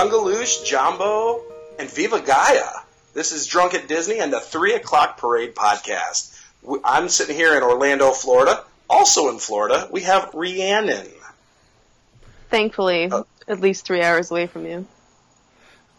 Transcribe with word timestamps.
Kungaloosh, 0.00 0.64
Jambo, 0.64 1.42
and 1.78 1.90
Viva 1.90 2.20
Gaia. 2.22 2.64
This 3.12 3.32
is 3.32 3.46
Drunk 3.46 3.74
at 3.74 3.86
Disney 3.86 4.18
and 4.18 4.32
the 4.32 4.40
3 4.40 4.72
o'clock 4.74 5.18
parade 5.18 5.54
podcast. 5.54 6.34
I'm 6.82 7.10
sitting 7.10 7.36
here 7.36 7.54
in 7.54 7.62
Orlando, 7.62 8.10
Florida. 8.12 8.64
Also 8.88 9.28
in 9.28 9.38
Florida, 9.38 9.88
we 9.90 10.00
have 10.02 10.32
Rhiannon. 10.32 11.06
Thankfully, 12.48 13.10
Oh. 13.12 13.26
at 13.46 13.60
least 13.60 13.84
three 13.84 14.02
hours 14.02 14.30
away 14.30 14.46
from 14.46 14.64
you. 14.64 14.86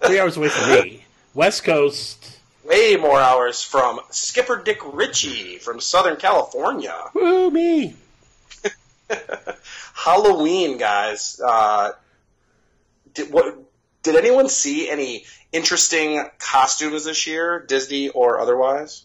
Three 0.01 0.19
hours 0.19 0.35
away 0.35 0.49
from 0.49 0.69
me. 0.71 1.05
West 1.35 1.63
Coast. 1.63 2.39
Way 2.65 2.95
more 2.95 3.19
hours 3.21 3.61
from 3.61 3.99
Skipper 4.09 4.63
Dick 4.63 4.79
Ritchie 4.83 5.59
from 5.59 5.79
Southern 5.79 6.15
California. 6.17 6.99
Woo 7.13 7.51
me. 7.51 7.95
Halloween, 9.93 10.77
guys. 10.79 11.39
Uh, 11.39 11.91
did 13.13 13.31
what? 13.31 13.57
Did 14.03 14.15
anyone 14.15 14.49
see 14.49 14.89
any 14.89 15.25
interesting 15.51 16.23
costumes 16.39 17.05
this 17.05 17.27
year, 17.27 17.59
Disney 17.67 18.09
or 18.09 18.39
otherwise? 18.39 19.03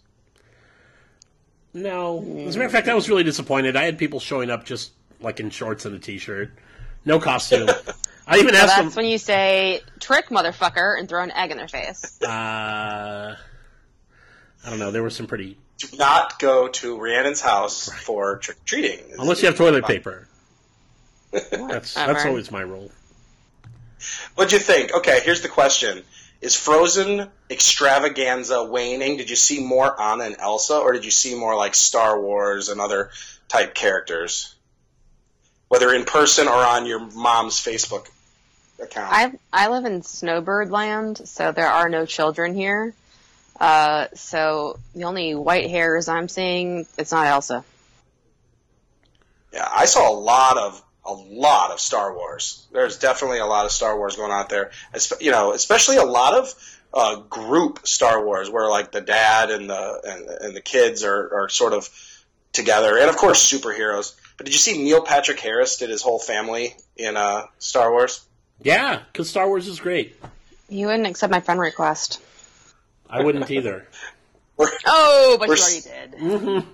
No. 1.75 2.19
As 2.47 2.57
a 2.57 2.59
matter 2.59 2.67
of 2.67 2.73
fact, 2.73 2.89
I 2.89 2.95
was 2.95 3.09
really 3.09 3.25
disappointed. 3.25 3.77
I 3.77 3.85
had 3.85 3.99
people 3.99 4.21
showing 4.21 4.51
up 4.51 4.65
just 4.65 4.93
like 5.21 5.41
in 5.41 5.51
shorts 5.51 5.85
and 5.85 5.95
a 5.95 5.99
t-shirt, 5.99 6.51
no 7.05 7.19
costume. 7.21 7.69
I 8.27 8.39
even 8.39 8.55
So 8.55 8.61
asked 8.61 8.77
that's 8.77 8.95
them. 8.95 9.03
when 9.05 9.07
you 9.07 9.19
say 9.19 9.81
"trick, 10.01 10.29
motherfucker" 10.31 10.99
and 10.99 11.09
throw 11.09 11.23
an 11.23 11.31
egg 11.31 11.51
in 11.53 11.59
their 11.59 11.69
face. 11.69 12.21
Uh, 12.23 13.37
I 14.65 14.71
don't 14.71 14.79
know. 14.81 14.91
There 14.91 15.03
were 15.03 15.11
some 15.11 15.27
pretty. 15.27 15.59
Do 15.79 15.97
not 15.97 16.39
go 16.41 16.69
to 16.69 16.97
Rhiannon's 16.99 17.41
house 17.41 17.89
for 17.89 18.39
trick 18.39 18.57
or 18.57 18.61
treating. 18.65 19.01
Unless 19.19 19.43
you 19.43 19.47
have 19.47 19.57
toilet 19.57 19.85
paper. 19.85 20.27
That's 21.33 21.93
that's 21.93 22.25
always 22.25 22.51
my 22.51 22.63
rule. 22.63 22.91
What'd 24.35 24.53
you 24.53 24.59
think? 24.59 24.93
Okay, 24.95 25.21
here's 25.25 25.43
the 25.43 25.49
question: 25.49 26.03
Is 26.41 26.55
Frozen 26.55 27.29
extravaganza 27.51 28.65
waning? 28.65 29.17
Did 29.17 29.31
you 29.31 29.37
see 29.37 29.61
more 29.61 30.01
Anna 30.01 30.25
and 30.25 30.37
Elsa, 30.39 30.77
or 30.79 30.93
did 30.93 31.05
you 31.05 31.11
see 31.11 31.35
more 31.35 31.57
like 31.57 31.75
Star 31.75 32.21
Wars 32.21 32.69
and 32.69 32.81
other 32.81 33.11
type 33.49 33.75
characters? 33.75 34.55
Whether 35.69 35.93
in 35.93 36.05
person 36.05 36.47
or 36.47 36.55
on 36.55 36.87
your 36.87 37.01
mom's 37.01 37.61
Facebook 37.61 38.09
account. 38.81 39.13
I 39.13 39.33
I 39.53 39.69
live 39.69 39.85
in 39.85 40.03
Snowbird 40.03 40.71
Land, 40.71 41.27
so 41.29 41.53
there 41.53 41.69
are 41.69 41.89
no 41.89 42.07
children 42.07 42.55
here. 42.55 42.95
Uh, 43.59 44.07
so 44.15 44.79
the 44.95 45.05
only 45.05 45.35
white 45.35 45.71
hairs 45.71 46.09
I'm 46.09 46.29
seeing, 46.29 46.87
it's 46.99 47.13
not 47.13 47.27
Elsa. 47.27 47.65
Yeah, 49.53 49.67
I 49.71 49.87
saw 49.87 50.11
a 50.11 50.13
lot 50.19 50.59
of 50.59 50.83
a 51.07 51.13
lot 51.13 51.71
of 51.71 51.81
Star 51.81 52.15
Wars. 52.15 52.67
There's 52.73 52.99
definitely 52.99 53.39
a 53.39 53.47
lot 53.47 53.65
of 53.65 53.73
Star 53.73 53.97
Wars 53.97 54.17
going 54.17 54.33
out 54.33 54.49
there. 54.49 54.71
Espe- 54.95 55.21
You 55.21 55.31
know, 55.31 55.53
especially 55.53 55.97
a 55.97 56.05
lot 56.05 56.35
of 56.35 56.55
uh, 56.93 57.17
group 57.17 57.87
Star 57.87 58.25
Wars, 58.25 58.51
where 58.51 58.69
like 58.69 58.93
the 58.93 59.01
dad 59.01 59.51
and 59.51 59.69
the 59.71 60.01
and, 60.05 60.29
and 60.47 60.57
the 60.57 60.61
kids 60.61 61.05
are, 61.05 61.43
are 61.45 61.49
sort 61.49 61.73
of 61.73 61.89
together, 62.53 62.99
and 62.99 63.09
of 63.09 63.17
course 63.17 63.51
superheroes. 63.51 64.15
But 64.37 64.47
did 64.47 64.53
you 64.55 64.59
see 64.59 64.83
Neil 64.83 65.03
Patrick 65.03 65.41
Harris 65.41 65.77
did 65.79 65.91
his 65.91 66.03
whole 66.03 66.19
family 66.19 66.75
in 66.97 67.17
uh, 67.17 67.47
Star 67.59 67.91
Wars? 67.91 68.25
Yeah, 68.63 69.01
because 69.13 69.29
Star 69.31 69.47
Wars 69.47 69.69
is 69.69 69.81
great. 69.81 70.17
You 70.69 70.87
wouldn't 70.87 71.07
accept 71.07 71.31
my 71.31 71.41
friend 71.41 71.61
request. 71.61 72.21
I 73.09 73.23
wouldn't 73.23 73.51
either. 73.51 73.87
Oh, 74.87 75.37
but 75.39 75.49
We're 75.51 75.57
you 75.57 75.63
already 75.63 76.61
did. 76.63 76.67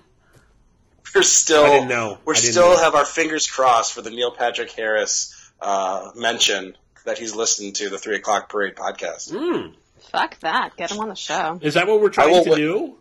We're 1.22 1.26
still 1.26 1.64
I 1.64 1.70
didn't 1.70 1.88
know. 1.88 2.18
we're 2.24 2.34
I 2.34 2.40
didn't 2.40 2.52
still 2.52 2.70
know. 2.74 2.82
have 2.82 2.96
our 2.96 3.04
fingers 3.04 3.46
crossed 3.48 3.92
for 3.92 4.02
the 4.02 4.10
Neil 4.10 4.32
Patrick 4.32 4.72
Harris 4.72 5.32
uh, 5.60 6.10
mention 6.16 6.76
that 7.04 7.16
he's 7.16 7.32
listened 7.34 7.76
to 7.76 7.88
the 7.88 7.96
Three 7.98 8.16
O'clock 8.16 8.48
Parade 8.48 8.74
podcast. 8.74 9.30
Mm. 9.32 9.74
Fuck 10.10 10.40
that. 10.40 10.76
Get 10.76 10.90
him 10.90 10.98
on 10.98 11.08
the 11.08 11.14
show. 11.14 11.60
Is 11.62 11.74
that 11.74 11.86
what 11.86 12.00
we're 12.00 12.08
trying 12.08 12.32
will 12.32 12.42
to 12.42 12.50
wait- 12.50 12.56
do? 12.56 12.96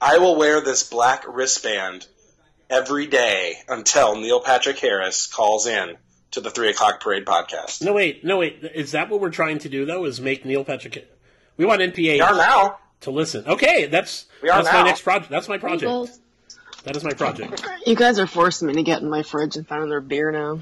I 0.00 0.18
will 0.18 0.34
wear 0.36 0.60
this 0.60 0.82
black 0.82 1.24
wristband 1.28 2.08
every 2.68 3.06
day 3.06 3.54
until 3.68 4.16
Neil 4.16 4.40
Patrick 4.40 4.78
Harris 4.78 5.26
calls 5.28 5.66
in 5.68 5.96
to 6.32 6.40
the 6.40 6.50
Three 6.50 6.70
O'clock 6.70 7.00
Parade 7.00 7.24
podcast. 7.24 7.82
No, 7.82 7.92
wait, 7.92 8.24
no, 8.24 8.38
wait. 8.38 8.64
Is 8.74 8.92
that 8.92 9.10
what 9.10 9.20
we're 9.20 9.30
trying 9.30 9.58
to 9.60 9.68
do 9.68 9.84
though? 9.86 10.04
Is 10.06 10.20
make 10.20 10.44
Neil 10.44 10.64
Patrick? 10.64 11.08
We 11.56 11.64
want 11.66 11.82
NPH 11.82 11.96
We 12.14 12.20
are 12.20 12.34
now. 12.34 12.78
to 13.02 13.10
listen. 13.12 13.44
Okay, 13.46 13.86
that's 13.86 14.26
We 14.42 14.48
are 14.48 14.60
that's 14.62 14.74
my 14.74 14.82
next 14.82 15.02
project. 15.02 15.30
That's 15.30 15.48
my 15.48 15.58
project. 15.58 16.18
That 16.84 16.96
is 16.96 17.04
my 17.04 17.12
project. 17.12 17.62
You 17.86 17.94
guys 17.94 18.18
are 18.18 18.26
forcing 18.26 18.68
me 18.68 18.74
to 18.74 18.82
get 18.82 19.02
in 19.02 19.10
my 19.10 19.22
fridge 19.22 19.56
and 19.56 19.66
find 19.66 19.90
their 19.90 20.00
beer 20.00 20.30
now. 20.32 20.60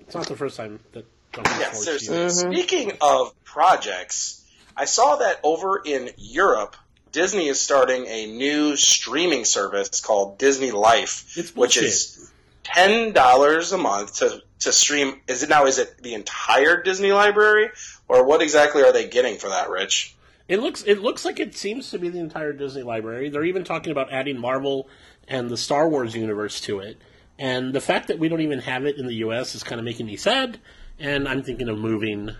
It's 0.00 0.14
not 0.14 0.26
the 0.26 0.36
first 0.36 0.56
time 0.56 0.80
that 0.92 1.06
something's 1.34 1.58
Yeah, 1.58 1.66
forced 1.70 1.84
seriously. 1.84 2.16
you. 2.16 2.22
Mm-hmm. 2.24 2.52
Speaking 2.52 2.92
of 3.00 3.44
projects, 3.44 4.44
I 4.76 4.84
saw 4.84 5.16
that 5.16 5.40
over 5.42 5.80
in 5.84 6.10
Europe, 6.18 6.76
Disney 7.12 7.48
is 7.48 7.60
starting 7.60 8.06
a 8.06 8.26
new 8.26 8.76
streaming 8.76 9.44
service 9.46 10.00
called 10.00 10.38
Disney 10.38 10.70
Life, 10.70 11.52
which 11.56 11.78
is 11.78 12.30
ten 12.62 13.12
dollars 13.14 13.72
a 13.72 13.78
month 13.78 14.16
to 14.16 14.42
to 14.60 14.72
stream. 14.72 15.20
Is 15.26 15.42
it 15.42 15.48
now? 15.48 15.64
Is 15.64 15.78
it 15.78 16.02
the 16.02 16.12
entire 16.12 16.82
Disney 16.82 17.12
library, 17.12 17.70
or 18.08 18.26
what 18.26 18.42
exactly 18.42 18.82
are 18.82 18.92
they 18.92 19.08
getting 19.08 19.38
for 19.38 19.48
that, 19.48 19.70
Rich? 19.70 20.14
It 20.46 20.60
looks 20.60 20.82
it 20.82 21.00
looks 21.00 21.24
like 21.24 21.40
it 21.40 21.56
seems 21.56 21.90
to 21.90 21.98
be 21.98 22.10
the 22.10 22.20
entire 22.20 22.52
Disney 22.52 22.82
library. 22.82 23.30
They're 23.30 23.44
even 23.44 23.64
talking 23.64 23.92
about 23.92 24.12
adding 24.12 24.38
Marvel 24.38 24.86
and 25.28 25.50
the 25.50 25.56
Star 25.56 25.88
Wars 25.88 26.14
universe 26.14 26.60
to 26.62 26.80
it. 26.80 26.98
And 27.38 27.74
the 27.74 27.80
fact 27.80 28.08
that 28.08 28.18
we 28.18 28.28
don't 28.28 28.40
even 28.40 28.60
have 28.60 28.86
it 28.86 28.96
in 28.96 29.06
the 29.06 29.16
US 29.16 29.54
is 29.54 29.62
kind 29.62 29.78
of 29.78 29.84
making 29.84 30.06
me 30.06 30.16
sad, 30.16 30.58
and 30.98 31.28
I'm 31.28 31.42
thinking 31.42 31.68
of 31.68 31.78
moving 31.78 32.30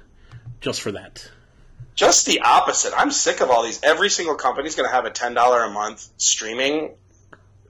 just 0.60 0.80
for 0.80 0.92
that. 0.92 1.30
Just 1.94 2.26
the 2.26 2.40
opposite. 2.40 2.92
I'm 2.96 3.10
sick 3.10 3.40
of 3.40 3.50
all 3.50 3.62
these. 3.62 3.82
Every 3.82 4.10
single 4.10 4.34
company's 4.34 4.74
going 4.74 4.88
to 4.88 4.94
have 4.94 5.06
a 5.06 5.10
ten 5.10 5.34
dollar 5.34 5.64
a 5.64 5.70
month 5.70 6.08
streaming 6.18 6.94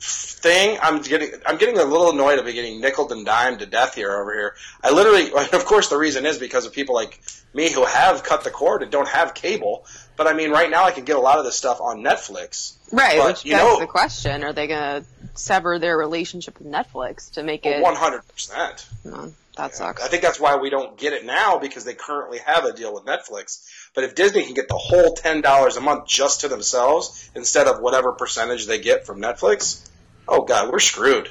thing. 0.00 0.78
I'm 0.82 1.00
getting 1.02 1.30
I'm 1.44 1.58
getting 1.58 1.78
a 1.78 1.84
little 1.84 2.10
annoyed 2.10 2.38
of 2.38 2.46
getting 2.46 2.80
nickel 2.80 3.12
and 3.12 3.24
dimed 3.24 3.60
to 3.60 3.66
death 3.66 3.94
here 3.94 4.12
over 4.12 4.32
here. 4.32 4.54
I 4.82 4.90
literally, 4.90 5.30
of 5.52 5.64
course, 5.64 5.88
the 5.88 5.96
reason 5.96 6.26
is 6.26 6.38
because 6.38 6.66
of 6.66 6.72
people 6.72 6.94
like 6.94 7.20
me 7.54 7.72
who 7.72 7.84
have 7.84 8.22
cut 8.22 8.44
the 8.44 8.50
cord 8.50 8.82
and 8.82 8.90
don't 8.90 9.08
have 9.08 9.34
cable. 9.34 9.86
But 10.16 10.26
I 10.26 10.32
mean, 10.32 10.50
right 10.50 10.70
now 10.70 10.84
I 10.84 10.90
can 10.90 11.04
get 11.04 11.16
a 11.16 11.20
lot 11.20 11.38
of 11.38 11.44
this 11.44 11.56
stuff 11.56 11.80
on 11.80 11.98
Netflix. 11.98 12.75
Right, 12.92 13.18
But, 13.18 13.26
which 13.28 13.44
you 13.44 13.52
begs 13.52 13.64
know- 13.64 13.80
the 13.80 13.86
question: 13.86 14.44
Are 14.44 14.52
they 14.52 14.66
going 14.66 15.02
to 15.02 15.06
sever 15.34 15.78
their 15.78 15.96
relationship 15.96 16.58
with 16.58 16.68
Netflix 16.68 17.32
to 17.32 17.42
make 17.42 17.66
it? 17.66 17.82
One 17.82 17.96
hundred 17.96 18.26
percent. 18.28 18.86
No, 19.04 19.32
that 19.56 19.74
sucks. 19.74 20.02
I 20.02 20.08
think 20.08 20.22
that's 20.22 20.38
why 20.38 20.56
we 20.56 20.70
don't 20.70 20.96
get 20.96 21.12
it 21.12 21.24
now 21.24 21.58
because 21.58 21.84
they 21.84 21.94
currently 21.94 22.38
have 22.38 22.64
a 22.64 22.72
deal 22.72 22.94
with 22.94 23.04
Netflix. 23.04 23.68
But 23.94 24.04
if 24.04 24.14
Disney 24.14 24.44
can 24.44 24.54
get 24.54 24.68
the 24.68 24.76
whole 24.78 25.14
ten 25.14 25.40
dollars 25.40 25.76
a 25.76 25.80
month 25.80 26.06
just 26.06 26.42
to 26.42 26.48
themselves 26.48 27.30
instead 27.34 27.66
of 27.66 27.80
whatever 27.80 28.12
percentage 28.12 28.66
they 28.66 28.78
get 28.80 29.04
from 29.04 29.20
Netflix, 29.20 29.88
oh 30.28 30.42
god, 30.42 30.70
we're 30.70 30.78
screwed. 30.78 31.28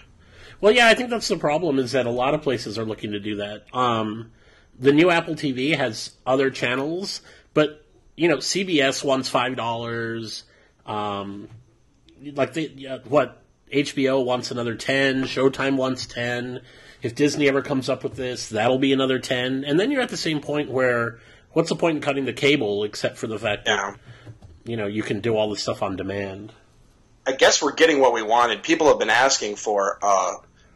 Well, 0.61 0.73
yeah, 0.73 0.87
I 0.87 0.93
think 0.95 1.09
that's 1.09 1.27
the 1.27 1.37
problem 1.37 1.79
is 1.79 1.91
that 1.93 2.05
a 2.05 2.11
lot 2.11 2.33
of 2.33 2.41
places 2.41 2.77
are 2.77 2.85
looking 2.85 3.11
to 3.11 3.19
do 3.19 3.37
that. 3.37 3.65
Um, 3.73 4.31
the 4.79 4.91
new 4.91 5.09
Apple 5.09 5.35
TV 5.35 5.75
has 5.75 6.11
other 6.25 6.49
channels, 6.49 7.21
but 7.53 7.85
you 8.17 8.27
know, 8.27 8.37
CBS 8.37 9.03
wants 9.05 9.29
five 9.29 9.55
dollars. 9.55 10.43
Um, 10.85 11.49
like 12.33 12.53
they, 12.53 12.67
yeah, 12.67 12.99
what 13.05 13.41
HBO 13.71 14.23
wants 14.23 14.51
another 14.51 14.75
ten, 14.75 15.23
Showtime 15.23 15.75
wants 15.77 16.05
ten. 16.05 16.61
If 17.01 17.13
Disney 17.15 17.47
ever 17.47 17.61
comes 17.61 17.89
up 17.89 18.03
with 18.03 18.15
this, 18.15 18.49
that'll 18.49 18.79
be 18.79 18.93
another 18.93 19.19
ten, 19.19 19.63
and 19.65 19.79
then 19.79 19.91
you're 19.91 20.01
at 20.01 20.09
the 20.09 20.17
same 20.17 20.41
point 20.41 20.69
where 20.69 21.19
what's 21.51 21.69
the 21.69 21.75
point 21.75 21.97
in 21.97 22.01
cutting 22.01 22.25
the 22.25 22.33
cable 22.33 22.83
except 22.83 23.17
for 23.17 23.27
the 23.27 23.37
fact 23.39 23.65
that 23.65 23.77
Yeah. 23.77 23.95
you 24.65 24.77
know 24.77 24.87
you 24.87 25.03
can 25.03 25.19
do 25.21 25.35
all 25.35 25.49
this 25.49 25.61
stuff 25.61 25.81
on 25.83 25.95
demand. 25.95 26.51
I 27.27 27.31
guess 27.33 27.61
we're 27.61 27.73
getting 27.73 27.99
what 27.99 28.13
we 28.13 28.21
wanted. 28.21 28.61
People 28.63 28.87
have 28.87 28.99
been 28.99 29.09
asking 29.09 29.55
for 29.55 29.97
uh, 30.01 30.33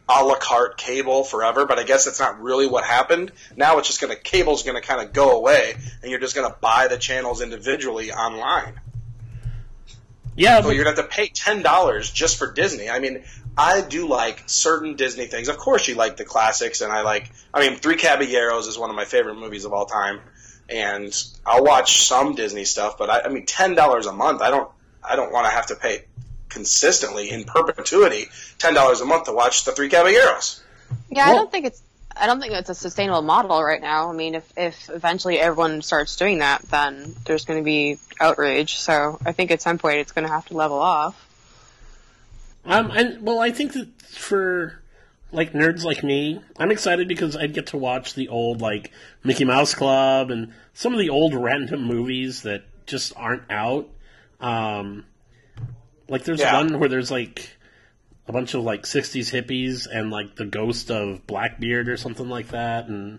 a 0.08 0.24
la 0.24 0.34
carte 0.34 0.76
cable 0.76 1.22
forever, 1.22 1.64
but 1.64 1.78
I 1.78 1.84
guess 1.84 2.04
that's 2.04 2.18
not 2.18 2.40
really 2.40 2.66
what 2.66 2.84
happened. 2.84 3.30
Now 3.56 3.78
it's 3.78 3.86
just 3.86 4.00
going 4.00 4.12
to 4.14 4.20
cable's 4.20 4.64
going 4.64 4.80
to 4.80 4.86
kind 4.86 5.00
of 5.00 5.12
go 5.12 5.36
away, 5.36 5.74
and 6.02 6.10
you're 6.10 6.18
just 6.20 6.34
going 6.34 6.50
to 6.50 6.56
buy 6.60 6.88
the 6.88 6.98
channels 6.98 7.40
individually 7.40 8.10
online. 8.12 8.80
Yeah, 10.40 10.56
So 10.60 10.68
but- 10.68 10.74
you're 10.74 10.84
going 10.84 10.96
to 10.96 11.02
have 11.02 11.10
to 11.10 11.14
pay 11.16 11.28
ten 11.28 11.62
dollars 11.62 12.10
just 12.10 12.38
for 12.38 12.50
Disney. 12.52 12.88
I 12.88 12.98
mean, 12.98 13.24
I 13.58 13.82
do 13.82 14.08
like 14.08 14.44
certain 14.46 14.96
Disney 14.96 15.26
things. 15.26 15.48
Of 15.48 15.58
course, 15.58 15.86
you 15.86 15.96
like 15.96 16.16
the 16.16 16.24
classics, 16.24 16.80
and 16.80 16.90
I 16.90 17.02
like. 17.02 17.30
I 17.52 17.60
mean, 17.60 17.78
Three 17.78 17.96
Caballeros 17.96 18.66
is 18.66 18.78
one 18.78 18.88
of 18.88 18.96
my 18.96 19.04
favorite 19.04 19.34
movies 19.34 19.66
of 19.66 19.72
all 19.74 19.84
time, 19.84 20.20
and 20.68 21.12
I'll 21.44 21.62
watch 21.62 22.04
some 22.06 22.34
Disney 22.34 22.64
stuff. 22.64 22.96
But 22.96 23.10
I, 23.10 23.20
I 23.22 23.28
mean, 23.28 23.44
ten 23.44 23.74
dollars 23.74 24.06
a 24.06 24.12
month. 24.12 24.40
I 24.40 24.50
don't. 24.50 24.70
I 25.02 25.16
don't 25.16 25.30
want 25.32 25.46
to 25.46 25.50
have 25.50 25.66
to 25.66 25.74
pay 25.74 26.04
consistently 26.48 27.30
in 27.30 27.44
perpetuity 27.44 28.28
ten 28.58 28.72
dollars 28.74 29.00
a 29.02 29.04
month 29.04 29.24
to 29.24 29.32
watch 29.32 29.64
the 29.64 29.72
Three 29.72 29.88
Caballeros. 29.90 30.62
Yeah, 31.10 31.28
I 31.28 31.34
don't 31.34 31.52
think 31.52 31.66
it's. 31.66 31.82
I 32.20 32.26
don't 32.26 32.40
think 32.40 32.52
it's 32.52 32.68
a 32.68 32.74
sustainable 32.74 33.22
model 33.22 33.62
right 33.62 33.80
now. 33.80 34.10
I 34.10 34.12
mean, 34.12 34.34
if 34.34 34.52
if 34.56 34.90
eventually 34.90 35.38
everyone 35.40 35.80
starts 35.82 36.16
doing 36.16 36.38
that, 36.38 36.62
then 36.70 37.14
there's 37.24 37.44
going 37.46 37.58
to 37.58 37.64
be 37.64 37.98
outrage. 38.20 38.76
So 38.76 39.18
I 39.24 39.32
think 39.32 39.50
at 39.50 39.62
some 39.62 39.78
point 39.78 39.96
it's 39.98 40.12
going 40.12 40.26
to 40.26 40.32
have 40.32 40.46
to 40.46 40.54
level 40.54 40.78
off. 40.78 41.26
Um, 42.64 42.90
and 42.90 43.22
well, 43.22 43.40
I 43.40 43.50
think 43.50 43.72
that 43.72 43.88
for 44.02 44.80
like 45.32 45.52
nerds 45.52 45.82
like 45.84 46.02
me, 46.04 46.40
I'm 46.58 46.70
excited 46.70 47.08
because 47.08 47.36
I'd 47.36 47.54
get 47.54 47.68
to 47.68 47.78
watch 47.78 48.14
the 48.14 48.28
old 48.28 48.60
like 48.60 48.90
Mickey 49.24 49.44
Mouse 49.44 49.74
Club 49.74 50.30
and 50.30 50.52
some 50.74 50.92
of 50.92 50.98
the 50.98 51.08
old 51.08 51.34
random 51.34 51.82
movies 51.84 52.42
that 52.42 52.64
just 52.86 53.12
aren't 53.16 53.50
out. 53.50 53.88
Um, 54.40 55.06
like 56.08 56.24
there's 56.24 56.40
Yeah. 56.40 56.54
one 56.56 56.78
where 56.78 56.88
there's 56.88 57.10
like 57.10 57.56
a 58.30 58.32
bunch 58.32 58.54
of 58.54 58.62
like 58.62 58.84
60s 58.84 59.32
hippies 59.32 59.88
and 59.92 60.12
like 60.12 60.36
the 60.36 60.44
ghost 60.44 60.88
of 60.90 61.26
Blackbeard 61.26 61.88
or 61.88 61.96
something 61.96 62.28
like 62.28 62.48
that 62.48 62.86
and 62.86 63.18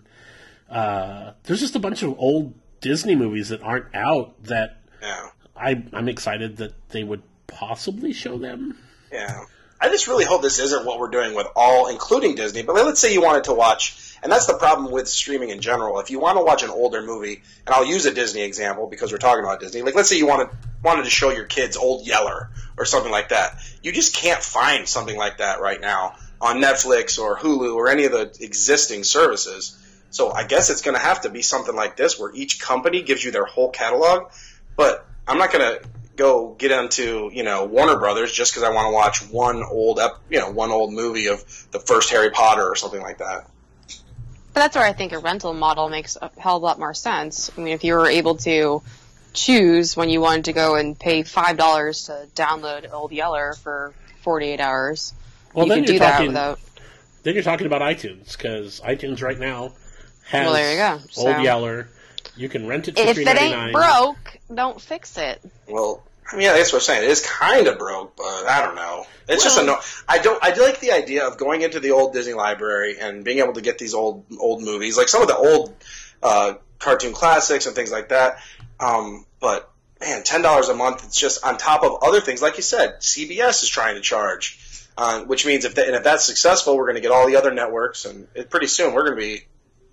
uh, 0.70 1.32
there's 1.44 1.60
just 1.60 1.76
a 1.76 1.78
bunch 1.78 2.02
of 2.02 2.18
old 2.18 2.54
Disney 2.80 3.14
movies 3.14 3.50
that 3.50 3.62
aren't 3.62 3.94
out 3.94 4.42
that 4.44 4.80
Yeah. 5.02 5.28
I, 5.54 5.84
I'm 5.92 6.08
excited 6.08 6.56
that 6.56 6.72
they 6.88 7.04
would 7.04 7.22
possibly 7.46 8.14
show 8.14 8.38
them. 8.38 8.78
Yeah. 9.12 9.44
I 9.78 9.88
just 9.90 10.08
really 10.08 10.24
hope 10.24 10.40
this 10.40 10.58
isn't 10.58 10.86
what 10.86 10.98
we're 10.98 11.10
doing 11.10 11.34
with 11.34 11.46
all, 11.54 11.88
including 11.88 12.34
Disney. 12.34 12.62
But 12.62 12.74
let's 12.76 12.98
say 12.98 13.12
you 13.12 13.20
wanted 13.20 13.44
to 13.44 13.52
watch, 13.52 13.92
and 14.22 14.30
that's 14.30 14.46
the 14.46 14.54
problem 14.54 14.92
with 14.92 15.08
streaming 15.08 15.50
in 15.50 15.60
general. 15.60 15.98
If 15.98 16.10
you 16.10 16.20
want 16.20 16.38
to 16.38 16.44
watch 16.44 16.62
an 16.62 16.70
older 16.70 17.02
movie, 17.02 17.42
and 17.66 17.74
I'll 17.74 17.84
use 17.84 18.06
a 18.06 18.14
Disney 18.14 18.42
example 18.42 18.86
because 18.86 19.10
we're 19.10 19.18
talking 19.18 19.44
about 19.44 19.60
Disney. 19.60 19.82
Like, 19.82 19.94
let's 19.94 20.08
say 20.08 20.16
you 20.16 20.26
wanted 20.26 20.48
wanted 20.82 21.04
to 21.04 21.10
show 21.10 21.30
your 21.30 21.44
kids 21.44 21.76
Old 21.76 22.06
Yeller 22.06 22.50
or 22.76 22.84
something 22.84 23.10
like 23.10 23.30
that. 23.30 23.56
You 23.82 23.92
just 23.92 24.14
can't 24.14 24.42
find 24.42 24.88
something 24.88 25.16
like 25.16 25.38
that 25.38 25.60
right 25.60 25.80
now 25.80 26.16
on 26.40 26.60
Netflix 26.60 27.18
or 27.18 27.36
Hulu 27.36 27.74
or 27.74 27.88
any 27.88 28.04
of 28.04 28.12
the 28.12 28.36
existing 28.40 29.04
services. 29.04 29.78
So 30.10 30.30
I 30.30 30.44
guess 30.44 30.70
it's 30.70 30.82
going 30.82 30.96
to 30.96 31.02
have 31.02 31.22
to 31.22 31.30
be 31.30 31.42
something 31.42 31.74
like 31.74 31.96
this, 31.96 32.18
where 32.18 32.32
each 32.34 32.60
company 32.60 33.02
gives 33.02 33.24
you 33.24 33.32
their 33.32 33.44
whole 33.44 33.70
catalog. 33.70 34.30
But 34.76 35.06
I'm 35.26 35.38
not 35.38 35.52
going 35.52 35.78
to 35.78 35.88
go 36.14 36.54
get 36.58 36.70
into 36.70 37.30
you 37.32 37.42
know 37.42 37.64
Warner 37.64 37.98
Brothers 37.98 38.32
just 38.32 38.52
because 38.52 38.62
I 38.62 38.72
want 38.72 38.86
to 38.86 38.92
watch 38.92 39.32
one 39.32 39.64
old 39.64 39.98
you 40.30 40.38
know 40.38 40.50
one 40.50 40.70
old 40.70 40.92
movie 40.92 41.26
of 41.26 41.42
the 41.72 41.80
first 41.80 42.10
Harry 42.10 42.30
Potter 42.30 42.62
or 42.62 42.76
something 42.76 43.00
like 43.00 43.18
that. 43.18 43.48
But 44.54 44.60
that's 44.60 44.76
where 44.76 44.84
I 44.84 44.92
think 44.92 45.12
a 45.12 45.18
rental 45.18 45.54
model 45.54 45.88
makes 45.88 46.16
a 46.20 46.30
hell 46.38 46.56
of 46.56 46.62
a 46.62 46.66
lot 46.66 46.78
more 46.78 46.94
sense. 46.94 47.50
I 47.56 47.60
mean, 47.60 47.72
if 47.72 47.84
you 47.84 47.94
were 47.94 48.08
able 48.08 48.36
to 48.36 48.82
choose 49.32 49.96
when 49.96 50.10
you 50.10 50.20
wanted 50.20 50.44
to 50.46 50.52
go 50.52 50.74
and 50.74 50.98
pay 50.98 51.22
five 51.22 51.56
dollars 51.56 52.04
to 52.04 52.26
download 52.34 52.92
Old 52.92 53.12
Yeller 53.12 53.54
for 53.54 53.94
forty 54.22 54.46
eight 54.46 54.60
hours, 54.60 55.14
Well, 55.54 55.66
you 55.66 55.72
then 55.72 55.80
could 55.84 55.88
you're 55.88 55.94
do 55.94 55.98
that 56.00 56.26
without. 56.26 56.60
Then 57.22 57.34
you're 57.34 57.42
talking 57.42 57.66
about 57.66 57.80
iTunes 57.82 58.36
because 58.36 58.80
iTunes 58.80 59.22
right 59.22 59.38
now 59.38 59.72
has 60.26 60.44
Well, 60.44 60.52
there 60.54 60.72
you 60.72 60.78
go. 60.78 60.92
Old 60.92 61.36
So- 61.36 61.38
Yeller. 61.38 61.88
You 62.34 62.48
can 62.48 62.66
rent 62.66 62.88
it 62.88 62.96
for 62.96 63.02
If 63.02 63.16
three 63.16 63.26
it 63.26 63.40
ain't 63.42 63.72
broke, 63.72 64.38
don't 64.54 64.80
fix 64.80 65.18
it. 65.18 65.42
Well, 65.68 66.02
I 66.32 66.36
mean, 66.36 66.44
yeah, 66.44 66.54
that's 66.54 66.72
what 66.72 66.78
I'm 66.78 66.84
saying. 66.84 67.04
It 67.04 67.10
is 67.10 67.20
kind 67.20 67.66
of 67.66 67.78
broke, 67.78 68.16
but 68.16 68.46
I 68.46 68.64
don't 68.64 68.74
know. 68.74 69.04
It's 69.28 69.44
just 69.44 69.58
a 69.58 69.64
no. 69.64 69.78
I 70.08 70.18
don't. 70.18 70.42
I 70.42 70.50
do 70.50 70.62
like 70.62 70.80
the 70.80 70.92
idea 70.92 71.26
of 71.26 71.36
going 71.36 71.60
into 71.62 71.78
the 71.78 71.90
old 71.90 72.14
Disney 72.14 72.32
library 72.32 72.96
and 72.98 73.24
being 73.24 73.38
able 73.38 73.52
to 73.54 73.60
get 73.60 73.78
these 73.78 73.92
old 73.94 74.24
old 74.38 74.62
movies, 74.62 74.96
like 74.96 75.08
some 75.08 75.20
of 75.20 75.28
the 75.28 75.36
old 75.36 75.74
uh, 76.22 76.54
cartoon 76.78 77.12
classics 77.12 77.66
and 77.66 77.76
things 77.76 77.92
like 77.92 78.08
that. 78.08 78.38
Um, 78.80 79.26
but 79.40 79.70
man, 80.00 80.24
ten 80.24 80.42
dollars 80.42 80.68
a 80.68 80.74
month. 80.74 81.04
It's 81.04 81.18
just 81.18 81.44
on 81.44 81.58
top 81.58 81.82
of 81.84 82.02
other 82.02 82.20
things, 82.20 82.40
like 82.40 82.56
you 82.56 82.62
said. 82.62 83.00
CBS 83.00 83.62
is 83.62 83.68
trying 83.68 83.96
to 83.96 84.00
charge, 84.00 84.88
uh, 84.96 85.20
which 85.24 85.44
means 85.44 85.66
if 85.66 85.76
and 85.76 85.94
if 85.94 86.02
that's 86.02 86.24
successful, 86.24 86.76
we're 86.76 86.86
going 86.86 86.96
to 86.96 87.02
get 87.02 87.10
all 87.10 87.26
the 87.26 87.36
other 87.36 87.52
networks, 87.52 88.06
and 88.06 88.26
it, 88.34 88.48
pretty 88.48 88.68
soon 88.68 88.94
we're 88.94 89.04
going 89.04 89.18
to 89.18 89.22
be. 89.22 89.46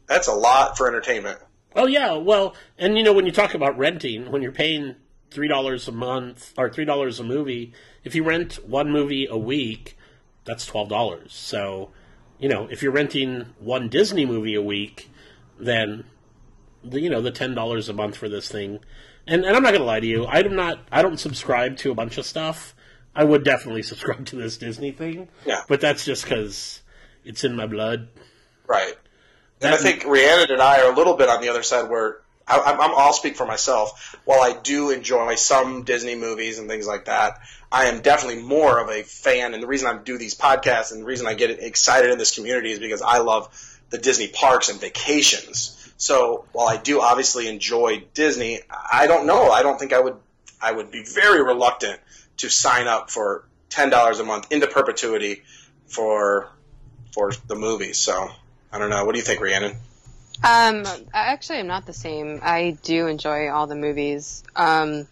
That's 0.08 0.28
a 0.28 0.34
lot 0.34 0.78
for 0.78 0.88
entertainment. 0.88 1.38
Oh 1.76 1.86
yeah, 1.86 2.14
well, 2.14 2.56
and 2.78 2.98
you 2.98 3.04
know 3.04 3.14
when 3.14 3.26
you 3.26 3.32
talk 3.32 3.54
about 3.54 3.78
renting, 3.78 4.32
when 4.32 4.42
you're 4.42 4.52
paying 4.52 4.96
three 5.32 5.48
dollars 5.48 5.88
a 5.88 5.92
month 5.92 6.54
or 6.58 6.70
three 6.70 6.86
dollars 6.86 7.20
a 7.20 7.24
movie, 7.24 7.74
if 8.04 8.16
you 8.16 8.24
rent 8.24 8.60
one 8.68 8.92
movie 8.92 9.28
a 9.30 9.38
week, 9.38 9.98
that's 10.46 10.66
twelve 10.66 10.90
dollars. 10.90 11.34
So, 11.34 11.92
you 12.40 12.50
know, 12.50 12.68
if 12.70 12.82
you're 12.82 12.92
renting 12.92 13.48
one 13.60 13.90
Disney 13.90 14.26
movie 14.26 14.56
a 14.56 14.62
week, 14.62 15.10
then 15.60 16.06
the 16.84 17.02
you 17.02 17.10
know 17.10 17.22
the 17.22 17.32
ten 17.32 17.54
dollars 17.54 17.90
a 17.90 17.94
month 17.94 18.16
for 18.16 18.30
this 18.30 18.50
thing. 18.50 18.80
And 19.28 19.46
and 19.46 19.56
I'm 19.56 19.64
not 19.64 19.74
gonna 19.74 19.86
lie 19.86 20.00
to 20.00 20.08
you, 20.08 20.26
I'm 20.26 20.56
not 20.56 20.80
I 20.92 21.02
don't 21.02 21.20
subscribe 21.20 21.78
to 21.78 21.92
a 21.92 21.96
bunch 21.96 22.18
of 22.18 22.26
stuff. 22.26 22.76
I 23.16 23.24
would 23.24 23.44
definitely 23.44 23.84
subscribe 23.84 24.26
to 24.28 24.36
this 24.36 24.58
Disney 24.58 24.92
thing. 24.92 25.30
Yeah. 25.46 25.62
But 25.68 25.82
that's 25.82 26.06
just 26.06 26.24
because 26.24 26.82
it's 27.24 27.44
in 27.44 27.56
my 27.56 27.68
blood. 27.68 28.08
Right. 28.68 28.96
And 29.62 29.74
I 29.74 29.78
think 29.78 30.06
Rhiannon 30.06 30.52
and 30.52 30.62
I 30.62 30.82
are 30.82 30.92
a 30.92 30.96
little 30.96 31.16
bit 31.16 31.28
on 31.28 31.42
the 31.42 31.50
other 31.50 31.64
side 31.64 31.90
where 31.90 32.22
I, 32.50 32.60
I'm, 32.60 32.82
I'm, 32.82 32.92
I'll 32.98 33.14
speak 33.14 33.36
for 33.36 33.46
myself. 33.46 34.16
While 34.26 34.42
I 34.42 34.60
do 34.60 34.90
enjoy 34.90 35.36
some 35.36 35.84
Disney 35.84 36.16
movies 36.16 36.60
and 36.60 36.68
things 36.68 36.88
like 36.88 37.06
that, 37.06 37.40
I 37.72 37.86
am 37.86 38.02
definitely 38.02 38.42
more 38.42 38.82
of 38.82 38.90
a 38.90 39.04
fan. 39.04 39.54
And 39.54 39.62
the 39.62 39.68
reason 39.68 39.88
I 39.88 39.98
do 39.98 40.18
these 40.18 40.36
podcasts 40.36 40.92
and 40.92 41.02
the 41.02 41.06
reason 41.06 41.28
I 41.28 41.36
get 41.36 41.52
excited 41.52 42.12
in 42.12 42.18
this 42.18 42.34
community 42.36 42.72
is 42.72 42.80
because 42.80 43.02
I 43.02 43.20
love 43.20 43.80
the 43.90 43.98
Disney 43.98 44.28
parks 44.28 44.70
and 44.70 44.80
vacations. 44.80 45.76
So 45.98 46.46
while 46.54 46.68
I 46.68 46.78
do 46.78 47.02
obviously 47.02 47.48
enjoy 47.48 48.04
Disney, 48.14 48.62
I 48.70 49.08
don't 49.08 49.26
know. 49.28 49.52
I 49.52 49.64
don't 49.64 49.78
think 49.80 49.94
I 49.94 50.00
would. 50.00 50.16
I 50.62 50.72
would 50.72 50.92
be 50.92 51.04
very 51.04 51.42
reluctant 51.42 52.00
to 52.38 52.50
sign 52.50 52.88
up 52.88 53.10
for 53.10 53.46
ten 53.70 53.90
dollars 53.90 54.20
a 54.20 54.24
month 54.24 54.52
into 54.52 54.68
perpetuity 54.68 55.44
for 55.88 56.50
for 57.14 57.32
the 57.48 57.56
movies. 57.56 57.98
So 57.98 58.30
I 58.72 58.78
don't 58.78 58.90
know. 58.90 59.06
What 59.06 59.14
do 59.14 59.20
you 59.20 59.26
think, 59.26 59.42
Rhiannon? 59.42 59.76
Um, 60.42 60.86
actually, 60.86 61.08
I 61.14 61.20
actually, 61.34 61.58
am 61.58 61.68
not 61.68 61.86
the 61.86 61.94
same. 61.94 62.40
I 62.42 62.78
do 62.84 63.08
enjoy 63.08 63.50
all 63.50 63.68
the 63.68 63.76
movies, 63.76 64.44
um, 64.56 65.08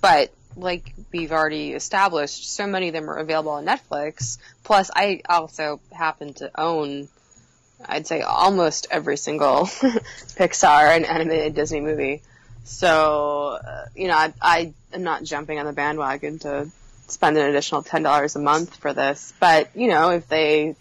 but 0.00 0.32
like 0.56 0.94
we've 1.12 1.32
already 1.32 1.72
established, 1.72 2.50
so 2.50 2.66
many 2.66 2.88
of 2.88 2.94
them 2.94 3.10
are 3.10 3.16
available 3.16 3.52
on 3.52 3.66
Netflix. 3.66 4.38
Plus, 4.64 4.90
I 4.94 5.22
also 5.28 5.80
happen 5.92 6.34
to 6.34 6.50
own, 6.58 7.08
I'd 7.84 8.06
say, 8.06 8.22
almost 8.22 8.86
every 8.90 9.16
single 9.16 9.66
Pixar 9.66 10.96
and 10.96 11.04
animated 11.04 11.54
Disney 11.54 11.80
movie. 11.80 12.22
So, 12.64 13.58
uh, 13.64 13.86
you 13.94 14.08
know, 14.08 14.14
I, 14.14 14.32
I 14.40 14.72
am 14.92 15.02
not 15.02 15.24
jumping 15.24 15.58
on 15.58 15.66
the 15.66 15.72
bandwagon 15.72 16.38
to 16.40 16.70
spend 17.08 17.36
an 17.36 17.48
additional 17.48 17.82
ten 17.82 18.02
dollars 18.02 18.36
a 18.36 18.40
month 18.40 18.76
for 18.76 18.92
this. 18.92 19.32
But 19.40 19.70
you 19.74 19.88
know, 19.88 20.10
if 20.10 20.28
they 20.28 20.76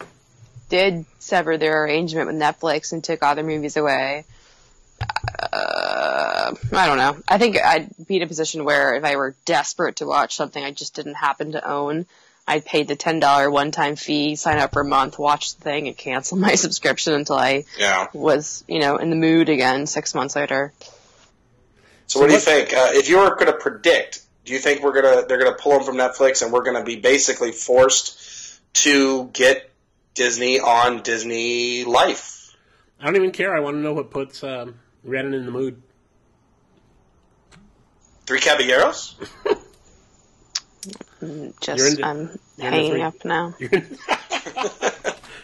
did 0.70 1.06
sever 1.20 1.58
their 1.58 1.84
arrangement 1.84 2.28
with 2.28 2.36
Netflix 2.36 2.94
and 2.94 3.04
took 3.04 3.24
all 3.24 3.36
their 3.36 3.44
movies 3.44 3.76
away, 3.78 4.26
uh, 5.52 6.54
I 6.72 6.88
don't 6.88 6.98
know. 6.98 7.18
I 7.28 7.38
think 7.38 7.58
I'd 7.58 7.90
be 8.08 8.18
in 8.18 8.22
a 8.22 8.28
position 8.28 8.66
where 8.66 8.96
if 8.96 9.04
I 9.04 9.16
were 9.16 9.36
desperate 9.46 9.98
to 9.98 10.06
watch 10.06 10.36
something 10.36 10.64
I 10.64 10.72
just 10.72 10.96
didn't 10.96 11.16
happen 11.16 11.54
to 11.54 11.70
own, 11.70 12.06
I'd 12.48 12.66
pay 12.66 12.84
the 12.84 12.96
ten 12.96 13.20
dollar 13.20 13.50
one 13.50 13.72
time 13.72 13.96
fee, 13.96 14.36
sign 14.36 14.58
up 14.60 14.74
for 14.74 14.82
a 14.82 14.86
month, 14.86 15.20
watch 15.20 15.56
the 15.56 15.62
thing, 15.62 15.88
and 15.88 15.98
cancel 15.98 16.38
my 16.48 16.56
subscription 16.56 17.14
until 17.14 17.38
I 17.38 17.66
Yeah. 17.78 18.08
was, 18.14 18.64
you 18.68 18.80
know, 18.80 18.98
in 18.98 19.10
the 19.10 19.16
mood 19.16 19.50
again 19.50 19.86
six 19.86 20.16
months 20.16 20.36
later. 20.36 20.74
So 22.08 22.20
what 22.20 22.28
do 22.28 22.34
you 22.34 22.40
think? 22.40 22.74
Uh, 22.74 22.90
if 22.94 23.08
you 23.08 23.18
were 23.18 23.30
going 23.36 23.46
to 23.48 23.54
predict, 23.54 24.24
do 24.46 24.54
you 24.54 24.60
think 24.60 24.82
we're 24.82 25.00
gonna 25.00 25.28
they're 25.28 25.38
gonna 25.38 25.56
pull 25.56 25.74
them 25.74 25.84
from 25.84 25.96
Netflix 25.96 26.42
and 26.42 26.52
we're 26.52 26.64
gonna 26.64 26.84
be 26.84 26.96
basically 26.96 27.52
forced 27.52 28.18
to 28.74 29.26
get 29.34 29.69
Disney 30.24 30.60
on 30.60 31.02
Disney 31.02 31.86
Life? 31.86 32.54
I 33.00 33.06
don't 33.06 33.16
even 33.16 33.32
care. 33.32 33.56
I 33.56 33.62
want 33.62 33.78
to 33.78 33.80
know 33.80 33.94
what 33.94 34.12
puts 34.12 34.44
um, 34.44 34.76
Rhiannon 35.06 35.34
in 35.34 35.46
the 35.46 35.52
mood. 35.52 35.82
Three 38.26 38.42
Caballeros? 38.42 39.16
Just 41.62 41.78
You're 41.78 41.88
into- 41.88 42.06
I'm 42.06 42.38
hanging 42.60 42.92
three. 42.92 43.02
up 43.02 43.24
now. 43.24 43.56
You're 43.60 43.70
in, 43.72 43.98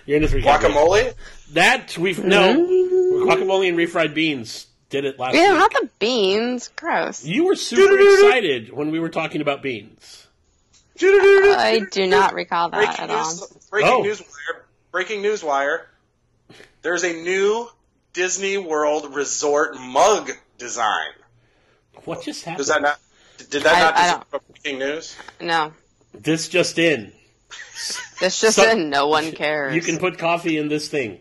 you're 0.05 0.17
into 0.17 0.27
three 0.27 0.41
Guacamole? 0.43 1.13
That 1.53 1.97
we've 1.97 2.21
no 2.23 2.53
guacamole 2.53 3.69
and 3.69 3.77
refried 3.77 4.13
beans 4.13 4.67
did 4.89 5.05
it 5.05 5.17
last 5.17 5.35
Yeah, 5.35 5.51
week. 5.51 5.59
not 5.59 5.71
the 5.71 5.89
beans. 5.99 6.69
Gross. 6.75 7.23
You 7.25 7.45
were 7.45 7.55
super 7.55 7.97
excited 7.97 8.71
when 8.73 8.91
we 8.91 8.99
were 8.99 9.09
talking 9.09 9.39
about 9.41 9.61
beans. 9.63 10.27
I 11.01 11.81
do 11.91 12.07
not 12.07 12.33
recall 12.33 12.69
that 12.69 12.77
Breaking 12.77 13.03
at 13.05 13.09
all. 13.09 13.25
news! 13.31 13.47
Breaking 13.69 13.91
Oh. 13.91 14.01
news 14.03 14.21
wire! 14.21 14.64
Breaking 14.95 15.21
news 15.21 15.43
wire! 15.43 15.87
There's 16.81 17.03
a 17.03 17.11
new 17.11 17.67
Disney 18.13 18.57
World 18.57 19.13
Resort 19.13 19.77
mug 19.77 20.31
design. 20.57 21.09
What 22.05 22.23
just 22.23 22.45
happened? 22.45 22.59
Does 22.59 22.67
that 22.69 22.81
not? 22.81 22.97
Did 23.49 23.63
that 23.63 23.75
I- 23.75 23.79
not 23.81 23.97
I 23.97 24.37
just 24.37 24.47
breaking 24.63 24.79
news? 24.79 25.17
No, 25.41 25.73
This 26.13 26.47
just 26.47 26.79
in. 26.79 27.11
this 28.21 28.39
just 28.39 28.55
So- 28.55 28.69
in. 28.71 28.89
No 28.89 29.07
one 29.07 29.31
cares. 29.33 29.75
You 29.75 29.81
can 29.81 29.97
put 29.97 30.17
coffee 30.17 30.57
in 30.57 30.69
this 30.69 30.87
thing. 30.87 31.19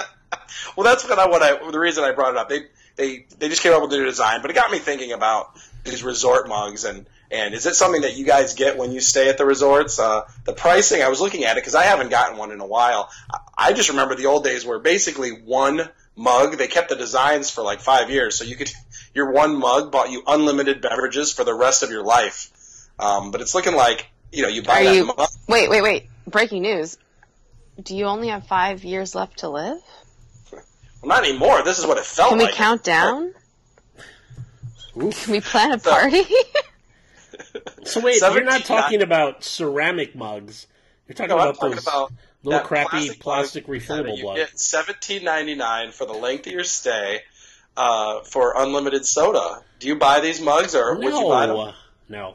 Well, 0.76 0.82
that's 0.84 1.08
what 1.08 1.16
I 1.16 1.28
what 1.28 1.40
I 1.40 1.70
the 1.70 1.78
reason 1.78 2.02
I 2.02 2.10
brought 2.10 2.32
it 2.32 2.36
up. 2.36 2.48
They 2.48 2.62
they 2.96 3.26
they 3.38 3.48
just 3.48 3.62
came 3.62 3.74
up 3.74 3.82
with 3.82 3.92
a 3.92 3.96
new 3.96 4.06
design, 4.06 4.42
but 4.42 4.50
it 4.50 4.54
got 4.54 4.72
me 4.72 4.80
thinking 4.80 5.12
about 5.12 5.52
these 5.84 6.02
resort 6.02 6.48
mugs 6.48 6.82
and 6.82 7.06
and 7.34 7.52
is 7.54 7.66
it 7.66 7.74
something 7.74 8.02
that 8.02 8.16
you 8.16 8.24
guys 8.24 8.54
get 8.54 8.78
when 8.78 8.92
you 8.92 9.00
stay 9.00 9.28
at 9.28 9.38
the 9.38 9.44
resorts? 9.44 9.98
Uh, 9.98 10.22
the 10.44 10.52
pricing, 10.52 11.02
I 11.02 11.08
was 11.08 11.20
looking 11.20 11.44
at 11.44 11.56
it 11.56 11.62
because 11.62 11.74
I 11.74 11.82
haven't 11.82 12.10
gotten 12.10 12.38
one 12.38 12.52
in 12.52 12.60
a 12.60 12.66
while. 12.66 13.10
I, 13.32 13.38
I 13.70 13.72
just 13.72 13.88
remember 13.88 14.14
the 14.14 14.26
old 14.26 14.44
days 14.44 14.64
where 14.64 14.78
basically 14.78 15.30
one 15.30 15.88
mug 16.16 16.56
they 16.58 16.68
kept 16.68 16.90
the 16.90 16.96
designs 16.96 17.50
for 17.50 17.62
like 17.62 17.80
five 17.80 18.08
years, 18.08 18.36
so 18.36 18.44
you 18.44 18.54
could 18.56 18.70
your 19.14 19.32
one 19.32 19.56
mug 19.58 19.90
bought 19.90 20.10
you 20.10 20.22
unlimited 20.26 20.80
beverages 20.80 21.32
for 21.32 21.42
the 21.44 21.54
rest 21.54 21.82
of 21.82 21.90
your 21.90 22.04
life. 22.04 22.50
Um, 22.98 23.32
but 23.32 23.40
it's 23.40 23.54
looking 23.54 23.74
like 23.74 24.06
you 24.32 24.42
know 24.42 24.48
you 24.48 24.62
buy 24.62 24.80
Are 24.80 24.84
that 24.84 24.94
you? 24.94 25.06
mug. 25.06 25.28
Wait, 25.48 25.68
wait, 25.68 25.82
wait. 25.82 26.08
Breaking 26.28 26.62
news. 26.62 26.96
do 27.82 27.96
you 27.96 28.04
only 28.06 28.28
have 28.28 28.46
five 28.46 28.84
years 28.84 29.14
left 29.14 29.40
to 29.40 29.48
live? 29.48 29.78
Well, 30.52 30.62
not 31.08 31.24
anymore. 31.24 31.62
This 31.64 31.78
is 31.80 31.86
what 31.86 31.98
it 31.98 32.04
felt 32.04 32.30
like. 32.30 32.38
Can 32.38 32.38
we 32.38 32.44
like. 32.44 32.54
count 32.54 32.84
down? 32.84 33.34
Oof. 35.02 35.24
Can 35.24 35.32
we 35.32 35.40
plan 35.40 35.72
a 35.72 35.78
party? 35.78 36.22
So 36.22 36.34
wait, 38.02 38.20
you're 38.20 38.44
not 38.44 38.64
talking 38.64 39.02
about 39.02 39.44
ceramic 39.44 40.14
mugs. 40.14 40.66
You're 41.08 41.14
talking 41.14 41.28
No, 41.30 41.34
about 41.36 41.54
talking 41.56 41.70
those 41.72 41.86
about 41.86 42.12
little 42.42 42.60
crappy 42.60 42.88
plastic 43.18 43.20
plastic, 43.20 43.68
mug 43.68 43.76
refillable 43.76 44.16
you 44.18 44.24
mugs. 44.24 44.38
get 44.38 44.58
seventeen 44.58 45.24
ninety 45.24 45.54
nine 45.54 45.90
for 45.92 46.06
the 46.06 46.12
length 46.14 46.46
of 46.46 46.52
your 46.52 46.64
stay 46.64 47.20
uh, 47.76 48.20
for 48.20 48.54
unlimited 48.56 49.04
soda. 49.04 49.62
Do 49.80 49.86
you 49.88 49.96
buy 49.96 50.20
these 50.20 50.40
mugs 50.40 50.74
or 50.74 50.94
would 50.96 51.04
you 51.04 51.28
buy 51.28 51.46
them? 51.46 51.56
No, 51.56 51.74
no. 52.08 52.34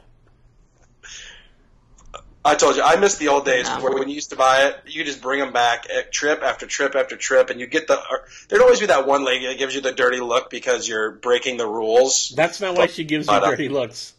I 2.44 2.56
told 2.56 2.78
you 2.78 2.82
I 2.84 2.96
miss 2.96 3.18
the 3.18 3.28
old 3.28 3.46
days 3.46 3.68
No. 3.68 3.82
where 3.82 3.94
when 3.94 4.08
you 4.08 4.16
used 4.16 4.30
to 4.30 4.36
buy 4.38 4.68
it, 4.68 4.78
you 4.88 5.04
just 5.04 5.22
bring 5.22 5.40
them 5.40 5.52
back 5.52 5.88
at 5.90 6.12
trip 6.12 6.42
after 6.42 6.66
trip 6.66 6.96
after 6.96 7.18
trip, 7.18 7.50
and 7.50 7.60
you 7.60 7.68
get 7.68 7.88
the. 7.88 7.98
Or, 7.98 8.26
there'd 8.48 8.62
always 8.62 8.80
be 8.80 8.86
that 8.86 9.06
one 9.06 9.26
lady 9.26 9.48
that 9.48 9.58
gives 9.58 9.76
you 9.76 9.82
the 9.82 9.92
dirty 9.92 10.20
look 10.22 10.50
because 10.50 10.88
you're 10.88 11.12
breaking 11.12 11.58
the 11.58 11.68
rules. 11.68 12.32
That's 12.36 12.62
not 12.62 12.78
why 12.78 12.88
she 12.88 13.04
gives 13.04 13.28
you 13.28 13.34
But, 13.34 13.44
uh, 13.44 13.50
dirty 13.52 13.68
looks. 13.68 14.14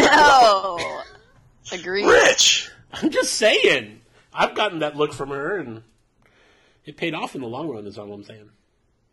Oh, 0.00 1.04
agree. 1.72 2.04
Rich. 2.04 2.70
I'm 2.92 3.10
just 3.10 3.34
saying. 3.34 4.00
I've 4.32 4.54
gotten 4.54 4.80
that 4.80 4.96
look 4.96 5.12
from 5.12 5.30
her, 5.30 5.58
and 5.58 5.82
it 6.84 6.96
paid 6.96 7.14
off 7.14 7.34
in 7.34 7.40
the 7.40 7.46
long 7.46 7.68
run. 7.68 7.86
Is 7.86 7.98
all 7.98 8.12
I'm 8.12 8.24
saying. 8.24 8.50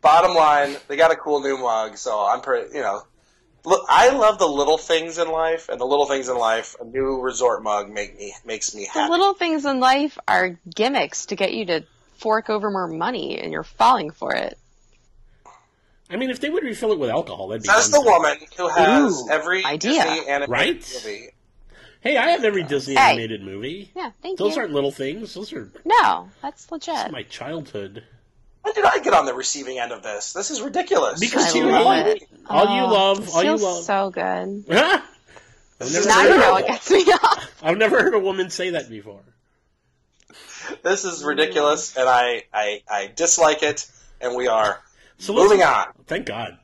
Bottom 0.00 0.34
line, 0.34 0.76
they 0.88 0.96
got 0.96 1.12
a 1.12 1.16
cool 1.16 1.40
new 1.40 1.58
mug, 1.58 1.96
so 1.96 2.24
I'm 2.24 2.40
pretty. 2.40 2.74
You 2.76 2.82
know, 2.82 3.02
look, 3.64 3.86
I 3.88 4.10
love 4.10 4.38
the 4.38 4.48
little 4.48 4.78
things 4.78 5.18
in 5.18 5.28
life, 5.28 5.68
and 5.68 5.80
the 5.80 5.84
little 5.84 6.06
things 6.06 6.28
in 6.28 6.36
life. 6.36 6.76
A 6.80 6.84
new 6.84 7.20
resort 7.20 7.62
mug 7.62 7.90
make 7.90 8.18
me 8.18 8.34
makes 8.44 8.74
me 8.74 8.84
happy. 8.84 8.94
The 8.94 9.00
happy. 9.00 9.10
little 9.12 9.34
things 9.34 9.64
in 9.64 9.80
life 9.80 10.18
are 10.26 10.58
gimmicks 10.74 11.26
to 11.26 11.36
get 11.36 11.52
you 11.52 11.66
to 11.66 11.84
fork 12.16 12.50
over 12.50 12.70
more 12.70 12.88
money, 12.88 13.38
and 13.38 13.52
you're 13.52 13.62
falling 13.62 14.10
for 14.10 14.34
it. 14.34 14.58
I 16.12 16.16
mean, 16.16 16.30
if 16.30 16.40
they 16.40 16.50
would 16.50 16.62
refill 16.62 16.92
it 16.92 16.98
with 16.98 17.10
alcohol, 17.10 17.48
that'd 17.48 17.62
be 17.62 17.68
Says 17.68 17.88
fun. 17.88 18.02
the 18.04 18.10
woman 18.10 18.36
who 18.56 18.68
has 18.68 19.22
Ooh, 19.22 19.28
every 19.30 19.64
idea. 19.64 20.02
Disney 20.04 20.28
animated 20.28 20.48
Right? 20.50 20.92
movie. 20.94 21.28
Hey, 22.00 22.16
I 22.16 22.30
have 22.30 22.44
every 22.44 22.64
Disney 22.64 22.94
Hey. 22.94 23.10
animated 23.12 23.42
movie. 23.42 23.90
Yeah, 23.96 24.10
thank 24.22 24.38
you. 24.38 24.44
Those 24.46 24.56
you. 24.56 24.62
aren't 24.62 24.74
little 24.74 24.90
things. 24.92 25.34
Those 25.34 25.52
are 25.52 25.70
No, 25.84 26.28
that's 26.42 26.70
legit. 26.70 26.94
That's 26.94 27.12
my 27.12 27.22
childhood. 27.22 28.04
When 28.62 28.74
did 28.74 28.84
I 28.84 28.98
get 28.98 29.12
on 29.14 29.24
the 29.26 29.34
receiving 29.34 29.78
end 29.78 29.90
of 29.92 30.02
this? 30.02 30.32
This 30.32 30.50
is 30.50 30.60
ridiculous. 30.60 31.18
Because 31.18 31.54
I 31.54 31.58
you 31.58 31.66
love 31.70 31.84
love 31.84 32.06
it. 32.06 32.22
all 32.48 32.64
you 32.76 32.82
Oh, 32.82 32.92
love, 32.92 33.28
all 33.34 33.42
you 33.42 33.50
feels 33.50 33.62
love. 33.62 33.84
so 33.84 34.10
good. 34.10 34.64
Huh? 34.70 35.00
I've 35.80 35.92
never, 35.92 36.06
Now 36.06 36.14
heard, 36.20 36.28
you 36.30 36.38
know 36.38 36.52
what 36.52 36.66
gets 36.66 36.90
me 36.90 36.98
off. 37.12 37.62
I've 37.62 37.78
never 37.78 38.00
heard 38.02 38.14
a 38.14 38.18
woman 38.20 38.50
say 38.50 38.70
that 38.70 38.88
before. 38.88 39.20
this 40.82 41.04
is 41.04 41.24
ridiculous, 41.24 41.96
and 41.96 42.08
I, 42.08 42.44
I, 42.52 42.82
I 42.88 43.10
dislike 43.14 43.62
it. 43.62 43.90
And 44.20 44.36
we 44.36 44.46
are 44.46 44.80
So 45.18 45.32
moving 45.34 45.62
on. 45.62 45.86
Thank 46.06 46.26
God. 46.26 46.58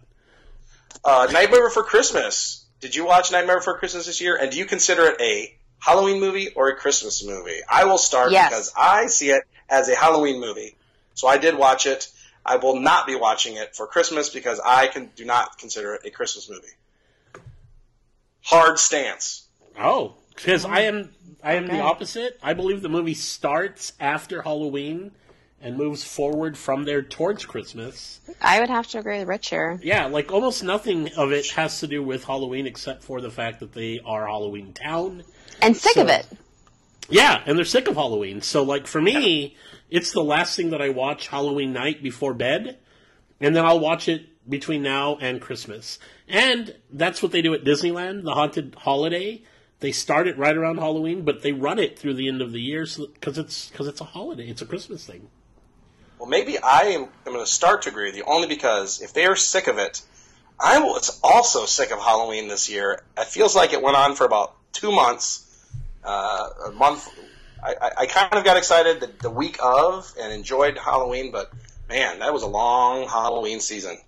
Uh, 1.05 1.29
Nightmare 1.33 1.69
Before 1.69 1.85
Christmas. 1.85 2.65
Did 2.81 2.95
you 2.95 3.05
watch 3.07 3.31
Nightmare 3.33 3.59
Before 3.59 3.79
Christmas 3.79 4.07
this 4.07 4.21
year? 4.21 4.37
And 4.37 4.51
do 4.51 4.59
you 4.59 4.65
consider 4.67 5.07
it 5.07 5.21
a 5.21 5.55
Halloween 5.79 6.21
movie 6.21 6.49
or 6.55 6.69
a 6.69 6.77
Christmas 6.77 7.25
movie? 7.25 7.61
I 7.69 7.85
will 7.85 7.99
start 7.99 8.33
Yes. 8.33 8.49
because 8.51 8.73
I 8.77 9.07
see 9.07 9.31
it 9.31 9.43
as 9.69 9.89
a 9.89 9.95
Halloween 9.95 10.41
movie. 10.41 10.77
So 11.15 11.29
I 11.29 11.39
did 11.39 11.57
watch 11.57 11.87
it. 11.87 12.09
I 12.45 12.57
will 12.57 12.81
not 12.81 13.07
be 13.07 13.15
watching 13.15 13.57
it 13.57 13.77
for 13.77 13.87
Christmas 13.87 14.31
because 14.31 14.61
I 14.65 14.87
can 14.87 15.11
do 15.17 15.25
not 15.25 15.59
consider 15.59 15.95
it 15.95 16.03
a 16.07 16.11
Christmas 16.11 16.49
movie. 16.49 16.67
Hard 18.43 18.79
stance. 18.79 19.47
Oh, 19.79 20.15
because 20.35 20.65
I 20.65 20.81
am 20.81 21.11
I 21.43 21.55
am 21.55 21.67
the 21.67 21.81
opposite. 21.81 22.39
I 22.43 22.55
believe 22.55 22.83
the 22.83 22.89
movie 22.89 23.15
starts 23.15 23.93
after 24.01 24.43
Halloween 24.43 25.13
and 25.61 25.77
moves 25.77 26.05
forward 26.05 26.57
from 26.57 26.85
there 26.85 27.03
towards 27.03 27.45
Christmas. 27.45 28.21
I 28.41 28.61
would 28.61 28.69
have 28.69 28.87
to 28.89 28.99
agree 28.99 29.19
with 29.19 29.29
Rich 29.29 29.51
here. 29.51 29.81
Yeah, 29.83 30.07
like 30.07 30.31
almost 30.33 30.63
nothing 30.63 31.13
of 31.15 31.33
it 31.33 31.51
has 31.53 31.81
to 31.81 31.87
do 31.87 32.03
with 32.03 32.25
Halloween 32.25 32.67
except 32.67 33.03
for 33.03 33.21
the 33.21 33.31
fact 33.31 33.61
that 33.61 33.73
they 33.73 34.01
are 34.05 34.27
Halloween 34.27 34.73
town. 34.73 35.25
And 35.61 35.77
sick 35.77 35.95
So- 35.95 36.03
of 36.03 36.09
it. 36.09 36.27
Yeah, 37.11 37.43
and 37.47 37.57
they're 37.57 37.65
sick 37.65 37.89
of 37.89 37.97
Halloween. 37.97 38.43
So 38.43 38.63
like 38.63 38.87
for 38.87 39.01
me, 39.01 39.57
it's 39.91 40.13
the 40.13 40.23
last 40.23 40.55
thing 40.57 40.71
that 40.71 40.83
I 40.83 40.91
watch 40.91 41.29
Halloween 41.29 41.73
night 41.73 42.03
before 42.03 42.35
bed, 42.35 42.79
and 43.41 43.57
then 43.57 43.65
I'll 43.65 43.81
watch 43.81 44.09
it 44.09 44.27
between 44.49 44.83
now 44.83 45.17
and 45.21 45.41
Christmas. 45.41 45.99
And 46.29 46.75
that's 46.93 47.23
what 47.23 47.33
they 47.33 47.41
do 47.43 47.55
at 47.55 47.65
Disneyland, 47.65 48.25
the 48.25 48.33
haunted 48.35 48.75
holiday. 48.81 49.43
They 49.81 49.93
start 49.93 50.27
it 50.29 50.37
right 50.37 50.57
around 50.57 50.79
Halloween, 50.79 51.23
but 51.23 51.43
they 51.43 51.53
run 51.53 51.79
it 51.79 51.99
through 51.99 52.15
the 52.15 52.29
end 52.29 52.43
of 52.43 52.53
the 52.53 52.61
year 52.61 52.87
because 53.15 53.39
it's 53.39 53.71
because 53.71 53.87
it's 53.87 54.01
a 54.01 54.05
holiday. 54.05 54.49
It's 54.49 54.61
a 54.63 54.67
Christmas 54.67 55.07
thing. 55.07 55.29
Well, 56.19 56.29
maybe 56.29 56.59
I 56.59 56.83
am, 56.95 57.03
am 57.03 57.33
going 57.33 57.39
to 57.41 57.47
start 57.47 57.83
to 57.83 57.91
agree 57.91 58.07
with 58.07 58.17
you 58.17 58.25
only 58.27 58.49
because 58.49 59.01
if 59.01 59.13
they 59.13 59.27
are 59.27 59.37
sick 59.37 59.69
of 59.69 59.79
it, 59.79 60.03
I 60.59 60.81
was 60.81 61.21
also 61.23 61.67
sick 61.67 61.93
of 61.93 62.01
Halloween 62.01 62.49
this 62.49 62.69
year. 62.69 63.01
It 63.17 63.27
feels 63.27 63.55
like 63.55 63.73
it 63.73 63.83
went 63.83 63.97
on 63.97 64.17
for 64.17 64.25
about 64.25 64.57
two 64.73 64.91
months, 64.91 65.47
uh, 66.03 66.49
a 66.67 66.73
month. 66.73 67.09
I, 67.63 67.75
I, 67.81 67.91
I 67.99 68.07
kind 68.07 68.35
of 68.35 68.45
got 68.45 68.57
excited 68.57 69.01
the, 69.01 69.11
the 69.23 69.31
week 69.31 69.59
of 69.63 70.13
and 70.21 70.33
enjoyed 70.33 70.77
Halloween, 70.77 71.31
but 71.31 71.53
man, 71.89 72.19
that 72.19 72.33
was 72.33 72.43
a 72.43 72.49
long 72.49 73.07
Halloween 73.09 73.61
season. 73.61 73.99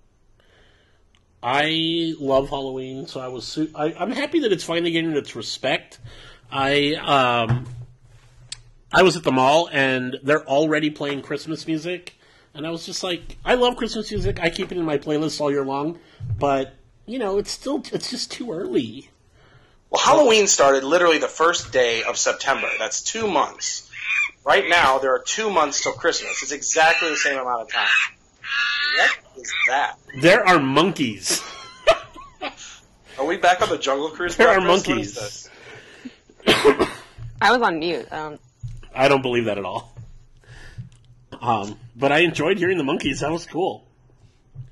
I 1.43 2.13
love 2.19 2.49
Halloween, 2.49 3.07
so 3.07 3.19
I 3.19 3.29
was. 3.29 3.45
Su- 3.45 3.71
I, 3.73 3.93
I'm 3.97 4.11
happy 4.11 4.41
that 4.41 4.51
it's 4.51 4.63
finally 4.63 4.91
getting 4.91 5.15
its 5.15 5.35
respect. 5.35 5.99
I 6.51 6.93
um, 6.95 7.65
I 8.93 9.03
was 9.03 9.15
at 9.15 9.23
the 9.23 9.31
mall 9.31 9.69
and 9.71 10.19
they're 10.23 10.45
already 10.47 10.89
playing 10.89 11.21
Christmas 11.21 11.65
music, 11.65 12.15
and 12.53 12.67
I 12.67 12.71
was 12.71 12.85
just 12.85 13.03
like, 13.03 13.37
I 13.45 13.55
love 13.55 13.77
Christmas 13.77 14.11
music. 14.11 14.39
I 14.41 14.49
keep 14.49 14.71
it 14.71 14.77
in 14.77 14.83
my 14.83 14.97
playlist 14.97 15.39
all 15.39 15.49
year 15.49 15.65
long, 15.65 15.99
but 16.37 16.73
you 17.05 17.19
know, 17.19 17.37
it's 17.37 17.51
still 17.51 17.83
it's 17.91 18.09
just 18.09 18.31
too 18.31 18.51
early. 18.51 19.09
Well, 19.89 20.01
Halloween 20.01 20.47
started 20.47 20.83
literally 20.83 21.17
the 21.17 21.27
first 21.27 21.73
day 21.73 22.03
of 22.03 22.17
September. 22.17 22.69
That's 22.79 23.01
two 23.01 23.27
months. 23.27 23.89
Right 24.45 24.67
now, 24.67 24.99
there 24.99 25.13
are 25.13 25.19
two 25.19 25.49
months 25.49 25.83
till 25.83 25.91
Christmas. 25.93 26.41
It's 26.41 26.51
exactly 26.51 27.09
the 27.09 27.17
same 27.17 27.37
amount 27.37 27.61
of 27.61 27.71
time. 27.71 27.87
What 28.97 29.19
is 29.37 29.53
that? 29.67 29.97
There 30.21 30.45
are 30.47 30.59
monkeys. 30.59 31.41
Are 33.19 33.25
we 33.25 33.37
back 33.37 33.61
on 33.61 33.69
the 33.69 33.77
Jungle 33.77 34.09
Cruise? 34.09 34.35
There 34.35 34.47
are 34.47 34.61
monkeys. 34.61 35.49
I 36.47 37.51
was 37.51 37.61
on 37.61 37.79
mute. 37.79 38.11
Um, 38.11 38.39
I 38.93 39.07
don't 39.07 39.21
believe 39.21 39.45
that 39.45 39.57
at 39.57 39.65
all. 39.65 39.93
Um, 41.41 41.77
but 41.95 42.11
I 42.11 42.19
enjoyed 42.19 42.57
hearing 42.57 42.77
the 42.77 42.83
monkeys. 42.83 43.21
That 43.21 43.31
was 43.31 43.45
cool. 43.45 43.85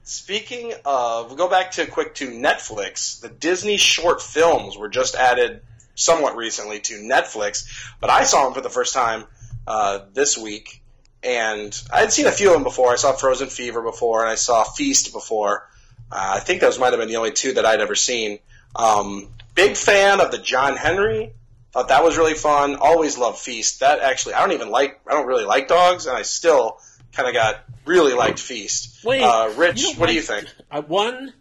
Speaking 0.04 0.74
of, 0.86 1.28
we'll 1.28 1.36
go 1.36 1.50
back 1.50 1.72
to 1.72 1.86
quick 1.86 2.16
to 2.16 2.30
Netflix. 2.30 3.22
The 3.22 3.30
Disney 3.30 3.78
short 3.78 4.22
films 4.22 4.78
were 4.78 4.90
just 4.90 5.16
added 5.16 5.62
somewhat 5.96 6.36
recently 6.36 6.80
to 6.80 6.96
Netflix, 6.96 7.68
but 8.00 8.10
I 8.10 8.24
saw 8.24 8.46
them 8.46 8.54
for 8.54 8.62
the 8.62 8.70
first 8.70 8.94
time 8.94 9.26
uh, 9.68 10.00
this 10.14 10.38
week, 10.38 10.82
and 11.22 11.80
I 11.94 12.00
had 12.00 12.12
seen 12.12 12.26
a 12.26 12.32
few 12.32 12.48
of 12.50 12.54
them 12.54 12.64
before. 12.64 12.92
I 12.92 12.96
saw 12.96 13.12
Frozen 13.12 13.50
Fever 13.50 13.82
before, 13.82 14.22
and 14.22 14.30
I 14.30 14.36
saw 14.36 14.64
Feast 14.64 15.14
before. 15.14 15.70
Uh, 16.12 16.34
I 16.36 16.40
think 16.40 16.62
those 16.62 16.80
might 16.80 16.92
have 16.92 17.00
been 17.00 17.10
the 17.10 17.18
only 17.18 17.32
two 17.32 17.54
that 17.54 17.66
I'd 17.66 17.82
ever 17.82 17.96
seen. 17.96 18.40
Um, 18.76 19.30
big 19.54 19.76
fan 19.76 20.22
of 20.22 20.32
the 20.32 20.38
John 20.38 20.76
Henry. 20.76 21.34
Thought 21.72 21.90
that 21.90 22.04
was 22.04 22.18
really 22.18 22.34
fun. 22.34 22.76
Always 22.78 23.18
loved 23.18 23.38
Feast. 23.40 23.82
That 23.82 24.00
actually, 24.00 24.34
I 24.34 24.42
don't 24.42 24.54
even 24.54 24.70
like. 24.70 25.00
I 25.08 25.12
don't 25.12 25.28
really 25.28 25.46
like 25.46 25.68
dogs, 25.68 26.08
and 26.08 26.18
I 26.18 26.24
still 26.24 26.80
kind 27.14 27.28
of 27.28 27.34
got 27.36 27.64
really 27.86 28.14
liked 28.14 28.40
Feast. 28.40 29.04
Wait, 29.06 29.22
uh, 29.22 29.52
Rich, 29.56 29.82
you 29.82 29.88
don't 29.90 30.00
what 30.00 30.10
do 30.10 30.16
you 30.16 30.22
think? 30.22 30.48
Uh, 30.72 30.82
one, 30.82 31.32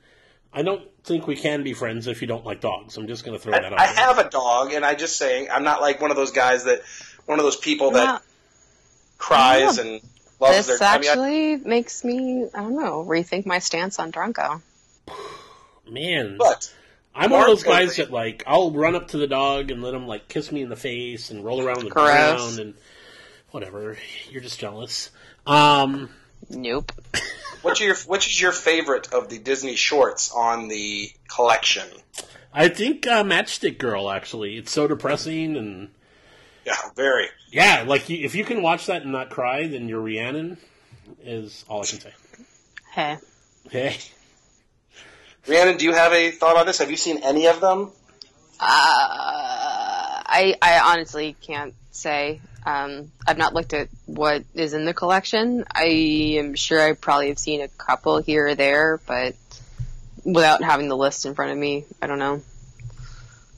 I 0.52 0.62
don't 0.62 0.82
think 1.04 1.26
we 1.26 1.34
can 1.36 1.62
be 1.62 1.72
friends 1.72 2.06
if 2.06 2.20
you 2.20 2.28
don't 2.28 2.44
like 2.44 2.60
dogs. 2.60 2.96
I'm 2.98 3.06
just 3.06 3.24
going 3.24 3.38
to 3.38 3.42
throw 3.42 3.54
I, 3.54 3.60
that 3.60 3.72
out. 3.72 3.80
I 3.80 3.86
there. 3.86 3.94
have 3.94 4.18
a 4.18 4.28
dog, 4.28 4.72
and 4.72 4.84
I 4.84 4.94
just 4.94 5.16
saying 5.16 5.48
I'm 5.50 5.64
not 5.64 5.80
like 5.80 6.00
one 6.00 6.10
of 6.10 6.16
those 6.16 6.32
guys 6.32 6.64
that 6.64 6.82
one 7.24 7.38
of 7.38 7.44
those 7.44 7.56
people 7.56 7.92
that 7.92 8.04
yeah, 8.04 8.18
cries 9.16 9.78
Yeah. 9.78 9.84
and 9.84 10.00
loves 10.40 10.66
this 10.66 10.78
their. 10.78 10.88
I 10.88 10.98
mean, 10.98 11.08
I- 11.08 11.10
actually 11.10 11.56
makes 11.56 12.04
me, 12.04 12.44
I 12.54 12.60
don't 12.60 12.76
know, 12.76 13.04
rethink 13.04 13.46
my 13.46 13.60
stance 13.60 13.98
on 13.98 14.12
Drunko. 14.12 14.60
Man, 15.90 16.36
but 16.38 16.70
I'm 17.18 17.30
one 17.30 17.40
of 17.42 17.46
those 17.48 17.62
guys 17.64 17.96
that 17.96 18.10
like 18.10 18.44
I'll 18.46 18.70
run 18.70 18.94
up 18.94 19.08
to 19.08 19.18
the 19.18 19.26
dog 19.26 19.70
and 19.70 19.82
let 19.82 19.92
him 19.94 20.06
like 20.06 20.28
kiss 20.28 20.52
me 20.52 20.62
in 20.62 20.68
the 20.68 20.76
face 20.76 21.30
and 21.30 21.44
roll 21.44 21.60
around 21.60 21.82
the 21.82 21.90
Gross. 21.90 22.06
ground 22.06 22.58
and 22.60 22.74
whatever. 23.50 23.96
You're 24.30 24.40
just 24.42 24.58
jealous. 24.60 25.10
Um, 25.46 26.10
Nope. 26.48 26.92
what's 27.62 27.80
your 27.80 27.96
which 28.06 28.28
is 28.28 28.40
your 28.40 28.52
favorite 28.52 29.12
of 29.12 29.28
the 29.28 29.38
Disney 29.38 29.74
shorts 29.76 30.30
on 30.32 30.68
the 30.68 31.10
collection? 31.28 31.86
I 32.54 32.68
think 32.68 33.06
uh, 33.06 33.24
Matchstick 33.24 33.78
Girl 33.78 34.10
actually. 34.10 34.56
It's 34.56 34.70
so 34.72 34.86
depressing 34.86 35.56
and 35.56 35.90
Yeah, 36.64 36.76
very. 36.96 37.26
yeah, 37.50 37.84
like 37.86 38.08
if 38.10 38.34
you 38.34 38.44
can 38.44 38.62
watch 38.62 38.86
that 38.86 39.02
and 39.02 39.12
not 39.12 39.30
cry, 39.30 39.66
then 39.66 39.88
you're 39.88 40.00
Rhiannon. 40.00 40.58
Is 41.22 41.64
all 41.68 41.82
I 41.82 41.86
can 41.86 42.00
say. 42.00 42.12
Hey. 42.92 43.16
Hey, 43.70 43.96
Rhiannon, 45.48 45.78
do 45.78 45.84
you 45.86 45.94
have 45.94 46.12
a 46.12 46.30
thought 46.30 46.56
on 46.56 46.66
this? 46.66 46.78
Have 46.78 46.90
you 46.90 46.96
seen 46.96 47.22
any 47.22 47.46
of 47.46 47.60
them? 47.60 47.90
Uh, 48.60 48.66
I 50.30 50.54
I 50.60 50.80
honestly 50.84 51.34
can't 51.40 51.74
say. 51.90 52.40
Um, 52.66 53.10
I've 53.26 53.38
not 53.38 53.54
looked 53.54 53.72
at 53.72 53.88
what 54.04 54.44
is 54.54 54.74
in 54.74 54.84
the 54.84 54.92
collection. 54.92 55.64
I 55.74 55.86
am 56.38 56.54
sure 56.54 56.80
I 56.80 56.92
probably 56.92 57.28
have 57.28 57.38
seen 57.38 57.62
a 57.62 57.68
couple 57.68 58.18
here 58.18 58.48
or 58.48 58.54
there, 58.54 59.00
but 59.06 59.34
without 60.22 60.62
having 60.62 60.88
the 60.88 60.96
list 60.96 61.24
in 61.24 61.34
front 61.34 61.52
of 61.52 61.56
me, 61.56 61.86
I 62.02 62.08
don't 62.08 62.18
know. 62.18 62.42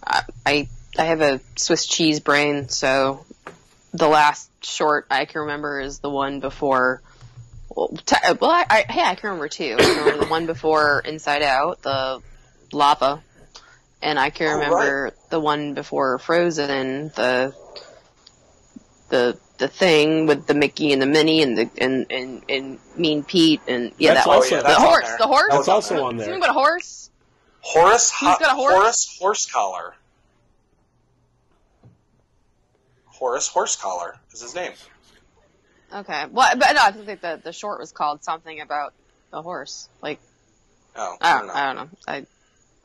I 0.06 0.22
I, 0.46 0.68
I 0.96 1.04
have 1.04 1.20
a 1.22 1.40
Swiss 1.56 1.86
cheese 1.86 2.20
brain, 2.20 2.68
so 2.68 3.24
the 3.92 4.08
last 4.08 4.48
short 4.64 5.06
I 5.10 5.24
can 5.24 5.40
remember 5.40 5.80
is 5.80 5.98
the 5.98 6.10
one 6.10 6.38
before. 6.38 7.02
Well, 7.74 7.88
t- 8.04 8.16
well 8.40 8.50
I, 8.50 8.66
I, 8.68 8.84
hey, 8.88 9.02
I 9.02 9.14
can 9.14 9.30
remember 9.30 9.48
two. 9.48 9.76
I 9.78 9.86
remember 10.00 10.24
the 10.24 10.30
one 10.30 10.46
before 10.46 11.00
Inside 11.04 11.42
Out, 11.42 11.82
the 11.82 12.20
lava, 12.72 13.22
and 14.02 14.18
I 14.18 14.30
can 14.30 14.48
Oh, 14.48 14.50
right. 14.58 14.64
remember 14.68 15.10
the 15.30 15.40
one 15.40 15.74
before 15.74 16.18
Frozen, 16.18 17.08
the 17.14 17.54
the 19.08 19.38
the 19.58 19.68
thing 19.68 20.26
with 20.26 20.46
the 20.46 20.54
Mickey 20.54 20.92
and 20.92 21.00
the 21.02 21.06
Minnie 21.06 21.42
and 21.42 21.56
the 21.56 21.70
and 21.78 22.06
and, 22.10 22.42
and 22.48 22.78
Mean 22.96 23.22
Pete 23.24 23.60
and 23.68 23.92
yeah, 23.98 24.14
That's 24.14 24.26
that 24.26 24.30
was 24.30 24.36
also- 24.52 24.56
the 24.56 24.62
that's 24.62 24.78
on 24.80 24.86
horse. 24.86 25.04
there. 25.06 25.18
The 25.18 25.26
horse. 25.26 25.46
That 25.50 25.56
That's 25.56 25.68
on 25.68 25.74
also 25.74 25.94
there. 25.94 26.04
on 26.04 26.16
there. 26.16 26.24
Something 26.26 26.42
about 26.42 26.50
a 26.50 26.54
horse. 26.54 27.10
Horace, 27.62 28.10
Who's 28.18 28.38
got 28.38 28.52
a 28.52 28.54
horse? 28.56 28.74
Horace 28.74 29.18
Horse 29.20 29.46
Collar. 29.50 29.94
Horace 33.06 33.48
Horse 33.48 33.76
Collar 33.76 34.16
is 34.32 34.40
his 34.40 34.54
name. 34.54 34.72
Okay. 35.92 36.26
Well, 36.30 36.56
but 36.56 36.72
no, 36.74 36.82
I 36.82 36.92
think 36.92 37.20
the 37.20 37.40
the 37.42 37.52
short 37.52 37.80
was 37.80 37.92
called 37.92 38.22
something 38.24 38.60
about 38.60 38.92
a 39.32 39.42
horse. 39.42 39.88
Like 40.02 40.20
Oh, 40.96 41.16
I 41.20 41.30
I 41.30 41.38
don't, 41.38 41.46
don't 41.46 41.46
know. 41.48 41.54
I 41.60 41.66
don't 41.66 41.76
know. 41.76 41.88
I, 42.08 42.26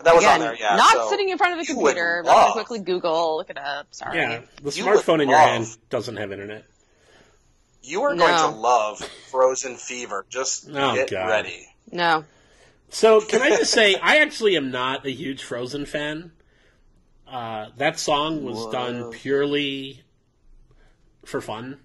That 0.04 0.16
was 0.16 0.24
again, 0.24 0.34
on 0.36 0.40
there, 0.42 0.56
yeah. 0.60 0.76
not 0.76 0.94
so 0.94 1.10
sitting 1.10 1.30
in 1.30 1.38
front 1.38 1.54
of 1.54 1.60
a 1.60 1.66
computer. 1.66 2.20
I'm 2.20 2.26
not 2.26 2.54
quickly 2.54 2.80
Google, 2.80 3.38
look 3.38 3.50
it 3.50 3.58
up. 3.58 3.88
Sorry. 3.92 4.18
Yeah, 4.20 4.42
the 4.62 4.72
You 4.72 4.84
smartphone 4.86 5.22
in 5.22 5.30
your 5.30 5.38
love- 5.38 5.50
hand 5.50 5.78
doesn't 5.90 6.18
have 6.18 6.32
internet. 6.32 6.66
You 7.82 8.02
are 8.04 8.16
going 8.16 8.32
No. 8.36 8.52
to 8.52 8.56
love 8.58 9.00
Frozen 9.30 9.78
Fever. 9.78 10.26
Just 10.30 10.68
Oh, 10.74 10.96
get 10.96 11.10
God. 11.12 11.28
ready. 11.30 11.68
No. 11.92 12.26
So 12.90 13.22
can 13.22 13.42
I 13.42 13.50
just 13.50 13.72
say, 13.72 13.96
I 13.96 14.18
actually 14.18 14.56
am 14.58 14.72
not 14.72 15.06
a 15.06 15.12
huge 15.12 15.44
Frozen 15.44 15.86
fan. 15.86 16.32
Uh, 17.28 17.68
that 17.78 18.00
song 18.00 18.44
was 18.44 18.72
done 18.72 19.12
purely 19.12 20.04
for 21.26 21.42
fun, 21.42 21.80
but 21.80 21.85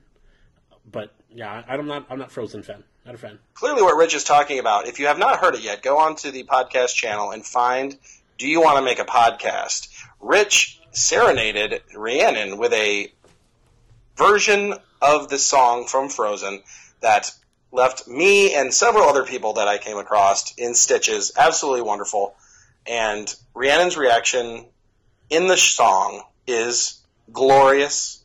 yeah, 1.34 1.62
I'm 1.68 1.86
not. 1.86 2.06
I'm 2.10 2.18
not 2.18 2.30
Frozen 2.30 2.62
fan. 2.62 2.84
Not 3.06 3.14
a 3.14 3.18
fan. 3.18 3.38
Clearly, 3.54 3.82
what 3.82 3.96
Rich 3.96 4.14
is 4.14 4.24
talking 4.24 4.58
about. 4.58 4.86
If 4.86 4.98
you 4.98 5.06
have 5.06 5.18
not 5.18 5.38
heard 5.38 5.54
it 5.54 5.62
yet, 5.62 5.82
go 5.82 5.98
on 5.98 6.16
to 6.16 6.30
the 6.30 6.44
podcast 6.44 6.94
channel 6.94 7.30
and 7.30 7.44
find 7.44 7.96
"Do 8.38 8.48
You 8.48 8.60
Want 8.60 8.78
to 8.78 8.82
Make 8.82 8.98
a 8.98 9.04
Podcast?" 9.04 9.88
Rich 10.20 10.80
serenaded 10.92 11.82
Rhiannon 11.94 12.58
with 12.58 12.72
a 12.72 13.12
version 14.16 14.74
of 15.00 15.28
the 15.28 15.38
song 15.38 15.86
from 15.86 16.08
Frozen 16.08 16.62
that 17.00 17.32
left 17.72 18.08
me 18.08 18.54
and 18.54 18.74
several 18.74 19.04
other 19.04 19.24
people 19.24 19.54
that 19.54 19.68
I 19.68 19.78
came 19.78 19.96
across 19.96 20.52
in 20.56 20.74
stitches. 20.74 21.32
Absolutely 21.36 21.82
wonderful. 21.82 22.34
And 22.86 23.32
Rhiannon's 23.54 23.96
reaction 23.96 24.66
in 25.30 25.46
the 25.46 25.56
song 25.56 26.22
is 26.46 26.98
glorious 27.32 28.22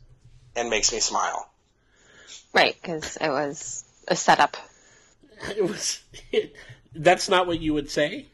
and 0.56 0.70
makes 0.70 0.92
me 0.92 1.00
smile. 1.00 1.50
Right, 2.56 2.76
because 2.82 3.18
it 3.18 3.30
was 3.30 3.84
a 4.08 4.16
setup. 4.16 4.58
It 5.56 5.64
was. 5.64 6.02
that's 6.96 7.28
not 7.28 7.46
what 7.46 7.60
you 7.60 7.74
would 7.74 7.90
say. 7.92 8.28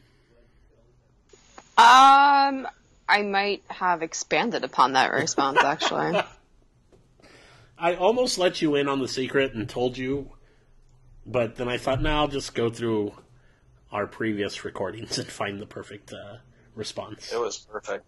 Um, 1.76 2.68
I 3.08 3.22
might 3.24 3.64
have 3.66 4.02
expanded 4.02 4.62
upon 4.62 4.92
that 4.92 5.12
response 5.12 5.58
actually. 5.58 6.22
I 7.78 7.96
almost 7.96 8.38
let 8.38 8.62
you 8.62 8.76
in 8.76 8.88
on 8.88 9.00
the 9.00 9.08
secret 9.08 9.52
and 9.54 9.68
told 9.68 9.98
you, 9.98 10.30
but 11.26 11.56
then 11.56 11.68
I 11.68 11.76
thought, 11.76 12.00
no, 12.00 12.10
I'll 12.10 12.28
just 12.28 12.54
go 12.54 12.70
through 12.70 13.12
our 13.90 14.06
previous 14.06 14.64
recordings 14.64 15.18
and 15.18 15.26
find 15.26 15.60
the 15.60 15.66
perfect 15.66 16.12
uh, 16.12 16.36
response. 16.76 17.32
It 17.32 17.40
was 17.40 17.58
perfect. 17.58 18.04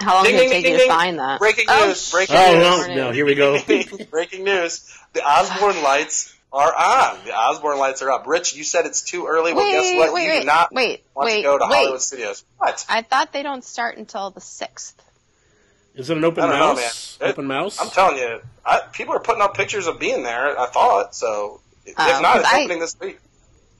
How 0.00 0.14
long 0.16 0.24
Ding, 0.24 0.36
did 0.36 0.40
it 0.40 0.42
ding, 0.44 0.50
take 0.50 0.62
ding, 0.64 0.72
you 0.72 0.78
to 0.78 0.84
ding. 0.84 0.90
find 0.92 1.18
that? 1.18 1.38
Breaking 1.40 1.64
Oh, 1.68 1.86
news, 1.88 2.10
breaking 2.10 2.36
Oh 2.36 2.54
news. 2.54 2.88
no, 2.88 2.94
no! 2.94 3.10
Here 3.12 3.26
we 3.26 3.34
go. 3.34 3.58
Breaking 4.10 4.44
news. 4.44 4.88
The 5.12 5.22
Osborne 5.22 5.82
lights 5.82 6.34
are 6.52 6.72
on. 6.74 7.24
The 7.24 7.34
Osborne 7.34 7.78
lights 7.78 8.00
are 8.02 8.10
up. 8.10 8.26
Rich, 8.26 8.54
you 8.54 8.62
said 8.64 8.86
it's 8.86 9.02
too 9.02 9.26
early. 9.26 9.52
Well, 9.54 9.64
Wait, 9.64 9.72
guess 9.72 9.96
what? 9.98 10.12
wait, 10.14 10.24
you 10.24 10.30
wait, 10.30 10.40
do 10.40 10.46
not 10.46 10.72
wait, 10.72 11.04
want 11.14 11.26
wait, 11.26 11.36
to 11.38 11.42
go 11.42 11.58
to 11.58 11.64
wait. 11.68 11.74
Hollywood 11.76 12.00
Studios. 12.02 12.44
What? 12.58 12.86
I 12.88 13.02
thought 13.02 13.32
they 13.32 13.42
don't 13.42 13.64
start 13.64 13.96
until 13.96 14.30
the 14.30 14.40
sixth. 14.40 15.02
Is 15.94 16.10
it 16.10 16.16
an 16.16 16.24
open 16.24 16.44
I 16.44 16.46
don't 16.46 16.58
know, 16.58 16.74
mouse? 16.74 17.18
man. 17.20 17.28
It- 17.28 17.32
open 17.32 17.46
mouse? 17.46 17.80
I'm 17.80 17.90
telling 17.90 18.18
you, 18.18 18.40
I, 18.64 18.80
people 18.92 19.14
are 19.14 19.20
putting 19.20 19.42
up 19.42 19.54
pictures 19.56 19.88
of 19.88 19.98
being 19.98 20.22
there. 20.22 20.58
I 20.58 20.66
thought 20.66 21.14
so. 21.14 21.60
If 21.84 21.94
Oh, 21.98 22.20
not, 22.22 22.38
it's 22.38 22.48
I- 22.52 22.60
opening 22.62 22.78
this 22.78 22.96
week. 23.00 23.18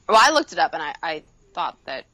Well, 0.09 0.19
I 0.21 0.31
looked 0.33 0.53
it 0.53 0.59
up 0.59 0.73
and 0.75 0.83
I, 0.83 0.95
I 1.03 1.23
thought 1.55 1.77
that 1.85 2.07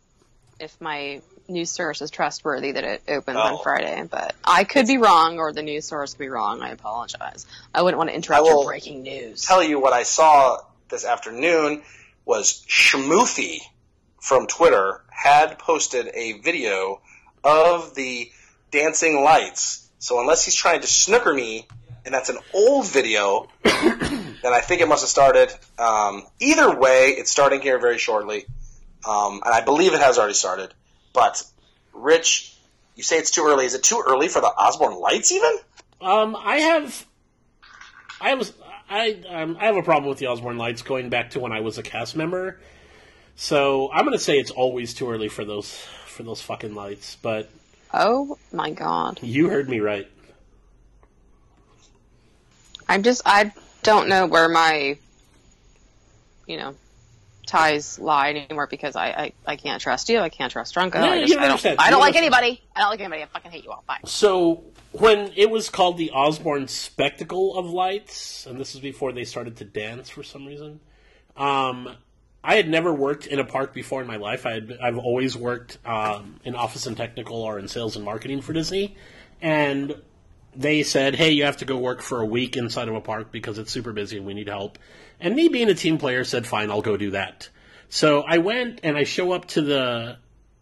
if 0.61 0.79
my 0.81 1.23
news 1.49 1.71
source 1.71 2.01
is 2.03 2.11
trustworthy, 2.11 2.73
that 2.73 2.85
it 2.85 3.03
opens 3.09 3.37
Oh. 3.37 3.57
on 3.57 3.63
Friday. 3.63 4.03
But 4.11 4.35
I 4.45 4.65
could 4.65 4.87
be 4.87 4.99
wrong, 4.99 5.39
or 5.39 5.53
the 5.53 5.63
news 5.63 5.87
source 5.87 6.13
could 6.15 6.21
be 6.21 6.29
wrong. 6.29 6.63
I 6.63 6.71
apologize. 6.71 7.47
I 7.75 7.83
wouldn't 7.83 7.99
want 7.99 8.11
to 8.11 8.17
interrupt 8.17 8.47
your 8.47 8.65
breaking 8.65 9.03
news. 9.03 9.45
Tell 9.45 9.63
you 9.63 9.79
what 9.81 9.93
I 9.93 10.03
saw 10.05 10.59
this 10.89 11.05
afternoon 11.05 11.83
was 12.25 12.65
Schmoofy 12.69 13.59
from 14.21 14.47
Twitter 14.47 15.03
had 15.11 15.59
posted 15.59 16.09
a 16.15 16.41
video 16.41 17.01
of 17.43 17.95
the 17.95 18.31
dancing 18.71 19.23
lights. 19.23 19.87
So 19.99 20.21
unless 20.21 20.45
he's 20.45 20.55
trying 20.55 20.81
to 20.81 20.87
snooker 20.87 21.33
me, 21.33 21.67
and 22.05 22.15
that's 22.15 22.29
an 22.31 22.39
old 22.53 22.87
video, 22.91 23.49
then 23.63 24.53
I 24.53 24.61
think 24.61 24.81
it 24.81 24.89
must 24.89 25.03
have 25.03 25.09
started. 25.11 25.51
Um, 25.79 26.25
either 26.41 26.75
way, 26.79 27.09
it's 27.11 27.31
starting 27.31 27.61
here 27.61 27.79
very 27.79 27.99
shortly, 27.99 28.45
um, 29.07 29.41
and 29.45 29.55
I 29.55 29.61
believe 29.63 29.95
it 29.95 30.01
has 30.01 30.19
already 30.19 30.35
started. 30.35 30.73
But 31.15 31.43
Rich, 31.95 32.55
you 32.95 33.03
say 33.03 33.17
it's 33.17 33.31
too 33.31 33.45
early. 33.47 33.65
Is 33.65 33.73
it 33.73 33.83
too 33.83 34.05
early 34.07 34.29
for 34.29 34.43
the 34.43 34.49
Osborne 34.49 35.01
lights 35.01 35.33
even? 35.33 35.59
Um, 36.03 36.37
I 36.37 36.57
have, 36.57 37.07
I 38.21 38.35
was, 38.35 38.53
I, 38.91 39.23
um, 39.31 39.57
I 39.59 39.65
have 39.65 39.77
a 39.77 39.83
problem 39.83 40.11
with 40.11 40.19
the 40.19 40.27
Osborne 40.27 40.59
Lights 40.59 40.83
going 40.83 41.09
back 41.09 41.31
to 41.31 41.41
when 41.41 41.53
I 41.53 41.61
was 41.61 41.79
a 41.79 41.83
cast 41.83 42.15
member. 42.15 42.61
So 43.37 43.91
I'm 43.91 44.05
going 44.05 44.17
to 44.17 44.23
say 44.23 44.39
it's 44.39 44.51
always 44.51 44.93
too 44.93 45.11
early 45.11 45.29
for 45.29 45.45
those 45.45 45.73
for 46.07 46.23
those 46.23 46.41
fucking 46.41 46.75
lights. 46.75 47.17
But 47.21 47.51
oh 47.93 48.39
my 48.53 48.71
god! 48.71 49.19
you 49.23 49.49
heard 49.49 49.69
me 49.69 49.81
right. 49.81 50.09
I'm 52.89 53.03
just 53.03 53.23
I 53.27 53.53
don't 53.83 54.09
know 54.09 54.27
where 54.27 54.49
my 54.49 54.99
you 56.47 56.57
know 56.59 56.77
ties 57.47 57.99
lie 57.99 58.31
anymore 58.31 58.67
because 58.67 58.97
I 58.97 59.07
I, 59.07 59.33
I 59.47 59.57
can't 59.57 59.81
trust 59.81 60.09
you. 60.09 60.19
I 60.19 60.29
can't 60.29 60.51
trust 60.51 60.75
Drunko. 60.75 60.95
No, 60.95 61.11
I, 61.11 61.21
just, 61.21 61.33
don't 61.35 61.43
I 61.43 61.49
don't. 61.49 61.81
I 61.81 61.91
don't 61.91 62.01
like 62.01 62.17
anybody. 62.17 62.63
I 62.75 62.81
don't 62.81 62.91
like 62.91 63.01
anybody. 63.01 63.23
I 63.23 63.27
fucking 63.27 63.51
hate 63.51 63.65
you 63.65 63.71
all. 63.71 63.85
Bye. 63.87 63.99
So 64.05 64.65
when 64.93 65.33
it 65.37 65.51
was 65.51 65.71
called 65.71 65.99
the 65.99 66.11
Osborne 66.11 66.69
Spectacle 66.69 67.57
of 67.57 67.67
Lights, 67.67 68.47
and 68.47 68.59
this 68.59 68.75
is 68.75 68.81
before 68.81 69.13
they 69.13 69.25
started 69.25 69.57
to 69.59 69.65
dance 69.65 70.09
for 70.09 70.23
some 70.23 70.47
reason. 70.47 70.81
Um, 71.37 71.97
I 72.45 72.57
had 72.57 72.69
never 72.69 72.93
worked 72.93 73.27
in 73.27 73.39
a 73.39 73.45
park 73.45 73.73
before 73.73 74.03
in 74.03 74.07
my 74.07 74.17
life. 74.17 74.45
I 74.45 74.53
had, 74.53 74.77
I've 74.81 74.99
always 74.99 75.35
worked 75.35 75.79
um, 75.87 76.41
in 76.45 76.55
office 76.55 76.87
and 76.87 76.95
technical 76.95 77.39
or 77.39 77.59
in 77.59 77.69
sales 77.69 77.97
and 77.97 78.05
marketing 78.05 78.43
for 78.43 78.53
Disney, 78.53 78.97
and 79.41 79.95
they 80.55 80.83
said, 80.83 81.15
"Hey, 81.15 81.31
you 81.31 81.45
have 81.45 81.57
to 81.59 81.65
go 81.65 81.79
work 81.79 82.03
for 82.03 82.21
a 82.21 82.27
week 82.27 82.59
inside 82.59 82.89
of 82.89 82.95
a 82.95 83.01
park 83.01 83.33
because 83.33 83.59
it's 83.59 83.73
super 83.73 83.93
busy 83.93 84.19
and 84.19 84.27
we 84.27 84.35
need 84.35 84.49
help." 84.49 84.79
And 85.25 85.35
me 85.35 85.49
being 85.49 85.71
a 85.71 85.75
team 85.75 85.97
player 85.97 86.23
said, 86.23 86.47
"Fine, 86.47 86.71
I'll 86.71 86.83
go 86.83 86.99
do 86.99 87.13
that." 87.13 87.49
So 87.89 88.21
I 88.21 88.39
went 88.39 88.81
and 88.83 88.95
I 88.95 89.05
show 89.05 89.33
up 89.33 89.47
to 89.49 89.63
the 89.63 90.19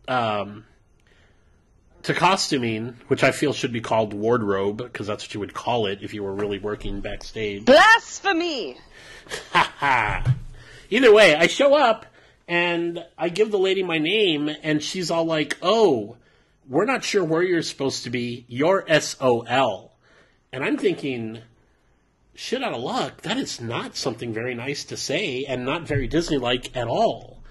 um, 0.07 0.65
to 2.05 2.15
costuming, 2.15 2.97
which 3.09 3.25
I 3.25 3.33
feel 3.33 3.53
should 3.53 3.73
be 3.73 3.81
called 3.81 4.15
wardrobe 4.15 4.79
because 4.79 5.09
that's 5.09 5.25
what 5.25 5.35
you 5.35 5.41
would 5.41 5.53
call 5.53 5.87
it 5.87 5.99
if 6.03 6.15
you 6.15 6.23
were 6.23 6.33
really 6.33 6.61
working 6.61 7.01
backstage. 7.01 7.65
Blasphemy! 7.65 8.79
Ha 9.53 9.73
ha. 9.79 10.35
Either 10.91 11.13
way, 11.13 11.35
I 11.35 11.49
show 11.49 11.75
up 11.75 12.07
and 12.47 13.05
I 13.19 13.31
give 13.31 13.51
the 13.51 13.59
lady 13.59 13.83
my 13.83 13.99
name, 13.99 14.49
and 14.63 14.81
she's 14.81 15.11
all 15.11 15.25
like, 15.25 15.59
"Oh, 15.61 16.19
we're 16.69 16.85
not 16.85 17.03
sure 17.03 17.25
where 17.25 17.43
you're 17.43 17.63
supposed 17.63 18.05
to 18.05 18.11
be. 18.11 18.45
You're 18.47 18.85
SOL." 19.01 19.93
And 20.53 20.63
I'm 20.63 20.77
thinking, 20.77 21.41
shit 22.35 22.63
out 22.63 22.73
of 22.75 22.81
luck. 22.83 23.23
That 23.23 23.37
is 23.37 23.61
not 23.61 23.97
something 23.97 24.33
very 24.33 24.55
nice 24.55 24.85
to 24.85 24.97
say, 24.97 25.45
and 25.45 25.65
not 25.65 25.83
very 25.87 26.07
Disney-like 26.07 26.77
at 26.77 26.89
all. 26.89 27.43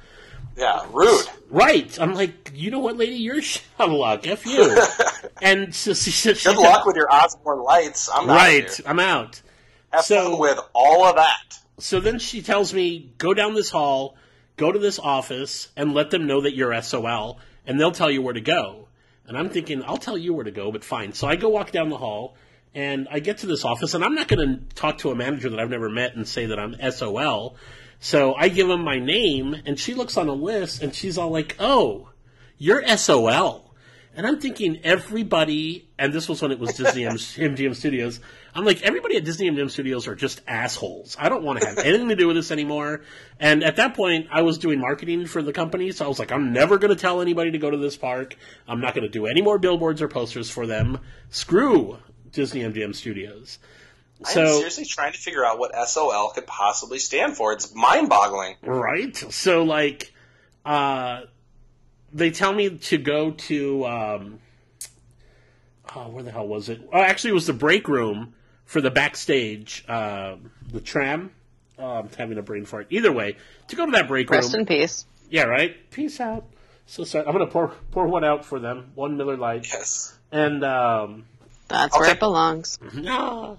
Yeah, 0.57 0.85
rude. 0.91 1.25
Right. 1.49 1.97
I'm 1.99 2.13
like, 2.13 2.51
you 2.53 2.71
know 2.71 2.79
what, 2.79 2.97
lady? 2.97 3.15
You're 3.15 3.41
shit 3.41 3.63
out 3.79 3.89
of 3.89 3.95
luck. 3.95 4.27
F 4.27 4.45
you. 4.45 4.77
and 5.41 5.73
so 5.73 5.93
she 5.93 6.11
said, 6.11 6.37
Good 6.43 6.57
luck 6.57 6.85
with 6.85 6.95
your 6.95 7.11
Osborne 7.11 7.63
lights. 7.63 8.09
I'm 8.13 8.29
out 8.29 8.35
Right. 8.35 8.71
here. 8.73 8.85
I'm 8.87 8.99
out. 8.99 9.41
Have 9.91 10.03
So- 10.05 10.37
with 10.37 10.59
all 10.73 11.05
of 11.05 11.15
that. 11.15 11.57
So 11.79 11.99
then 11.99 12.19
she 12.19 12.41
tells 12.43 12.73
me, 12.75 13.11
go 13.17 13.33
down 13.33 13.55
this 13.55 13.71
hall, 13.71 14.15
go 14.55 14.71
to 14.71 14.77
this 14.77 14.99
office, 14.99 15.69
and 15.75 15.95
let 15.95 16.11
them 16.11 16.27
know 16.27 16.41
that 16.41 16.55
you're 16.55 16.79
SOL, 16.79 17.39
and 17.65 17.79
they'll 17.79 17.91
tell 17.91 18.11
you 18.11 18.21
where 18.21 18.35
to 18.35 18.41
go. 18.41 18.87
And 19.25 19.35
I'm 19.35 19.49
thinking, 19.49 19.81
I'll 19.83 19.97
tell 19.97 20.17
you 20.17 20.31
where 20.33 20.43
to 20.43 20.51
go, 20.51 20.71
but 20.71 20.83
fine. 20.83 21.13
So 21.13 21.27
I 21.27 21.37
go 21.37 21.49
walk 21.49 21.71
down 21.71 21.89
the 21.89 21.97
hall, 21.97 22.35
And 22.73 23.07
I 23.11 23.19
get 23.19 23.39
to 23.39 23.47
this 23.47 23.65
office, 23.65 23.93
and 23.93 24.03
I'm 24.03 24.15
not 24.15 24.27
going 24.27 24.47
to 24.47 24.75
talk 24.75 24.99
to 24.99 25.11
a 25.11 25.15
manager 25.15 25.49
that 25.49 25.59
I've 25.59 25.69
never 25.69 25.89
met 25.89 26.15
and 26.15 26.25
say 26.27 26.45
that 26.47 26.59
I'm 26.59 26.75
SOL. 26.91 27.55
So 27.99 28.33
I 28.33 28.47
give 28.47 28.69
him 28.69 28.83
my 28.83 28.97
name, 28.97 29.55
and 29.65 29.79
she 29.79 29.93
looks 29.93 30.17
on 30.17 30.27
a 30.27 30.33
list, 30.33 30.81
and 30.81 30.95
she's 30.95 31.17
all 31.17 31.29
like, 31.29 31.55
"Oh, 31.59 32.09
you're 32.57 32.81
SOL." 32.97 33.71
And 34.13 34.27
I'm 34.27 34.41
thinking 34.41 34.79
everybody, 34.83 35.89
and 35.97 36.11
this 36.11 36.27
was 36.27 36.41
when 36.41 36.51
it 36.51 36.59
was 36.59 36.73
Disney 36.73 37.03
MGM 37.03 37.75
Studios. 37.75 38.19
I'm 38.53 38.65
like, 38.65 38.81
everybody 38.81 39.15
at 39.15 39.23
Disney 39.23 39.49
MGM 39.49 39.71
Studios 39.71 40.05
are 40.07 40.15
just 40.15 40.41
assholes. 40.45 41.15
I 41.17 41.29
don't 41.29 41.43
want 41.43 41.61
to 41.61 41.67
have 41.67 41.77
anything 41.85 42.09
to 42.09 42.17
do 42.17 42.27
with 42.27 42.35
this 42.35 42.51
anymore. 42.51 43.01
And 43.39 43.63
at 43.63 43.77
that 43.77 43.95
point, 43.95 44.27
I 44.29 44.41
was 44.41 44.57
doing 44.57 44.81
marketing 44.81 45.27
for 45.27 45.41
the 45.41 45.53
company, 45.53 45.93
so 45.93 46.03
I 46.03 46.07
was 46.09 46.19
like, 46.19 46.33
I'm 46.33 46.51
never 46.51 46.77
going 46.77 46.93
to 46.93 46.99
tell 46.99 47.21
anybody 47.21 47.51
to 47.51 47.57
go 47.57 47.69
to 47.69 47.77
this 47.77 47.95
park. 47.95 48.35
I'm 48.67 48.81
not 48.81 48.95
going 48.95 49.03
to 49.03 49.09
do 49.09 49.27
any 49.27 49.41
more 49.41 49.57
billboards 49.57 50.01
or 50.01 50.09
posters 50.09 50.49
for 50.49 50.67
them. 50.67 50.99
Screw 51.29 51.97
Disney 52.31 52.61
MGM 52.61 52.95
Studios. 52.95 53.59
So, 54.23 54.41
I'm 54.41 54.47
seriously 54.47 54.85
trying 54.85 55.13
to 55.13 55.17
figure 55.17 55.43
out 55.43 55.57
what 55.57 55.71
SOL 55.87 56.29
could 56.29 56.45
possibly 56.45 56.99
stand 56.99 57.35
for. 57.35 57.53
It's 57.53 57.73
mind 57.73 58.07
boggling. 58.07 58.55
Right? 58.61 59.15
So, 59.15 59.63
like, 59.63 60.13
uh, 60.63 61.21
they 62.13 62.29
tell 62.29 62.53
me 62.53 62.77
to 62.77 62.97
go 62.97 63.31
to 63.31 63.85
um, 63.85 64.39
oh, 65.95 66.09
where 66.09 66.23
the 66.23 66.31
hell 66.31 66.47
was 66.47 66.69
it? 66.69 66.81
Oh, 66.91 67.01
actually, 67.01 67.31
it 67.31 67.35
was 67.35 67.47
the 67.47 67.53
break 67.53 67.87
room 67.87 68.33
for 68.65 68.81
the 68.81 68.91
backstage, 68.91 69.83
uh, 69.87 70.35
the 70.71 70.81
tram. 70.81 71.31
Oh, 71.77 71.99
I'm 71.99 72.09
having 72.17 72.37
a 72.37 72.43
brain 72.43 72.65
fart. 72.65 72.87
Either 72.89 73.11
way, 73.11 73.37
to 73.67 73.75
go 73.75 73.85
to 73.85 73.91
that 73.93 74.07
break 74.07 74.29
Rest 74.29 74.53
room. 74.53 74.61
Rest 74.61 74.71
in 74.71 74.77
peace. 74.77 75.05
Yeah, 75.29 75.43
right. 75.43 75.89
Peace 75.89 76.19
out. 76.19 76.45
So 76.85 77.03
sorry. 77.03 77.25
I'm 77.25 77.31
gonna 77.31 77.47
pour 77.47 77.69
pour 77.91 78.07
one 78.07 78.23
out 78.23 78.45
for 78.45 78.59
them. 78.59 78.91
One 78.95 79.17
Miller 79.17 79.37
Lite. 79.37 79.67
Yes. 79.71 80.17
And 80.31 80.63
um, 80.63 81.25
that's 81.71 81.95
I'll 81.95 82.01
where 82.01 82.11
it 82.11 82.19
belongs. 82.19 82.79
Ah. 83.07 83.55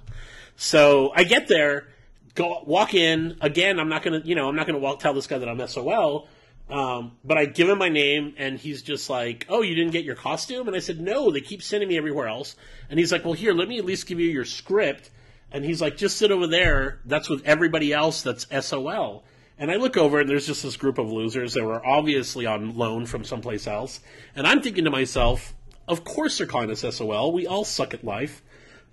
So 0.56 1.12
I 1.14 1.24
get 1.24 1.48
there, 1.48 1.88
go 2.34 2.62
walk 2.66 2.94
in 2.94 3.36
again. 3.40 3.80
I'm 3.80 3.88
not 3.88 4.02
gonna, 4.02 4.22
you 4.24 4.34
know, 4.34 4.48
I'm 4.48 4.56
not 4.56 4.66
gonna 4.66 4.78
walk 4.78 5.00
tell 5.00 5.14
this 5.14 5.26
guy 5.26 5.38
that 5.38 5.48
I'm 5.48 5.66
SOL. 5.66 6.28
Um, 6.70 7.12
but 7.22 7.36
I 7.36 7.44
give 7.44 7.68
him 7.68 7.78
my 7.78 7.90
name, 7.90 8.34
and 8.38 8.58
he's 8.58 8.82
just 8.82 9.10
like, 9.10 9.44
"Oh, 9.48 9.60
you 9.60 9.74
didn't 9.74 9.92
get 9.92 10.04
your 10.04 10.14
costume?" 10.14 10.68
And 10.68 10.76
I 10.76 10.78
said, 10.78 11.00
"No, 11.00 11.30
they 11.30 11.40
keep 11.40 11.62
sending 11.62 11.88
me 11.88 11.98
everywhere 11.98 12.28
else." 12.28 12.56
And 12.88 12.98
he's 12.98 13.12
like, 13.12 13.24
"Well, 13.24 13.34
here, 13.34 13.52
let 13.52 13.68
me 13.68 13.78
at 13.78 13.84
least 13.84 14.06
give 14.06 14.18
you 14.18 14.30
your 14.30 14.46
script." 14.46 15.10
And 15.50 15.64
he's 15.64 15.82
like, 15.82 15.98
"Just 15.98 16.16
sit 16.16 16.30
over 16.30 16.46
there. 16.46 17.00
That's 17.04 17.28
with 17.28 17.44
everybody 17.44 17.92
else. 17.92 18.22
That's 18.22 18.46
SOL." 18.66 19.22
And 19.58 19.70
I 19.70 19.76
look 19.76 19.98
over, 19.98 20.20
and 20.20 20.28
there's 20.28 20.46
just 20.46 20.62
this 20.62 20.78
group 20.78 20.96
of 20.96 21.12
losers 21.12 21.52
that 21.54 21.64
were 21.64 21.84
obviously 21.84 22.46
on 22.46 22.74
loan 22.76 23.04
from 23.04 23.22
someplace 23.24 23.66
else. 23.66 24.00
And 24.34 24.46
I'm 24.46 24.62
thinking 24.62 24.84
to 24.84 24.90
myself, 24.90 25.52
"Of 25.88 26.04
course 26.04 26.38
they're 26.38 26.46
calling 26.46 26.70
us 26.70 26.80
SOL. 26.80 27.32
We 27.32 27.46
all 27.46 27.64
suck 27.64 27.94
at 27.94 28.04
life." 28.04 28.42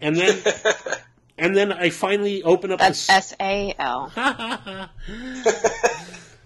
And 0.02 0.15
then. 0.15 0.41
and 1.38 1.56
then 1.56 1.71
I 1.71 1.89
finally 1.89 2.43
open 2.43 2.71
up. 2.71 2.80
That's 2.80 3.10
S 3.10 3.34
A 3.39 3.73
L. 3.80 4.12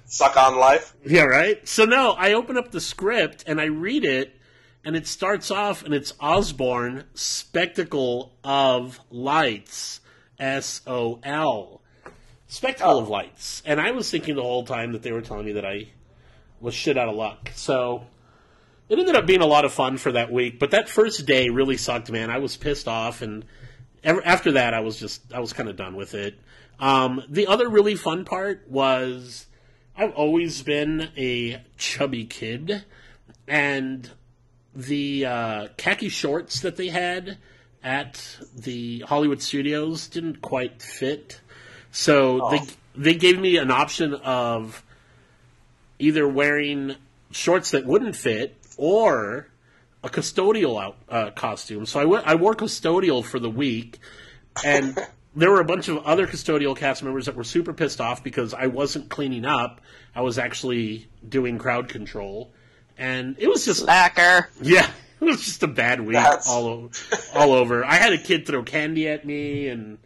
suck 0.05 0.37
on 0.37 0.57
life. 0.57 0.95
Yeah, 1.05 1.23
right. 1.23 1.67
So 1.67 1.85
no, 1.85 2.11
I 2.11 2.33
open 2.33 2.57
up 2.57 2.71
the 2.71 2.79
script 2.79 3.43
and 3.47 3.59
I 3.59 3.65
read 3.65 4.05
it, 4.05 4.39
and 4.85 4.95
it 4.95 5.07
starts 5.07 5.51
off 5.51 5.83
and 5.83 5.93
it's 5.93 6.13
Osborne 6.19 7.05
Spectacle 7.15 8.33
of 8.43 8.99
Lights, 9.09 10.01
S 10.39 10.81
O 10.85 11.19
L, 11.23 11.81
Spectacle 12.47 12.93
oh. 12.93 13.01
of 13.01 13.09
Lights, 13.09 13.63
and 13.65 13.81
I 13.81 13.91
was 13.91 14.09
thinking 14.09 14.35
the 14.35 14.43
whole 14.43 14.65
time 14.65 14.91
that 14.91 15.01
they 15.01 15.11
were 15.11 15.21
telling 15.21 15.45
me 15.45 15.53
that 15.53 15.65
I 15.65 15.89
was 16.61 16.75
shit 16.75 16.97
out 16.97 17.09
of 17.09 17.15
luck. 17.15 17.51
So 17.55 18.05
it 18.93 18.99
ended 18.99 19.15
up 19.15 19.25
being 19.25 19.41
a 19.41 19.45
lot 19.47 19.65
of 19.65 19.73
fun 19.73 19.97
for 19.97 20.11
that 20.11 20.31
week, 20.31 20.59
but 20.59 20.71
that 20.71 20.87
first 20.87 21.25
day 21.25 21.49
really 21.49 21.77
sucked, 21.77 22.11
man. 22.11 22.29
I 22.29 22.37
was 22.37 22.55
pissed 22.55 22.87
off, 22.87 23.23
and 23.23 23.43
after 24.03 24.51
that, 24.53 24.73
I 24.73 24.81
was 24.81 24.99
just 24.99 25.33
I 25.33 25.39
was 25.39 25.51
kind 25.51 25.67
of 25.67 25.75
done 25.75 25.95
with 25.95 26.13
it. 26.13 26.39
Um, 26.79 27.23
the 27.27 27.47
other 27.47 27.67
really 27.69 27.95
fun 27.95 28.23
part 28.23 28.69
was 28.69 29.47
I've 29.97 30.13
always 30.13 30.61
been 30.61 31.09
a 31.17 31.61
chubby 31.77 32.25
kid, 32.25 32.85
and 33.47 34.09
the 34.75 35.25
uh, 35.25 35.67
khaki 35.77 36.09
shorts 36.09 36.61
that 36.61 36.75
they 36.75 36.89
had 36.89 37.39
at 37.83 38.37
the 38.55 38.99
Hollywood 39.01 39.41
studios 39.41 40.07
didn't 40.07 40.41
quite 40.41 40.83
fit. 40.83 41.41
So 41.91 42.41
oh. 42.43 42.51
they 42.51 42.61
they 42.95 43.13
gave 43.15 43.39
me 43.39 43.57
an 43.57 43.71
option 43.71 44.13
of 44.13 44.83
either 45.97 46.27
wearing 46.27 46.95
shorts 47.31 47.71
that 47.71 47.85
wouldn't 47.85 48.15
fit 48.15 48.55
or 48.77 49.47
a 50.03 50.09
custodial 50.09 50.81
out, 50.81 50.97
uh, 51.09 51.31
costume. 51.31 51.85
So 51.85 51.99
I 51.99 52.35
wore 52.35 52.53
custodial 52.55 53.23
for 53.23 53.39
the 53.39 53.49
week, 53.49 53.99
and 54.63 54.97
there 55.35 55.49
were 55.49 55.61
a 55.61 55.65
bunch 55.65 55.87
of 55.87 55.97
other 55.99 56.27
custodial 56.27 56.75
cast 56.75 57.03
members 57.03 57.25
that 57.25 57.35
were 57.35 57.43
super 57.43 57.73
pissed 57.73 58.01
off 58.01 58.23
because 58.23 58.53
I 58.53 58.67
wasn't 58.67 59.09
cleaning 59.09 59.45
up. 59.45 59.81
I 60.15 60.21
was 60.21 60.37
actually 60.37 61.07
doing 61.27 61.57
crowd 61.57 61.89
control, 61.89 62.51
and 62.97 63.35
it 63.39 63.47
was 63.47 63.65
just 63.65 63.81
slacker. 63.81 64.49
Yeah, 64.61 64.89
it 65.21 65.25
was 65.25 65.43
just 65.43 65.63
a 65.63 65.67
bad 65.67 66.01
week 66.01 66.15
That's... 66.15 66.49
all 66.49 66.67
over, 66.67 66.89
all 67.33 67.53
over. 67.53 67.85
I 67.85 67.95
had 67.95 68.13
a 68.13 68.17
kid 68.17 68.45
throw 68.45 68.63
candy 68.63 69.07
at 69.07 69.25
me, 69.25 69.69
and 69.69 69.97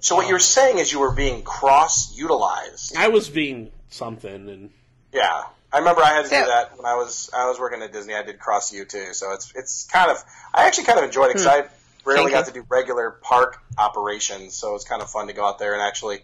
so 0.00 0.16
what 0.16 0.28
you're 0.28 0.38
saying 0.38 0.78
is 0.78 0.92
you 0.92 1.00
were 1.00 1.14
being 1.14 1.42
cross 1.42 2.14
utilized. 2.16 2.94
I 2.96 3.08
was 3.08 3.30
being 3.30 3.70
something, 3.88 4.48
and 4.50 4.70
yeah, 5.12 5.44
I 5.74 5.78
remember 5.78 6.02
I 6.02 6.10
had 6.10 6.22
to 6.22 6.28
so, 6.28 6.40
do 6.40 6.46
that 6.46 6.76
when 6.76 6.86
I 6.86 6.94
was 6.94 7.30
I 7.36 7.48
was 7.48 7.58
working 7.58 7.82
at 7.82 7.92
Disney. 7.92 8.14
I 8.14 8.22
did 8.22 8.38
cross 8.38 8.72
U 8.72 8.84
too, 8.84 9.12
so 9.12 9.32
it's 9.32 9.52
it's 9.56 9.84
kind 9.86 10.08
of 10.08 10.22
I 10.54 10.66
actually 10.66 10.84
kind 10.84 11.00
of 11.00 11.04
enjoyed 11.04 11.26
it 11.26 11.34
because 11.34 11.44
hmm. 11.44 11.50
I 11.50 11.64
rarely 12.04 12.30
got 12.30 12.46
to 12.46 12.52
do 12.52 12.64
regular 12.68 13.10
park 13.10 13.60
operations, 13.76 14.54
so 14.54 14.76
it's 14.76 14.84
kind 14.84 15.02
of 15.02 15.10
fun 15.10 15.26
to 15.26 15.32
go 15.32 15.44
out 15.44 15.58
there 15.58 15.74
and 15.74 15.82
actually. 15.82 16.20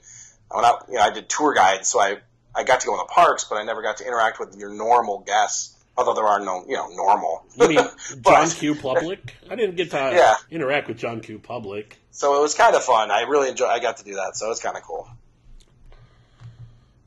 When 0.52 0.64
I, 0.64 0.78
you 0.88 0.94
know, 0.94 1.00
I 1.00 1.10
did 1.10 1.28
tour 1.28 1.54
guides, 1.54 1.86
so 1.86 2.00
I 2.00 2.16
I 2.54 2.64
got 2.64 2.80
to 2.80 2.86
go 2.86 2.94
in 2.94 2.98
the 2.98 3.04
parks, 3.04 3.44
but 3.44 3.56
I 3.56 3.64
never 3.64 3.82
got 3.82 3.98
to 3.98 4.06
interact 4.06 4.40
with 4.40 4.56
your 4.56 4.70
normal 4.70 5.20
guests. 5.20 5.76
Although 5.96 6.14
there 6.14 6.26
are 6.26 6.40
no, 6.40 6.64
you 6.66 6.76
know, 6.76 6.88
normal. 6.88 7.44
You 7.56 7.68
mean 7.68 7.78
John 8.24 8.48
Q. 8.48 8.74
Public? 8.74 9.36
I 9.50 9.54
didn't 9.54 9.76
get 9.76 9.90
to 9.90 9.96
yeah. 9.96 10.36
interact 10.50 10.88
with 10.88 10.98
John 10.98 11.20
Q. 11.20 11.38
Public. 11.38 11.98
So 12.10 12.36
it 12.38 12.40
was 12.40 12.54
kind 12.54 12.74
of 12.74 12.82
fun. 12.82 13.10
I 13.10 13.22
really 13.22 13.48
enjoyed. 13.48 13.68
I 13.68 13.80
got 13.80 13.98
to 13.98 14.04
do 14.04 14.14
that, 14.14 14.36
so 14.36 14.46
it 14.46 14.48
was 14.48 14.60
kind 14.60 14.76
of 14.76 14.82
cool. 14.82 15.08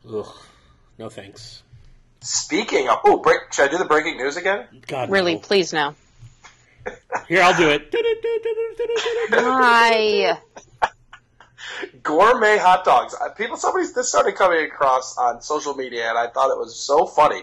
Ugh, 0.08 0.28
no 1.00 1.10
thanks. 1.10 1.64
Speaking 2.24 2.88
of, 2.88 3.00
oh, 3.04 3.18
break. 3.18 3.52
Should 3.52 3.66
I 3.66 3.72
do 3.72 3.78
the 3.78 3.86
breaking 3.86 4.16
news 4.16 4.38
again? 4.38 4.66
God, 4.88 5.10
really, 5.10 5.36
no. 5.36 5.40
please 5.42 5.74
no. 5.74 5.94
Here, 7.28 7.42
I'll 7.42 7.58
do 7.58 7.70
it. 7.70 7.94
Why? 9.30 10.38
Gourmet 12.02 12.58
hot 12.58 12.86
dogs. 12.86 13.14
People, 13.38 13.58
somebody 13.58 13.86
this 13.94 14.08
started 14.08 14.36
coming 14.36 14.64
across 14.64 15.18
on 15.18 15.42
social 15.42 15.74
media, 15.76 16.08
and 16.08 16.18
I 16.18 16.28
thought 16.28 16.50
it 16.52 16.58
was 16.58 16.80
so 16.80 17.06
funny. 17.06 17.42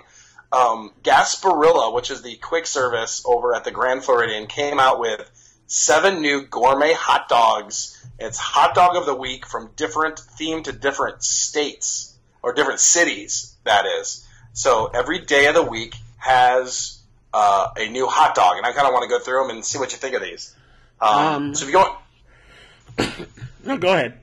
Um, 0.51 0.93
Gasparilla, 1.03 1.95
which 1.95 2.11
is 2.11 2.23
the 2.23 2.37
quick 2.37 2.67
service 2.67 3.23
over 3.27 3.55
at 3.55 3.65
the 3.65 3.71
Grand 3.71 4.03
Floridian, 4.03 4.47
came 4.47 4.81
out 4.81 4.99
with 4.99 5.21
seven 5.67 6.23
new 6.23 6.47
gourmet 6.47 6.95
hot 6.95 7.29
dogs. 7.29 8.03
It's 8.19 8.39
hot 8.39 8.75
dog 8.75 8.97
of 8.97 9.05
the 9.05 9.15
week 9.15 9.45
from 9.45 9.73
different 9.77 10.19
theme 10.19 10.63
to 10.63 10.73
different 10.73 11.23
states 11.23 12.17
or 12.43 12.55
different 12.55 12.81
cities. 12.81 13.55
That 13.65 13.85
is. 13.85 14.27
So 14.53 14.87
every 14.87 15.21
day 15.21 15.47
of 15.47 15.55
the 15.55 15.63
week 15.63 15.95
has 16.19 16.99
uh, 17.33 17.69
a 17.77 17.89
new 17.89 18.07
hot 18.07 18.35
dog, 18.35 18.57
and 18.57 18.67
I 18.67 18.73
kind 18.73 18.87
of 18.87 18.93
want 18.93 19.05
to 19.05 19.09
go 19.09 19.23
through 19.23 19.43
them 19.43 19.51
and 19.51 19.65
see 19.65 19.79
what 19.79 19.93
you 19.93 19.99
think 19.99 20.15
of 20.15 20.23
these. 20.23 20.55
Um, 21.01 21.19
um, 21.19 21.55
so 21.55 21.67
if 21.67 21.73
you 21.73 21.79
want, 21.79 23.29
no, 23.65 23.79
go 23.79 23.93
ahead. 23.95 24.19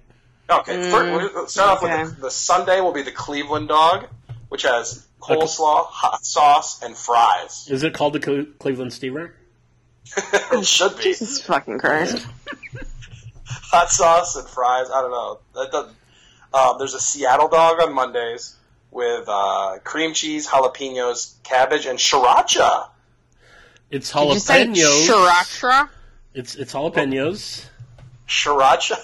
Okay, 0.50 0.78
mm, 0.78 0.92
first, 0.92 1.34
we'll 1.36 1.48
start 1.48 1.84
okay. 1.84 1.94
off 1.94 2.08
with 2.08 2.16
the, 2.16 2.22
the, 2.24 2.32
Sunday 2.32 2.80
will 2.80 2.94
be 2.94 3.02
the 3.02 3.12
Cleveland 3.12 3.68
dog, 3.68 4.08
which 4.50 4.63
has 4.63 5.06
coleslaw, 5.20 5.86
hot 5.88 6.26
sauce, 6.26 6.82
and 6.82 6.96
fries. 6.96 7.68
Is 7.70 7.84
it 7.84 7.94
called 7.94 8.13
the 8.13 8.20
Cle- 8.20 8.46
Cleveland 8.60 8.94
Steamer? 8.94 9.34
it 10.18 10.66
should 10.66 10.96
be. 10.98 11.04
Jesus 11.04 11.42
fucking 11.42 11.80
Christ. 11.80 12.26
hot 13.46 13.90
sauce 13.90 14.36
and 14.38 14.48
fries. 14.48 14.88
I 14.90 15.02
don't 15.02 15.12
know. 15.12 15.40
That 15.56 15.72
doesn't. 15.72 15.96
Um, 16.54 16.78
there's 16.78 16.94
a 16.94 17.00
Seattle 17.00 17.50
dog 17.50 17.82
on 17.82 17.94
Mondays 17.94 18.56
with 18.91 19.26
uh, 19.28 19.78
cream 19.84 20.13
cheese, 20.13 20.47
jalapenos, 20.47 21.41
cabbage, 21.43 21.86
and 21.86 22.00
sriracha. 22.00 22.89
It's 23.89 24.12
jalapenos. 24.12 25.08
Sriracha. 25.08 25.89
It's 26.34 26.56
it's 26.56 26.73
jalapenos. 26.73 27.65
Sriracha. 28.28 28.97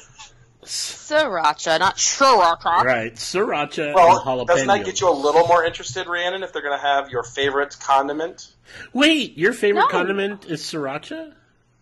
Sriracha, 0.64 1.80
not 1.80 1.98
sriracha. 1.98 2.84
Right, 2.84 3.14
sriracha 3.16 3.94
well, 3.94 4.18
and 4.18 4.26
jalapenos. 4.26 4.48
Doesn't 4.48 4.68
that 4.68 4.86
get 4.86 5.02
you 5.02 5.10
a 5.10 5.12
little 5.12 5.48
more 5.48 5.64
interested, 5.64 6.08
Rhiannon, 6.08 6.44
if 6.44 6.54
they're 6.54 6.62
going 6.62 6.78
to 6.78 6.86
have 6.86 7.10
your 7.10 7.24
favorite 7.24 7.78
condiment? 7.80 8.48
Wait, 8.94 9.38
your 9.38 9.54
favorite 9.54 9.82
no. 9.82 9.88
condiment 9.88 10.46
is 10.46 10.62
sriracha? 10.62 11.34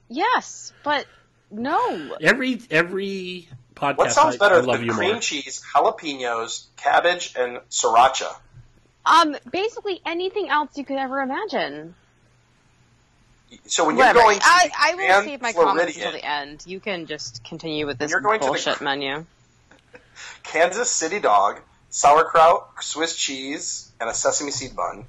Yes, 0.09 0.73
but 0.83 1.05
no. 1.51 2.17
Every 2.21 2.61
every 2.69 3.47
podcast. 3.81 3.97
What 3.97 4.11
sounds 4.11 4.37
better? 4.37 4.55
I, 4.55 4.59
I 4.59 4.61
love 4.61 4.79
the 4.79 4.85
you 4.85 4.93
cream 4.93 5.11
more. 5.13 5.19
cheese, 5.19 5.61
jalapenos, 5.73 6.65
cabbage, 6.77 7.33
and 7.37 7.57
sriracha. 7.69 8.33
Um, 9.05 9.35
basically 9.51 10.01
anything 10.05 10.49
else 10.49 10.77
you 10.77 10.85
could 10.85 10.97
ever 10.97 11.21
imagine. 11.21 11.95
So 13.65 13.85
when 13.85 13.97
you're 13.97 14.05
Whatever. 14.05 14.19
going 14.19 14.39
to 14.39 14.45
I, 14.45 14.69
I 14.79 14.95
will 14.95 15.07
Grand 15.07 15.25
save 15.25 15.41
my 15.41 15.51
comments 15.53 15.95
until 15.97 16.11
the 16.13 16.23
end. 16.25 16.63
You 16.65 16.79
can 16.79 17.05
just 17.07 17.43
continue 17.43 17.85
with 17.85 17.97
this 17.97 18.11
you're 18.11 18.21
going 18.21 18.39
to 18.39 18.45
the- 18.45 18.51
bullshit 18.51 18.79
menu. 18.81 19.25
Kansas 20.43 20.89
City 20.89 21.19
dog, 21.19 21.59
sauerkraut, 21.89 22.69
Swiss 22.81 23.15
cheese, 23.15 23.91
and 23.99 24.09
a 24.09 24.13
sesame 24.13 24.51
seed 24.51 24.75
bun. 24.75 25.05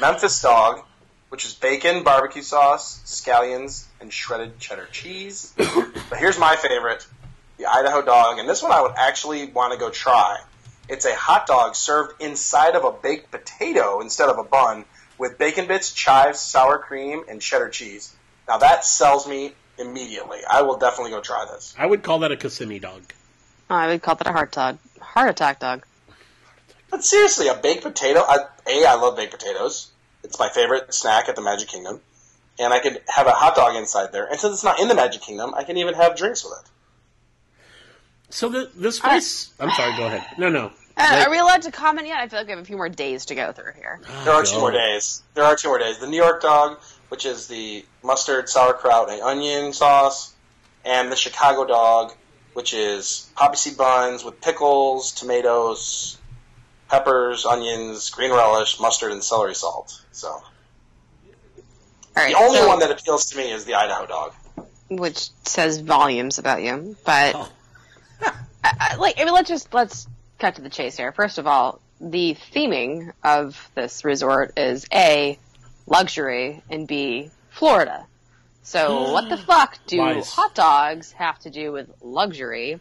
Memphis 0.00 0.40
dog, 0.40 0.84
which 1.28 1.44
is 1.44 1.54
bacon, 1.54 2.02
barbecue 2.02 2.42
sauce, 2.42 3.02
scallions, 3.04 3.84
and 4.00 4.12
shredded 4.12 4.58
cheddar 4.58 4.88
cheese. 4.90 5.52
but 5.56 6.18
here's 6.18 6.38
my 6.38 6.56
favorite, 6.56 7.06
the 7.58 7.66
Idaho 7.66 8.02
dog, 8.02 8.38
and 8.38 8.48
this 8.48 8.62
one 8.62 8.72
I 8.72 8.82
would 8.82 8.94
actually 8.96 9.46
want 9.46 9.72
to 9.72 9.78
go 9.78 9.90
try. 9.90 10.38
It's 10.88 11.04
a 11.04 11.14
hot 11.14 11.46
dog 11.46 11.74
served 11.74 12.20
inside 12.22 12.74
of 12.74 12.84
a 12.84 12.92
baked 12.92 13.30
potato 13.30 14.00
instead 14.00 14.30
of 14.30 14.38
a 14.38 14.44
bun 14.44 14.84
with 15.18 15.36
bacon 15.36 15.66
bits, 15.66 15.92
chives, 15.92 16.40
sour 16.40 16.78
cream, 16.78 17.24
and 17.28 17.42
cheddar 17.42 17.68
cheese. 17.68 18.14
Now 18.46 18.58
that 18.58 18.84
sells 18.84 19.28
me 19.28 19.52
immediately. 19.78 20.38
I 20.48 20.62
will 20.62 20.78
definitely 20.78 21.10
go 21.10 21.20
try 21.20 21.44
this. 21.52 21.74
I 21.78 21.86
would 21.86 22.02
call 22.02 22.20
that 22.20 22.32
a 22.32 22.36
Kissimmee 22.36 22.78
dog. 22.78 23.02
Oh, 23.68 23.74
I 23.74 23.88
would 23.88 24.02
call 24.02 24.14
that 24.14 24.26
a 24.26 24.32
heart 24.32 24.52
dog. 24.52 24.78
Heart 25.00 25.30
attack 25.30 25.60
dog. 25.60 25.84
But 26.90 27.04
seriously, 27.04 27.48
a 27.48 27.54
baked 27.54 27.82
potato. 27.82 28.20
I, 28.20 28.38
a, 28.66 28.86
I 28.86 28.94
love 28.94 29.16
baked 29.16 29.32
potatoes. 29.32 29.90
It's 30.24 30.38
my 30.38 30.48
favorite 30.48 30.92
snack 30.92 31.28
at 31.28 31.36
the 31.36 31.42
Magic 31.42 31.68
Kingdom, 31.68 32.00
and 32.58 32.72
I 32.72 32.80
could 32.80 33.00
have 33.08 33.26
a 33.26 33.32
hot 33.32 33.54
dog 33.54 33.76
inside 33.76 34.12
there. 34.12 34.26
And 34.26 34.38
since 34.38 34.54
it's 34.54 34.64
not 34.64 34.80
in 34.80 34.88
the 34.88 34.94
Magic 34.94 35.22
Kingdom, 35.22 35.54
I 35.54 35.64
can 35.64 35.76
even 35.76 35.94
have 35.94 36.16
drinks 36.16 36.44
with 36.44 36.54
it. 36.60 36.70
So 38.30 38.48
the, 38.48 38.70
this 38.76 38.98
place. 38.98 39.52
I'm 39.58 39.70
sorry. 39.70 39.96
Go 39.96 40.06
ahead. 40.06 40.38
No, 40.38 40.48
no. 40.50 40.66
Uh, 40.66 40.70
Like- 40.96 41.26
are 41.26 41.30
we 41.30 41.38
allowed 41.38 41.62
to 41.62 41.70
comment 41.70 42.06
yet? 42.08 42.18
I 42.18 42.28
feel 42.28 42.40
like 42.40 42.46
we 42.46 42.52
have 42.52 42.60
a 42.60 42.64
few 42.64 42.76
more 42.76 42.88
days 42.88 43.26
to 43.26 43.34
go 43.34 43.52
through 43.52 43.72
here. 43.76 44.00
There 44.24 44.34
are 44.34 44.42
go. 44.42 44.50
two 44.50 44.58
more 44.58 44.72
days. 44.72 45.22
There 45.34 45.44
are 45.44 45.56
two 45.56 45.68
more 45.68 45.78
days. 45.78 45.98
The 45.98 46.08
New 46.08 46.16
York 46.16 46.42
dog, 46.42 46.78
which 47.08 47.24
is 47.24 47.46
the 47.46 47.84
mustard, 48.02 48.48
sauerkraut, 48.48 49.10
and 49.10 49.22
onion 49.22 49.72
sauce, 49.72 50.34
and 50.84 51.10
the 51.10 51.16
Chicago 51.16 51.64
dog, 51.64 52.12
which 52.52 52.74
is 52.74 53.30
poppy 53.36 53.56
seed 53.56 53.76
buns 53.78 54.24
with 54.24 54.40
pickles, 54.40 55.12
tomatoes, 55.12 56.18
peppers, 56.88 57.44
onions, 57.46 58.10
green 58.10 58.30
relish, 58.30 58.80
mustard, 58.80 59.12
and 59.12 59.22
celery 59.22 59.54
salt. 59.54 60.00
So 60.12 60.28
All 60.28 60.42
right, 62.16 62.32
the 62.32 62.38
only 62.38 62.58
so- 62.58 62.68
one 62.68 62.78
that 62.80 62.90
appeals 62.90 63.26
to 63.30 63.36
me 63.36 63.50
is 63.52 63.64
the 63.64 63.74
Idaho 63.74 64.06
dog. 64.06 64.34
which 64.90 65.28
says 65.44 65.78
volumes 65.80 66.38
about 66.38 66.62
you. 66.62 66.96
But 67.04 67.34
Oh. 67.34 67.48
I, 68.22 68.32
I, 68.64 68.96
like, 68.96 69.20
I 69.20 69.24
mean, 69.24 69.34
let's 69.34 69.48
just 69.48 69.72
let's 69.72 70.06
cut 70.38 70.56
to 70.56 70.62
the 70.62 70.70
chase 70.70 70.96
here. 70.96 71.12
First 71.12 71.38
of 71.38 71.46
all, 71.46 71.80
the 72.00 72.36
theming 72.52 73.12
of 73.22 73.70
this 73.74 74.04
resort 74.04 74.58
is 74.58 74.86
a 74.92 75.38
luxury 75.86 76.62
and 76.70 76.86
b 76.88 77.30
Florida. 77.50 78.06
So 78.62 79.06
hmm. 79.06 79.12
what 79.12 79.28
the 79.28 79.36
fuck 79.36 79.78
do 79.86 79.98
Lies. 79.98 80.28
hot 80.30 80.54
dogs 80.54 81.12
have 81.12 81.38
to 81.40 81.50
do 81.50 81.70
with 81.72 81.90
luxury, 82.02 82.80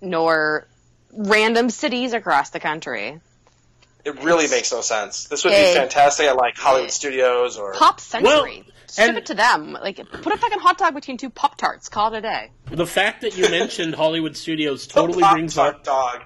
nor 0.00 0.66
random 1.12 1.70
cities 1.70 2.12
across 2.12 2.50
the 2.50 2.60
country? 2.60 3.20
It 4.08 4.22
really 4.24 4.48
makes 4.48 4.72
no 4.72 4.80
sense. 4.80 5.24
This 5.24 5.44
would 5.44 5.52
Hey. 5.52 5.72
be 5.74 5.78
fantastic 5.78 6.26
at 6.26 6.36
like 6.36 6.56
Hollywood 6.56 6.88
Hey. 6.90 6.92
Studios 6.92 7.56
or 7.58 7.74
Pop 7.74 8.00
Century. 8.00 8.64
Ship 8.90 9.08
and- 9.08 9.18
it 9.18 9.26
to 9.26 9.34
them. 9.34 9.72
Like, 9.74 9.96
put 9.96 10.32
a 10.32 10.36
fucking 10.38 10.60
hot 10.60 10.78
dog 10.78 10.94
between 10.94 11.18
two 11.18 11.28
Pop 11.30 11.58
Tarts. 11.58 11.88
Call 11.90 12.14
it 12.14 12.18
a 12.18 12.20
day. 12.22 12.50
The 12.70 12.86
fact 12.86 13.20
that 13.20 13.36
you 13.36 13.48
mentioned 13.50 13.94
Hollywood 13.96 14.36
Studios 14.36 14.86
totally 14.86 15.22
Pop 15.22 15.34
brings 15.34 15.54
Tart 15.54 15.76
up. 15.76 15.84
dog. 15.84 16.22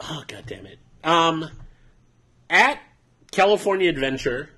Oh 0.00 0.24
god 0.26 0.44
damn 0.46 0.66
it! 0.66 0.78
Um, 1.04 1.48
at 2.50 2.80
California 3.30 3.88
Adventure, 3.88 4.50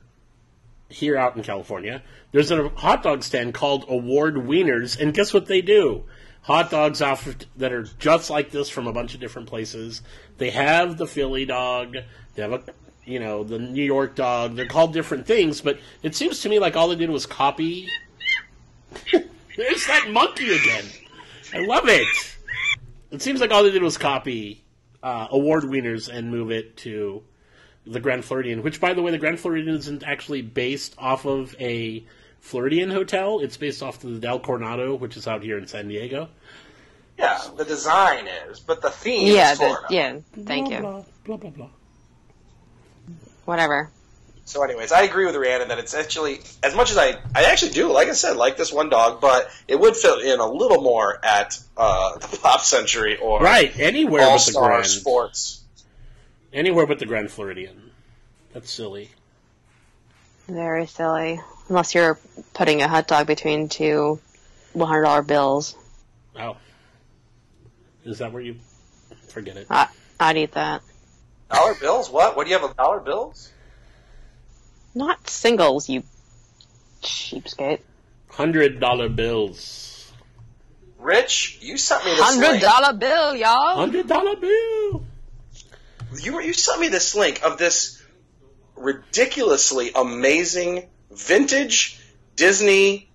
here 0.88 1.16
out 1.16 1.36
in 1.36 1.42
California, 1.42 2.02
there's 2.32 2.50
a 2.50 2.70
hot 2.70 3.02
dog 3.02 3.22
stand 3.22 3.54
called 3.54 3.84
Award 3.88 4.34
Wieners, 4.36 4.98
and 4.98 5.12
guess 5.14 5.32
what 5.34 5.46
they 5.46 5.60
do? 5.60 6.04
Hot 6.48 6.70
dogs 6.70 7.02
offered 7.02 7.44
that 7.58 7.74
are 7.74 7.82
just 7.98 8.30
like 8.30 8.50
this 8.50 8.70
from 8.70 8.86
a 8.86 8.92
bunch 8.92 9.12
of 9.12 9.20
different 9.20 9.48
places. 9.48 10.00
They 10.38 10.48
have 10.48 10.96
the 10.96 11.06
Philly 11.06 11.44
dog. 11.44 11.94
They 12.34 12.40
have 12.40 12.54
a, 12.54 12.62
you 13.04 13.20
know, 13.20 13.44
the 13.44 13.58
New 13.58 13.84
York 13.84 14.14
dog. 14.16 14.56
They're 14.56 14.64
called 14.64 14.94
different 14.94 15.26
things, 15.26 15.60
but 15.60 15.78
it 16.02 16.14
seems 16.14 16.40
to 16.40 16.48
me 16.48 16.58
like 16.58 16.74
all 16.74 16.88
they 16.88 16.96
did 16.96 17.10
was 17.10 17.26
copy. 17.26 17.86
There's 19.12 19.86
that 19.88 20.08
monkey 20.10 20.56
again. 20.56 20.86
I 21.52 21.66
love 21.66 21.86
it. 21.86 22.08
It 23.10 23.20
seems 23.20 23.42
like 23.42 23.50
all 23.50 23.62
they 23.62 23.70
did 23.70 23.82
was 23.82 23.98
copy 23.98 24.64
uh, 25.02 25.26
Award 25.30 25.64
Wieners 25.64 26.08
and 26.08 26.30
move 26.30 26.50
it 26.50 26.78
to 26.78 27.22
the 27.86 28.00
Grand 28.00 28.24
Floridian, 28.24 28.62
which, 28.62 28.80
by 28.80 28.94
the 28.94 29.02
way, 29.02 29.10
the 29.10 29.18
Grand 29.18 29.38
Floridian 29.38 29.76
isn't 29.76 30.02
actually 30.02 30.40
based 30.40 30.94
off 30.96 31.26
of 31.26 31.54
a 31.60 32.06
Floridian 32.40 32.90
hotel. 32.90 33.40
It's 33.40 33.56
based 33.56 33.82
off 33.82 34.02
of 34.04 34.12
the 34.12 34.18
Del 34.20 34.40
Coronado, 34.40 34.94
which 34.94 35.16
is 35.16 35.26
out 35.26 35.42
here 35.42 35.58
in 35.58 35.66
San 35.66 35.88
Diego. 35.88 36.28
Yeah, 37.18 37.40
the 37.56 37.64
design 37.64 38.26
is, 38.48 38.60
but 38.60 38.80
the 38.80 38.90
theme 38.90 39.34
Yeah, 39.34 39.52
is 39.52 39.58
the, 39.58 39.76
yeah. 39.90 40.18
Thank 40.44 40.68
blah, 40.68 40.76
you. 40.76 40.82
Blah, 40.82 41.04
blah, 41.24 41.36
blah, 41.36 41.50
blah. 41.50 41.68
Whatever. 43.44 43.90
So, 44.44 44.62
anyways, 44.62 44.92
I 44.92 45.02
agree 45.02 45.26
with 45.26 45.34
Rhiannon 45.36 45.68
that 45.68 45.78
it's 45.78 45.94
actually 45.94 46.40
as 46.62 46.74
much 46.74 46.90
as 46.90 46.96
I, 46.96 47.16
I 47.34 47.44
actually 47.44 47.72
do, 47.72 47.92
like 47.92 48.08
I 48.08 48.12
said, 48.12 48.36
like 48.36 48.56
this 48.56 48.72
one 48.72 48.88
dog, 48.88 49.20
but 49.20 49.50
it 49.66 49.78
would 49.78 49.94
fit 49.94 50.24
in 50.24 50.40
a 50.40 50.50
little 50.50 50.80
more 50.80 51.22
at 51.22 51.58
uh, 51.76 52.16
the 52.18 52.38
Pop 52.38 52.60
Century 52.62 53.18
or 53.18 53.40
Right, 53.40 53.78
anywhere 53.78 54.22
All 54.22 54.30
but 54.38 54.46
the 54.46 54.52
Star 54.52 54.68
Grand. 54.68 54.86
Sports. 54.86 55.64
Anywhere 56.52 56.86
but 56.86 56.98
the 56.98 57.04
Grand 57.04 57.30
Floridian. 57.30 57.90
That's 58.54 58.70
silly. 58.70 59.10
Very 60.46 60.86
silly. 60.86 61.40
Unless 61.68 61.94
you're 61.94 62.18
putting 62.54 62.82
a 62.82 62.88
hot 62.88 63.06
dog 63.08 63.26
between 63.26 63.68
two 63.68 64.20
$100 64.74 65.26
bills. 65.26 65.76
Oh. 66.38 66.56
Is 68.04 68.18
that 68.18 68.32
where 68.32 68.42
you. 68.42 68.56
Forget 69.28 69.56
it. 69.56 69.66
I, 69.68 69.88
I'd 70.18 70.36
eat 70.36 70.52
that. 70.52 70.82
Dollar 71.50 71.74
bills? 71.74 72.10
What? 72.10 72.36
What 72.36 72.44
do 72.44 72.50
you 72.52 72.58
have? 72.58 72.70
A 72.70 72.74
Dollar 72.74 73.00
bills? 73.00 73.52
Not 74.94 75.28
singles, 75.28 75.88
you 75.88 76.02
cheapskate. 77.02 77.80
Hundred 78.28 78.80
dollar 78.80 79.08
bills. 79.08 80.12
Rich, 80.98 81.58
you 81.60 81.76
sent 81.76 82.04
me 82.04 82.10
this 82.10 82.20
Hundred 82.20 82.48
link. 82.48 82.62
dollar 82.62 82.92
bill, 82.94 83.36
y'all. 83.36 83.76
Hundred 83.76 84.08
dollar 84.08 84.36
bill. 84.36 85.04
You 86.22 86.40
you 86.40 86.52
sent 86.52 86.80
me 86.80 86.88
this 86.88 87.14
link 87.14 87.42
of 87.44 87.58
this 87.58 88.02
ridiculously 88.76 89.90
amazing 89.94 90.88
vintage 91.10 92.00
Disney 92.36 93.08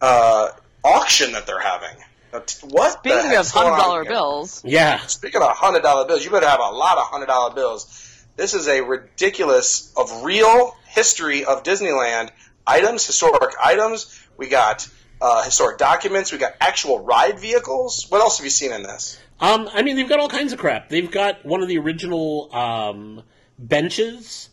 uh, 0.00 0.48
auction 0.84 1.32
that 1.32 1.46
they're 1.46 1.60
having. 1.60 1.96
Now, 2.32 2.40
t- 2.40 2.66
What? 2.68 3.02
the 3.02 3.10
Speaking 3.20 3.36
of 3.38 3.48
hundred 3.50 3.70
on 3.72 3.78
dollar 3.78 4.02
here? 4.02 4.12
bills, 4.12 4.62
Yeah. 4.64 4.98
Speaking 5.06 5.40
of 5.42 5.56
hundred 5.56 5.82
dollar 5.82 6.06
bills, 6.06 6.24
you 6.24 6.30
better 6.30 6.48
have 6.48 6.60
a 6.60 6.70
lot 6.70 6.98
of 6.98 7.04
hundred 7.06 7.26
dollar 7.26 7.54
bills. 7.54 8.02
This 8.36 8.52
is 8.54 8.68
a 8.68 8.82
ridiculous 8.82 9.92
of 9.96 10.22
real 10.24 10.76
history 10.86 11.44
of 11.44 11.62
Disneyland 11.62 12.30
items, 12.66 13.06
historic 13.06 13.54
items. 13.62 14.20
We 14.36 14.48
got 14.48 14.86
uh, 15.20 15.42
historic 15.44 15.78
documents. 15.78 16.32
We 16.32 16.38
got 16.38 16.54
actual 16.60 17.00
ride 17.00 17.38
vehicles. 17.40 18.06
What 18.10 18.20
else 18.20 18.36
have 18.38 18.44
you 18.44 18.50
seen 18.50 18.72
in 18.72 18.82
this? 18.82 19.18
Um, 19.40 19.68
I 19.72 19.82
mean, 19.82 19.96
they've 19.96 20.08
got 20.08 20.20
all 20.20 20.28
kinds 20.28 20.52
of 20.52 20.58
crap. 20.58 20.88
They've 20.90 21.10
got 21.10 21.44
one 21.46 21.62
of 21.62 21.68
the 21.68 21.78
original 21.78 22.54
um, 22.54 23.22
benches 23.58 24.48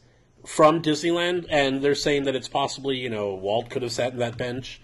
from 0.46 0.82
Disneyland, 0.82 1.46
and 1.50 1.82
they're 1.82 1.96
saying 1.96 2.24
that 2.24 2.36
it's 2.36 2.48
possibly, 2.48 2.98
you 2.98 3.10
know, 3.10 3.34
Walt 3.34 3.70
could 3.70 3.82
have 3.82 3.92
sat 3.92 4.14
in 4.14 4.20
that 4.20 4.38
bench. 4.38 4.82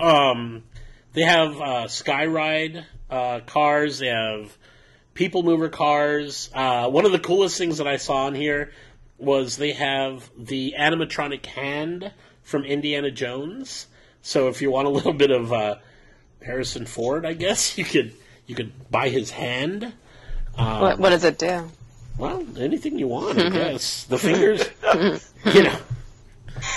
Um, 0.00 0.64
they 1.12 1.22
have 1.22 1.56
uh, 1.60 1.84
Skyride 1.86 2.84
uh, 3.10 3.40
cars. 3.40 3.98
They 3.98 4.08
have 4.08 4.56
People 5.14 5.42
Mover 5.42 5.68
cars. 5.68 6.50
Uh, 6.54 6.88
one 6.88 7.04
of 7.04 7.12
the 7.12 7.18
coolest 7.18 7.58
things 7.58 7.78
that 7.78 7.88
I 7.88 7.96
saw 7.96 8.28
in 8.28 8.34
here 8.34 8.72
was 9.18 9.56
they 9.56 9.72
have 9.72 10.30
the 10.38 10.74
animatronic 10.78 11.44
hand 11.46 12.12
from 12.42 12.64
Indiana 12.64 13.10
Jones. 13.10 13.88
So 14.22 14.48
if 14.48 14.62
you 14.62 14.70
want 14.70 14.86
a 14.86 14.90
little 14.98 15.12
bit 15.12 15.30
of 15.30 15.52
uh, 15.52 15.76
Harrison 16.42 16.86
Ford, 16.86 17.26
I 17.26 17.32
guess 17.34 17.76
you 17.78 17.84
could 17.84 18.14
you 18.46 18.54
could 18.54 18.90
buy 18.90 19.08
his 19.08 19.30
hand. 19.30 19.92
Um, 20.56 20.80
what, 20.80 20.98
what 20.98 21.10
does 21.10 21.24
it 21.24 21.38
do? 21.38 21.70
Well, 22.18 22.44
anything 22.58 22.98
you 22.98 23.08
want, 23.08 23.38
I 23.38 23.48
guess. 23.50 24.04
The 24.04 24.18
fingers, 24.18 24.68
you 25.54 25.62
know. 25.62 25.78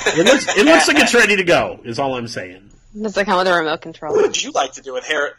It 0.05 0.25
looks 0.25 0.57
it 0.57 0.65
looks 0.65 0.87
like 0.87 0.99
it's 0.99 1.13
ready 1.15 1.35
to 1.37 1.43
go. 1.43 1.79
Is 1.83 1.97
all 1.99 2.15
I'm 2.15 2.27
saying. 2.27 2.69
Does 2.99 3.17
it 3.17 3.25
come 3.25 3.37
with 3.39 3.47
a 3.47 3.53
remote 3.53 3.83
What 4.01 4.11
would 4.13 4.41
you 4.43 4.51
like 4.51 4.73
to 4.73 4.81
do 4.81 4.93
with 4.93 5.05
Har? 5.07 5.31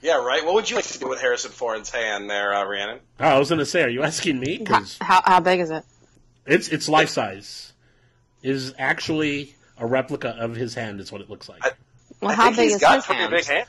Yeah, 0.00 0.22
right. 0.24 0.44
What 0.44 0.54
would 0.54 0.70
you 0.70 0.76
like 0.76 0.84
to 0.86 0.98
do 1.00 1.08
with 1.08 1.20
Harrison 1.20 1.50
Ford's 1.50 1.90
hand 1.90 2.30
there, 2.30 2.54
uh, 2.54 2.64
Rhiannon? 2.64 3.00
Oh, 3.18 3.24
I 3.26 3.38
was 3.38 3.48
going 3.48 3.58
to 3.58 3.66
say, 3.66 3.82
are 3.82 3.88
you 3.88 4.04
asking 4.04 4.38
me? 4.38 4.58
How, 4.58 4.64
Because 4.64 4.98
how, 5.00 5.22
how 5.24 5.40
big 5.40 5.58
is 5.60 5.70
it? 5.70 5.82
it's 6.46 6.68
it's 6.68 6.88
life 6.88 7.08
size. 7.08 7.72
Is 8.42 8.72
actually 8.78 9.56
a 9.76 9.86
replica 9.86 10.28
of 10.38 10.54
his 10.54 10.74
hand. 10.74 11.00
Is 11.00 11.10
what 11.10 11.20
it 11.20 11.28
looks 11.28 11.48
like. 11.48 11.64
I- 11.64 11.72
Well, 12.22 12.30
I 12.30 12.34
how 12.34 12.44
think 12.46 12.56
big 12.58 12.64
he's 12.66 12.74
is 12.76 12.80
got 12.80 12.94
his 12.96 13.06
pretty 13.06 13.20
hand? 13.22 13.30
big 13.32 13.44
hand. 13.44 13.66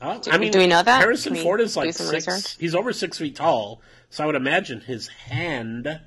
Uh, 0.00 0.18
Do- 0.18 0.30
I 0.30 0.38
mean, 0.38 0.52
do 0.52 0.58
we 0.58 0.66
know 0.66 0.82
that? 0.82 1.00
Harrison 1.00 1.34
we 1.34 1.42
Ford 1.42 1.60
is 1.60 1.76
like 1.76 1.92
six. 1.92 2.10
research? 2.10 2.56
He's 2.58 2.74
over 2.74 2.92
six 2.94 3.18
feet 3.18 3.36
tall, 3.36 3.80
so 4.16 4.24
I 4.24 4.26
would 4.26 4.36
imagine 4.36 4.80
his 4.80 5.08
hand 5.08 6.00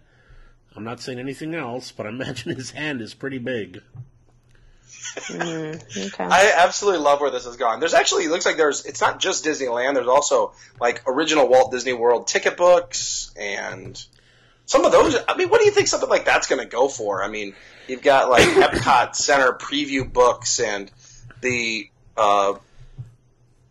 I'm 0.76 0.84
not 0.84 1.02
saying 1.02 1.19
anything 1.19 1.56
else, 1.56 1.91
but 1.91 2.06
I 2.06 2.10
imagine 2.10 2.56
his 2.56 2.72
hand 2.72 3.02
is 3.02 3.13
pretty 3.13 3.38
big. 3.38 3.82
Mm, 5.28 6.08
okay. 6.13 6.24
I 6.24 6.54
absolutely 6.58 7.02
love 7.02 7.22
where 7.22 7.32
this 7.32 7.45
has 7.45 7.58
gone. 7.58 7.80
There's 7.80 7.93
actually 7.93 8.26
it 8.26 8.30
looks 8.30 8.45
like 8.45 8.58
there's 8.58 8.86
it's 8.86 9.02
not 9.02 9.19
just 9.19 9.45
Disneyland. 9.45 9.95
There's 9.95 10.08
also 10.08 10.54
like 10.80 11.04
original 11.08 11.48
Walt 11.48 11.72
Disney 11.72 11.93
World 11.93 12.28
ticket 12.28 12.58
books 12.58 13.32
and 13.38 14.02
some 14.65 14.86
of 14.86 14.91
those. 14.91 15.15
I 15.28 15.36
mean, 15.36 15.50
what 15.50 15.60
do 15.60 15.65
you 15.65 15.72
think 15.72 15.88
something 15.88 16.10
like 16.10 16.26
that's 16.26 16.48
going 16.48 16.62
to 16.62 16.67
go 16.67 16.88
for? 16.88 17.24
I 17.24 17.28
mean, 17.28 17.56
you've 17.88 18.02
got 18.02 18.30
like 18.30 18.48
Epcot 18.48 19.15
Center 19.15 19.54
preview 19.54 20.12
books 20.12 20.60
and 20.60 20.91
the 21.41 21.89
uh, 22.17 22.54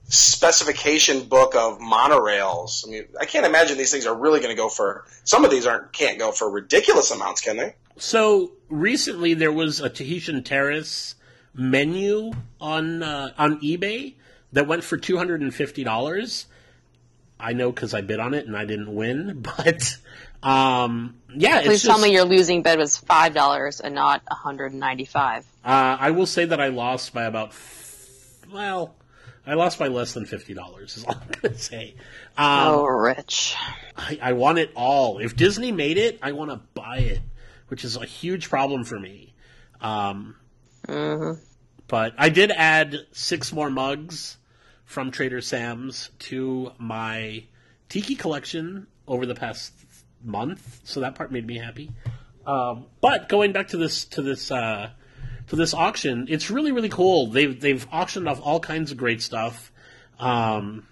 specification 0.09 1.25
book 1.25 1.55
of 1.55 1.79
monorails. 1.79 2.87
I 2.87 2.90
mean, 2.90 3.05
I 3.21 3.27
can't 3.27 3.47
imagine 3.47 3.77
these 3.77 3.92
things 3.92 4.07
are 4.07 4.16
really 4.16 4.40
going 4.40 4.55
to 4.55 4.61
go 4.61 4.68
for. 4.68 5.05
Some 5.25 5.44
of 5.44 5.51
these 5.51 5.66
aren't 5.66 5.92
can't 5.92 6.18
go 6.18 6.33
for 6.33 6.51
ridiculous 6.51 7.11
amounts, 7.11 7.40
can 7.40 7.57
they? 7.57 7.75
So 7.99 8.53
recently 8.68 9.35
there 9.35 9.53
was 9.53 9.81
a 9.81 9.88
Tahitian 9.88 10.42
Terrace 10.42 11.14
menu 11.55 12.33
on 12.61 13.03
uh, 13.03 13.33
on 13.37 13.61
eBay 13.61 14.14
that 14.53 14.66
went 14.66 14.85
for 14.85 14.97
two 14.97 15.18
hundred 15.18 15.42
and 15.42 15.55
fifty 15.55 15.85
dollars. 15.85 16.47
I 17.40 17.53
know 17.53 17.71
because 17.71 17.94
I 17.94 18.01
bid 18.01 18.18
on 18.18 18.35
it 18.35 18.47
and 18.47 18.57
I 18.57 18.64
didn't 18.64 18.92
win, 18.92 19.40
but 19.57 19.97
um, 20.42 21.16
yeah, 21.35 21.62
Please 21.62 21.75
it's 21.75 21.85
tell 21.85 21.99
me 21.99 22.12
your 22.12 22.25
losing 22.25 22.62
bid 22.62 22.79
was 22.79 22.97
five 22.97 23.35
dollars 23.35 23.81
and 23.81 23.94
not 23.94 24.23
one 24.29 24.38
hundred 24.38 24.73
and 24.73 24.81
ninety-five. 24.81 25.44
Uh, 25.64 25.97
I 26.01 26.12
will 26.12 26.27
say 26.27 26.47
that 26.47 26.61
I 26.61 26.68
lost 26.68 27.12
by 27.12 27.25
about 27.25 27.49
f- 27.51 28.38
well, 28.53 28.94
I 29.48 29.54
lost 29.54 29.78
by 29.78 29.88
less 29.88 30.12
than 30.12 30.26
fifty 30.26 30.52
dollars. 30.54 30.96
Is 30.98 31.04
all 31.04 31.14
I'm 31.20 31.28
gonna 31.40 31.56
say. 31.58 31.94
Um, 32.37 32.68
oh, 32.68 32.84
rich. 32.84 33.54
I, 33.96 34.18
I 34.22 34.32
want 34.34 34.58
it 34.58 34.70
all. 34.76 35.18
If 35.18 35.34
Disney 35.37 35.72
made 35.72 35.96
it, 35.98 36.18
I 36.22 36.32
want 36.32 36.50
to 36.50 36.61
buy 36.74 36.98
it, 36.98 37.20
which 37.68 37.82
is 37.84 37.96
a 37.96 38.04
huge 38.04 38.48
problem 38.50 38.84
for 38.84 38.98
me. 38.98 39.34
Um, 39.80 40.37
Mm-hmm. 40.87 41.40
but 41.88 42.14
I 42.16 42.28
did 42.28 42.50
add 42.50 42.96
six 43.12 43.52
more 43.52 43.68
mugs 43.70 44.37
from 44.84 45.11
Trader 45.11 45.40
Sam's 45.40 46.11
to 46.20 46.72
my 46.78 47.44
tiki 47.88 48.14
collection 48.14 48.87
over 49.06 49.26
the 49.26 49.34
past 49.34 49.72
month, 50.24 50.80
so 50.84 51.00
that 51.00 51.14
part 51.14 51.30
made 51.32 51.46
me 51.46 51.58
happy. 51.58 51.90
Um, 52.46 52.87
but 53.00 53.28
going 53.28 53.52
back 53.52 53.68
to 53.68 53.76
this 53.76 54.04
to 54.06 54.22
this 54.22 54.50
uh, 54.50 54.90
to 55.48 55.56
this 55.56 55.74
auction, 55.74 56.26
it's 56.28 56.50
really 56.50 56.72
really 56.72 56.88
cool. 56.88 57.28
They've 57.28 57.58
they've 57.58 57.87
auctioned 57.92 58.28
off 58.28 58.40
all 58.42 58.61
kinds 58.61 58.90
of 58.90 58.96
great 58.96 59.22
stuff. 59.22 59.72
Um, 60.18 60.87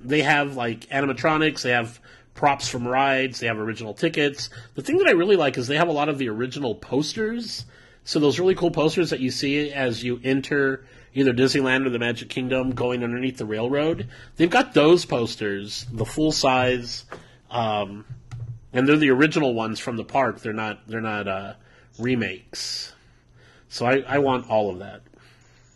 they 0.00 0.22
have 0.22 0.56
like 0.56 0.80
animatronics. 0.90 1.62
They 1.62 1.70
have 1.70 2.00
props 2.34 2.68
from 2.68 2.86
rides. 2.86 3.40
They 3.40 3.46
have 3.46 3.58
original 3.58 3.94
tickets. 3.94 4.50
The 4.74 4.82
thing 4.82 4.98
that 4.98 5.08
I 5.08 5.12
really 5.12 5.36
like 5.36 5.56
is 5.56 5.66
they 5.66 5.76
have 5.76 5.88
a 5.88 5.92
lot 5.92 6.08
of 6.08 6.18
the 6.18 6.28
original 6.28 6.74
posters. 6.74 7.64
So 8.04 8.20
those 8.20 8.38
really 8.38 8.54
cool 8.54 8.70
posters 8.70 9.10
that 9.10 9.20
you 9.20 9.30
see 9.30 9.72
as 9.72 10.04
you 10.04 10.20
enter 10.22 10.84
either 11.14 11.32
Disneyland 11.32 11.86
or 11.86 11.90
the 11.90 11.98
Magic 11.98 12.28
Kingdom 12.28 12.72
going 12.72 13.02
underneath 13.02 13.38
the 13.38 13.46
railroad, 13.46 14.08
they've 14.36 14.50
got 14.50 14.74
those 14.74 15.04
posters, 15.04 15.86
the 15.90 16.04
full 16.04 16.32
size, 16.32 17.04
um, 17.50 18.04
and 18.72 18.86
they're 18.86 18.96
the 18.96 19.10
original 19.10 19.54
ones 19.54 19.78
from 19.78 19.96
the 19.96 20.04
park. 20.04 20.40
They're 20.40 20.52
not 20.52 20.86
they're 20.88 21.00
not 21.00 21.28
uh, 21.28 21.54
remakes. 21.98 22.92
So 23.74 23.86
I, 23.86 24.04
I 24.06 24.18
want 24.20 24.48
all 24.48 24.70
of 24.70 24.78
that. 24.78 25.00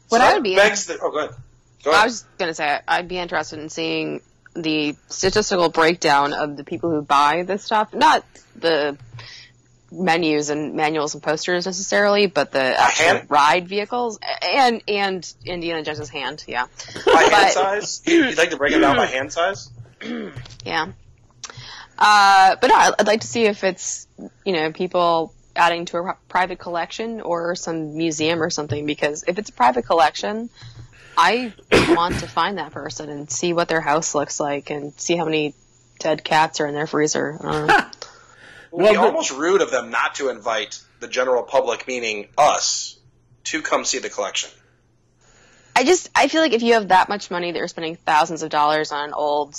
What 0.08 0.18
So 0.18 0.24
I 0.24 0.28
that 0.28 0.34
would 0.34 0.44
be 0.44 0.54
begs 0.54 0.86
the, 0.86 1.00
oh, 1.02 1.10
go 1.10 1.18
ahead. 1.18 1.34
Go 1.82 1.90
I 1.90 2.04
was 2.04 2.24
gonna 2.38 2.54
say 2.54 2.78
I'd 2.86 3.08
be 3.08 3.18
interested 3.18 3.58
in 3.58 3.70
seeing 3.70 4.20
the 4.54 4.94
statistical 5.08 5.68
breakdown 5.68 6.32
of 6.32 6.56
the 6.56 6.62
people 6.62 6.90
who 6.90 7.02
buy 7.02 7.42
this 7.42 7.64
stuff, 7.64 7.92
not 7.92 8.24
the 8.54 8.96
menus 9.90 10.48
and 10.48 10.74
manuals 10.74 11.14
and 11.14 11.24
posters 11.24 11.66
necessarily, 11.66 12.26
but 12.26 12.52
the 12.52 12.60
actual 12.60 13.22
ride 13.28 13.66
vehicles 13.66 14.20
and 14.42 14.80
and 14.86 15.34
Indiana 15.44 15.82
Jones's 15.82 16.08
hand. 16.08 16.44
Yeah, 16.46 16.66
by 17.04 17.22
hand 17.24 17.52
size. 17.52 18.02
You'd 18.06 18.38
like 18.38 18.50
to 18.50 18.56
break 18.58 18.74
it 18.74 18.78
down 18.78 18.94
by 18.94 19.06
hand 19.06 19.32
size? 19.32 19.70
yeah. 20.64 20.92
Uh, 21.98 22.56
but 22.60 22.68
no, 22.68 22.76
I'd 22.76 22.92
I'd 23.00 23.06
like 23.08 23.22
to 23.22 23.26
see 23.26 23.46
if 23.46 23.64
it's 23.64 24.06
you 24.44 24.52
know 24.52 24.70
people 24.70 25.34
adding 25.58 25.84
to 25.86 25.98
a 25.98 26.16
private 26.28 26.58
collection 26.58 27.20
or 27.20 27.54
some 27.54 27.96
museum 27.96 28.42
or 28.42 28.50
something 28.50 28.86
because 28.86 29.24
if 29.26 29.38
it's 29.38 29.50
a 29.50 29.52
private 29.52 29.84
collection, 29.84 30.48
I 31.16 31.52
want 31.90 32.20
to 32.20 32.26
find 32.28 32.58
that 32.58 32.72
person 32.72 33.10
and 33.10 33.30
see 33.30 33.52
what 33.52 33.68
their 33.68 33.80
house 33.80 34.14
looks 34.14 34.38
like 34.40 34.70
and 34.70 34.92
see 34.98 35.16
how 35.16 35.24
many 35.24 35.54
dead 35.98 36.22
cats 36.24 36.60
are 36.60 36.66
in 36.66 36.74
their 36.74 36.86
freezer. 36.86 37.38
I 37.42 37.52
don't. 37.52 37.70
It 37.70 37.76
would 38.72 38.82
Well, 38.82 38.92
be 38.92 38.96
the- 38.96 39.02
almost 39.02 39.30
rude 39.32 39.60
of 39.62 39.70
them 39.70 39.90
not 39.90 40.14
to 40.16 40.28
invite 40.28 40.80
the 41.00 41.08
general 41.08 41.42
public, 41.42 41.86
meaning 41.88 42.28
us, 42.36 42.98
to 43.44 43.62
come 43.62 43.84
see 43.84 43.98
the 43.98 44.10
collection. 44.10 44.50
I 45.74 45.84
just 45.84 46.08
I 46.14 46.28
feel 46.28 46.40
like 46.42 46.52
if 46.52 46.62
you 46.62 46.74
have 46.74 46.88
that 46.88 47.08
much 47.08 47.30
money 47.30 47.52
that 47.52 47.58
you're 47.58 47.68
spending 47.68 47.96
thousands 47.96 48.42
of 48.42 48.50
dollars 48.50 48.90
on 48.92 49.04
an 49.08 49.14
old 49.14 49.54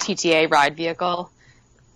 TTA 0.00 0.50
ride 0.50 0.76
vehicle 0.76 1.30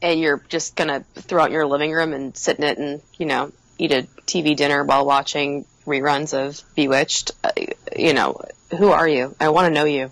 and 0.03 0.21
you're 0.21 0.43
just 0.49 0.77
gonna 0.77 1.05
throw 1.15 1.43
out 1.43 1.47
in 1.49 1.53
your 1.53 1.67
living 1.67 1.93
room 1.93 2.13
and 2.13 2.37
sit 2.37 2.59
in 2.59 2.65
it 2.65 2.79
and 2.79 3.01
you 3.19 3.27
know 3.27 3.53
eat 3.79 3.93
a 3.93 4.03
TV 4.27 4.57
dinner 4.57 4.85
while 4.85 5.05
watching 5.07 5.65
reruns 5.87 6.35
of 6.35 6.61
Bewitched, 6.75 7.33
uh, 7.43 7.51
you 7.97 8.13
know 8.15 8.41
who 8.79 8.91
are 8.91 9.09
you? 9.09 9.35
I 9.41 9.49
want 9.49 9.67
to 9.67 9.75
know 9.75 9.85
you. 9.87 10.11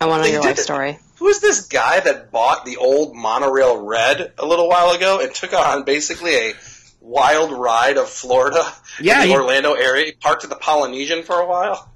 I 0.00 0.06
want 0.06 0.22
to 0.24 0.28
know 0.28 0.34
your 0.34 0.42
life 0.42 0.58
story. 0.58 0.98
Who 1.18 1.28
is 1.28 1.40
this 1.40 1.66
guy 1.68 2.00
that 2.00 2.32
bought 2.32 2.64
the 2.64 2.78
old 2.78 3.14
monorail 3.14 3.80
red 3.80 4.32
a 4.38 4.44
little 4.44 4.68
while 4.68 4.90
ago 4.90 5.20
and 5.20 5.32
took 5.32 5.52
on 5.52 5.84
basically 5.84 6.34
a 6.34 6.54
wild 7.00 7.52
ride 7.52 7.96
of 7.98 8.08
Florida 8.08 8.64
Yeah, 9.00 9.22
in 9.22 9.28
the 9.28 9.34
he- 9.34 9.40
Orlando 9.40 9.74
area? 9.74 10.06
He 10.06 10.12
parked 10.12 10.42
at 10.42 10.50
the 10.50 10.56
Polynesian 10.56 11.22
for 11.22 11.38
a 11.38 11.46
while. 11.46 11.91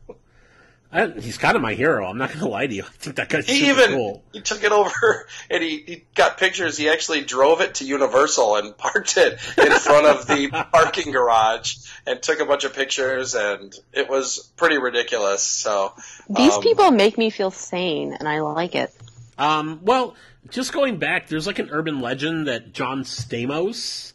I, 0.92 1.09
he's 1.09 1.37
kind 1.37 1.57
of 1.57 1.62
my 1.62 1.75
hero. 1.75 2.07
I'm 2.07 2.16
not 2.18 2.29
going 2.29 2.40
to 2.44 2.49
lie 2.49 2.66
to 2.66 2.75
you. 2.75 2.83
I 2.85 2.88
think 2.99 3.16
that 3.16 3.29
guy's 3.29 3.46
He 3.46 3.61
super 3.66 3.81
even 3.81 3.96
cool. 3.96 4.22
he 4.33 4.40
took 4.40 4.62
it 4.64 4.72
over 4.72 5.27
and 5.51 5.62
he, 5.62 5.79
he 5.87 6.05
got 6.14 6.38
pictures. 6.38 6.77
He 6.77 6.88
actually 6.88 7.22
drove 7.22 7.61
it 7.61 7.77
to 7.77 7.85
Universal 7.85 8.57
and 8.57 8.77
parked 8.79 9.16
it 9.16 9.33
in 9.59 9.72
front 9.72 10.07
of 10.07 10.27
the 10.27 10.49
parking 10.72 11.12
garage 11.12 11.77
and 12.07 12.22
took 12.22 12.40
a 12.40 12.46
bunch 12.46 12.64
of 12.64 12.75
pictures 12.75 13.35
and 13.35 13.75
it 13.92 14.09
was 14.09 14.51
pretty 14.57 14.79
ridiculous. 14.79 15.42
So 15.42 15.92
These 16.31 16.55
um, 16.55 16.62
people 16.62 16.90
make 16.90 17.18
me 17.18 17.31
feel 17.31 17.51
sane, 17.51 18.12
and 18.12 18.29
I 18.29 18.40
like 18.40 18.75
it. 18.75 18.92
Um, 19.38 19.81
well, 19.83 20.14
just 20.51 20.72
going 20.72 20.99
back, 20.99 21.29
there's 21.29 21.46
like 21.46 21.59
an 21.59 21.68
urban 21.70 22.01
legend 22.01 22.46
that 22.46 22.72
John 22.72 23.03
Stamos 23.03 24.12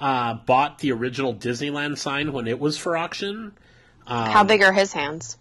uh, 0.00 0.34
bought 0.34 0.78
the 0.78 0.92
original 0.92 1.34
Disneyland 1.34 1.98
sign 1.98 2.32
when 2.32 2.46
it 2.46 2.58
was 2.60 2.76
for 2.76 2.96
auction. 2.96 3.52
Um, 4.06 4.30
How 4.30 4.44
big 4.44 4.62
are 4.62 4.72
his 4.72 4.92
hands? 4.92 5.36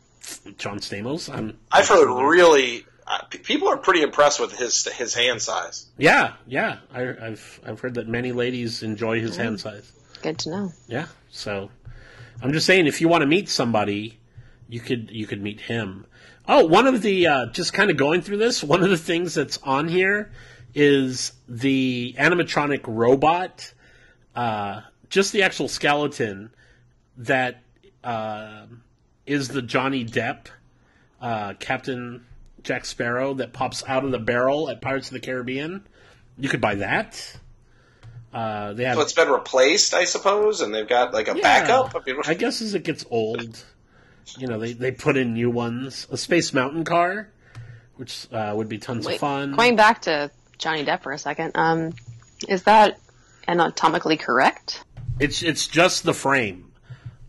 John 0.57 0.79
Stamos? 0.79 1.33
I'm, 1.33 1.57
I've 1.71 1.87
heard 1.87 2.07
really 2.07 2.85
uh, 3.09 3.23
people 3.23 3.67
are 3.67 3.77
pretty 3.77 4.03
impressed 4.03 4.39
with 4.39 4.55
his 4.55 4.85
his 4.85 5.15
hand 5.15 5.41
size. 5.41 5.87
Yeah, 5.97 6.33
yeah. 6.45 6.77
I, 6.93 7.01
I've 7.01 7.59
I've 7.65 7.79
heard 7.79 7.95
that 7.95 8.07
many 8.07 8.31
ladies 8.31 8.83
enjoy 8.83 9.19
his 9.19 9.35
hand 9.35 9.59
size. 9.59 9.91
Good 10.21 10.37
to 10.39 10.49
know. 10.51 10.71
Yeah, 10.87 11.07
so 11.31 11.71
I'm 12.41 12.53
just 12.53 12.67
saying, 12.67 12.85
if 12.85 13.01
you 13.01 13.07
want 13.07 13.21
to 13.21 13.27
meet 13.27 13.49
somebody, 13.49 14.19
you 14.67 14.79
could 14.79 15.09
you 15.11 15.25
could 15.25 15.41
meet 15.41 15.59
him. 15.59 16.05
Oh, 16.47 16.65
one 16.65 16.85
of 16.85 17.01
the 17.01 17.25
uh, 17.25 17.45
just 17.47 17.73
kind 17.73 17.89
of 17.89 17.97
going 17.97 18.21
through 18.21 18.37
this. 18.37 18.63
One 18.63 18.83
of 18.83 18.91
the 18.91 18.97
things 18.97 19.33
that's 19.33 19.57
on 19.63 19.87
here 19.87 20.31
is 20.75 21.33
the 21.47 22.15
animatronic 22.17 22.81
robot, 22.85 23.73
uh, 24.35 24.81
just 25.09 25.33
the 25.33 25.41
actual 25.41 25.67
skeleton 25.67 26.51
that 27.17 27.63
uh, 28.03 28.67
is 29.29 29.49
the 29.49 29.61
Johnny 29.61 30.03
Depp 30.03 30.47
uh, 31.21 31.53
Captain 31.59 32.25
Jack 32.63 32.85
Sparrow 32.85 33.35
that 33.35 33.53
pops 33.53 33.83
out 33.87 34.03
of 34.03 34.11
the 34.11 34.19
barrel 34.19 34.69
at 34.69 34.81
Pirates 34.81 35.07
of 35.07 35.13
the 35.13 35.19
Caribbean. 35.19 35.85
You 36.37 36.49
could 36.49 36.61
buy 36.61 36.75
that. 36.75 37.37
Uh, 38.33 38.73
they 38.73 38.85
have 38.85 38.95
So 38.95 39.01
it's 39.01 39.13
been 39.13 39.29
replaced, 39.29 39.93
I 39.93 40.05
suppose, 40.05 40.61
and 40.61 40.73
they've 40.73 40.87
got 40.87 41.13
like 41.13 41.27
a 41.27 41.35
Yeah. 41.35 41.41
backup. 41.41 41.95
I 41.95 41.99
mean, 42.05 42.21
I 42.25 42.33
guess 42.33 42.61
as 42.61 42.73
it 42.73 42.83
gets 42.83 43.05
old, 43.09 43.63
you 44.37 44.47
know, 44.47 44.59
they, 44.59 44.73
they 44.73 44.91
put 44.91 45.15
in 45.15 45.33
new 45.33 45.49
ones. 45.49 46.07
A 46.11 46.17
Space 46.17 46.53
Mountain 46.53 46.83
car, 46.83 47.29
which 47.95 48.27
uh, 48.31 48.53
would 48.55 48.69
be 48.69 48.77
tons 48.77 49.05
Wait, 49.05 49.15
of 49.15 49.19
fun. 49.19 49.55
Going 49.55 49.75
back 49.75 50.03
to 50.03 50.31
Johnny 50.57 50.85
Depp 50.85 51.03
for 51.03 51.11
a 51.11 51.17
second, 51.17 51.51
um, 51.55 51.93
is 52.47 52.63
that 52.63 52.99
anatomically 53.47 54.17
correct? 54.17 54.83
It's 55.19 55.43
it's 55.43 55.67
just 55.67 56.03
the 56.03 56.13
frame 56.13 56.71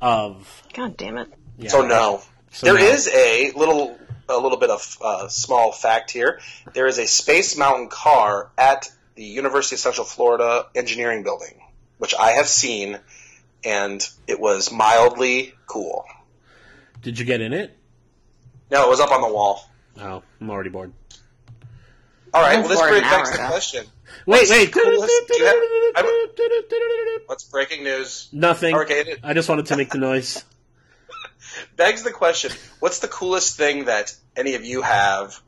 of. 0.01 0.63
God 0.75 0.97
damn 0.97 1.19
it. 1.19 1.29
Yeah. 1.61 1.71
so 1.71 1.87
no. 1.87 2.23
So 2.53 2.67
There 2.67 2.75
no. 2.75 2.85
is 2.93 3.09
a 3.09 3.53
little 3.53 3.97
a 4.29 4.39
little 4.39 4.59
bit 4.59 4.71
of 4.71 4.97
uh, 5.03 5.29
small 5.29 5.73
fact 5.73 6.11
here. 6.11 6.41
There 6.73 6.87
is 6.87 6.99
a 6.99 7.07
Space 7.07 7.57
Mountain 7.57 7.89
car 7.89 8.51
at 8.57 8.91
the 9.17 9.25
University 9.25 9.75
of 9.77 9.81
Central 9.81 10.07
Florida 10.07 10.67
Engineering 10.75 11.23
Building, 11.25 11.61
which 11.99 12.15
I 12.15 12.31
have 12.33 12.47
seen, 12.49 12.99
and 13.65 14.09
it 14.27 14.39
was 14.41 14.71
mildly 14.73 15.55
cool. 15.67 16.05
Did 17.03 17.19
you 17.19 17.25
get 17.25 17.41
in 17.41 17.53
it? 17.53 17.77
No, 18.71 18.87
it 18.87 18.89
was 18.89 19.01
up 19.01 19.11
on 19.11 19.21
the 19.21 19.29
wall. 19.33 19.69
Oh, 20.01 20.23
I'm 20.41 20.51
already 20.51 20.71
bored. 20.71 20.93
All 22.33 22.41
right, 22.41 22.55
Went 22.59 22.69
well, 22.69 22.69
this 22.69 22.81
for 22.81 22.87
it 22.87 22.91
brings 22.91 23.03
back 23.11 23.27
hour 23.27 23.33
the 23.33 23.39
question. 23.49 23.85
Wait, 24.27 24.39
What's 24.39 24.51
wait. 24.51 24.73
coolest- 24.73 25.13
have- 25.97 26.07
What's 27.27 27.45
breaking 27.45 27.83
news? 27.85 28.29
Nothing. 28.33 28.77
Okay. 28.77 29.17
I 29.25 29.35
just 29.35 29.49
wanted 29.49 29.67
to 29.67 29.77
make 29.77 29.91
the 29.91 29.99
noise. 29.99 30.45
Begs 31.77 32.03
the 32.03 32.13
question: 32.13 32.53
What's 32.79 32.99
the 33.01 33.09
coolest 33.09 33.57
thing 33.57 33.87
that 33.87 34.15
any 34.37 34.55
of 34.55 34.65
you 34.65 34.83
have 34.83 35.41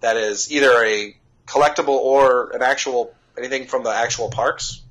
that 0.00 0.16
is 0.16 0.50
either 0.52 0.84
a 0.84 1.16
collectible 1.46 1.88
or 1.88 2.50
an 2.50 2.62
actual 2.62 3.14
anything 3.36 3.66
from 3.66 3.84
the 3.84 3.90
actual 3.90 4.30
parks? 4.30 4.82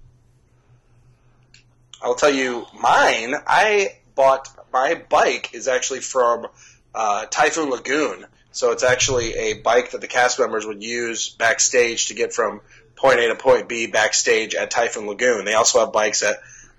I'll 2.02 2.16
tell 2.16 2.34
you 2.34 2.66
mine. 2.80 3.36
I 3.46 3.98
bought 4.16 4.50
my 4.72 4.96
bike 4.96 5.54
is 5.54 5.68
actually 5.68 6.02
from 6.02 6.48
uh, 6.94 7.26
Typhoon 7.28 7.70
Lagoon. 7.70 8.26
So 8.52 8.72
it's 8.72 8.84
actually 8.84 9.34
a 9.36 9.54
bike 9.62 9.92
that 9.92 10.02
the 10.02 10.08
cast 10.08 10.40
members 10.40 10.66
would 10.66 10.84
use 10.84 11.30
backstage 11.30 12.08
to 12.08 12.16
get 12.16 12.34
from 12.34 12.62
point 12.96 13.20
A 13.20 13.28
to 13.28 13.36
point 13.36 13.70
B 13.70 13.88
backstage 13.88 14.56
at 14.56 14.72
Typhoon 14.72 15.08
Lagoon. 15.08 15.46
They 15.46 15.54
also 15.54 15.80
have 15.80 15.94
bikes 15.94 16.24
at 16.24 16.38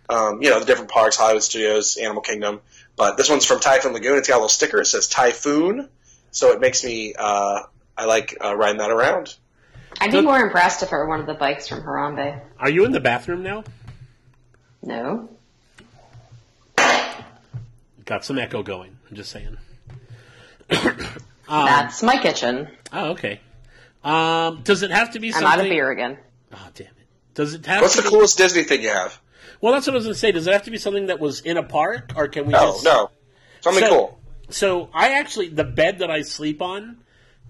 um, 0.09 0.43
you 0.43 0.51
know 0.51 0.61
the 0.61 0.67
different 0.67 0.91
parks, 0.91 1.17
Hollywood 1.17 1.43
Studios, 1.43 1.97
Animal 1.97 2.23
Kingdom. 2.23 2.61
But 2.97 3.17
this 3.17 3.31
one's 3.31 3.45
from 3.45 3.61
Typhoon 3.61 3.93
Lagoon. 3.93 4.19
It's 4.19 4.29
got 4.29 4.35
a 4.35 4.39
little 4.39 4.49
sticker. 4.49 4.81
It 4.81 4.87
says 4.87 5.07
Typhoon, 5.09 5.89
so 6.31 6.53
it 6.53 6.61
makes 6.61 6.85
me 6.85 7.15
uh, 7.19 7.63
I 7.97 8.05
like 8.05 8.37
uh, 8.43 8.57
riding 8.57 8.79
that 8.79 8.91
around. 8.91 9.37
I'd 10.01 10.13
be 10.13 10.21
more 10.21 10.39
impressed 10.39 10.83
if 10.83 10.93
it 10.93 10.95
were 10.95 11.09
one 11.09 11.21
of 11.21 11.27
the 11.27 11.35
bikes 11.35 11.69
from 11.69 11.83
Harambe. 11.83 12.41
Are 12.59 12.71
you 12.71 12.85
in 12.85 12.93
the 12.93 13.01
bathroom 13.01 13.43
now? 13.43 13.65
No. 14.83 15.29
Got 18.05 18.25
some 18.25 18.39
echo 18.39 18.63
going. 18.63 18.97
I'm 19.11 19.17
just 19.17 19.31
saying. 19.31 19.57
That's 21.49 22.03
my 22.03 22.17
kitchen. 22.19 22.69
Oh, 22.93 23.11
okay. 23.11 23.41
Um, 24.05 24.63
does 24.63 24.83
it 24.83 24.91
have 24.91 25.13
to 25.13 25.21
be 25.21 25.35
I'm 25.35 25.45
out 25.45 25.59
of 25.59 25.65
beer 25.65 25.91
again. 25.91 26.17
Oh, 26.53 26.69
damn 26.75 26.87
it. 26.87 26.95
Does 27.35 27.55
it 27.55 27.67
have 27.67 27.83
What's 27.83 27.97
to 27.97 28.03
the 28.03 28.09
be... 28.09 28.15
coolest 28.15 28.39
Disney 28.39 28.63
thing 28.63 28.83
you 28.83 28.91
have? 28.91 29.21
Well, 29.61 29.73
that's 29.73 29.87
what 29.87 29.95
I 29.95 29.97
was 29.97 30.05
going 30.05 30.15
to 30.15 30.19
say. 30.21 30.33
Does 30.33 30.47
it 30.47 30.53
have 30.53 30.63
to 30.65 30.71
be 30.71 30.79
something 30.79 31.07
that 31.07 31.19
was 31.21 31.41
in 31.41 31.57
a 31.57 31.63
park, 31.63 32.13
or 32.17 32.29
can 32.29 32.47
we 32.47 32.53
No, 32.53 32.73
just... 32.73 32.85
no, 32.85 33.11
something 33.61 33.83
So- 33.85 33.89
cool. 33.91 34.21
So 34.51 34.89
I 34.95 35.19
actually 35.19 35.49
the 35.49 35.65
bed 35.65 35.99
that 35.99 36.11
I 36.11 36.23
sleep 36.23 36.63
on 36.63 36.99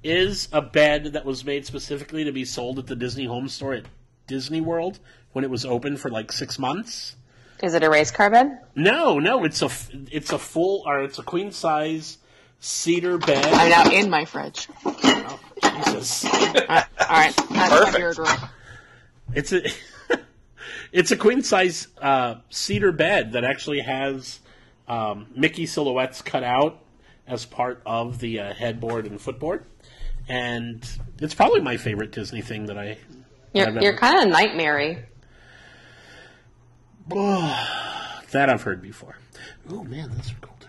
is 0.03 0.49
a 0.53 0.61
bed 0.61 1.13
that 1.13 1.25
was 1.25 1.45
made 1.45 1.65
specifically 1.65 2.25
to 2.25 2.33
be 2.33 2.45
sold 2.45 2.79
at 2.81 2.87
the 2.89 2.97
Disney 2.97 3.25
Home 3.27 3.49
Store 3.49 3.75
at 3.75 3.85
Disney 4.27 4.61
World 4.61 4.99
when 5.33 5.45
it 5.45 5.51
was 5.51 5.65
open 5.65 5.97
for 5.97 6.09
like 6.11 6.33
six 6.33 6.59
months. 6.59 7.15
Is 7.63 7.75
it 7.75 7.85
a 7.85 7.91
race 7.91 8.11
car 8.11 8.31
bed? 8.31 8.59
No, 8.75 9.19
no, 9.21 9.45
it's 9.45 9.63
a 9.63 9.67
f- 9.67 9.91
it's 10.11 10.33
a 10.33 10.39
full 10.39 10.83
or 10.87 11.03
it's 11.05 11.19
a 11.21 11.23
queen 11.23 11.53
size 11.53 12.19
cedar 12.59 13.17
bed. 13.19 13.45
I'm 13.47 13.69
now 13.71 13.91
in 13.93 14.11
my 14.11 14.25
fridge. 14.25 14.69
Oh, 14.85 15.39
Jesus, 15.85 16.25
All 16.25 16.31
right, 16.31 16.89
that's 16.99 17.51
my 17.51 17.69
Perfect. 17.69 17.97
beer 17.97 18.13
drawer. 18.15 18.51
it's 19.35 19.53
a 19.53 19.63
it's 20.93 21.11
a 21.11 21.17
queen 21.17 21.43
size 21.43 21.89
uh, 22.01 22.37
cedar 22.51 22.93
bed 22.93 23.33
that 23.33 23.45
actually 23.45 23.81
has 23.81 24.41
um, 24.87 25.27
Mickey 25.35 25.67
silhouettes 25.67 26.23
cut 26.23 26.43
out 26.43 26.83
as 27.27 27.45
part 27.45 27.83
of 27.85 28.21
the 28.21 28.41
uh, 28.41 28.55
headboard 28.55 29.07
and 29.07 29.21
footboard, 29.21 29.65
and 30.29 30.89
it's 31.21 31.35
probably 31.35 31.61
my 31.61 31.77
favorite 31.77 32.13
Disney 32.13 32.41
thing 32.41 32.67
that 32.67 32.79
I. 32.79 32.99
You're, 33.53 33.69
I've 33.69 33.83
you're 33.83 33.97
kind 33.97 34.23
of 34.23 34.29
nightmare 34.29 35.09
That 38.31 38.51
I've 38.51 38.63
heard 38.63 38.83
before. 38.83 39.17
Oh 39.71 39.83
man, 39.85 40.11
that's 40.15 40.35
cool 40.43 40.55
too. 40.61 40.69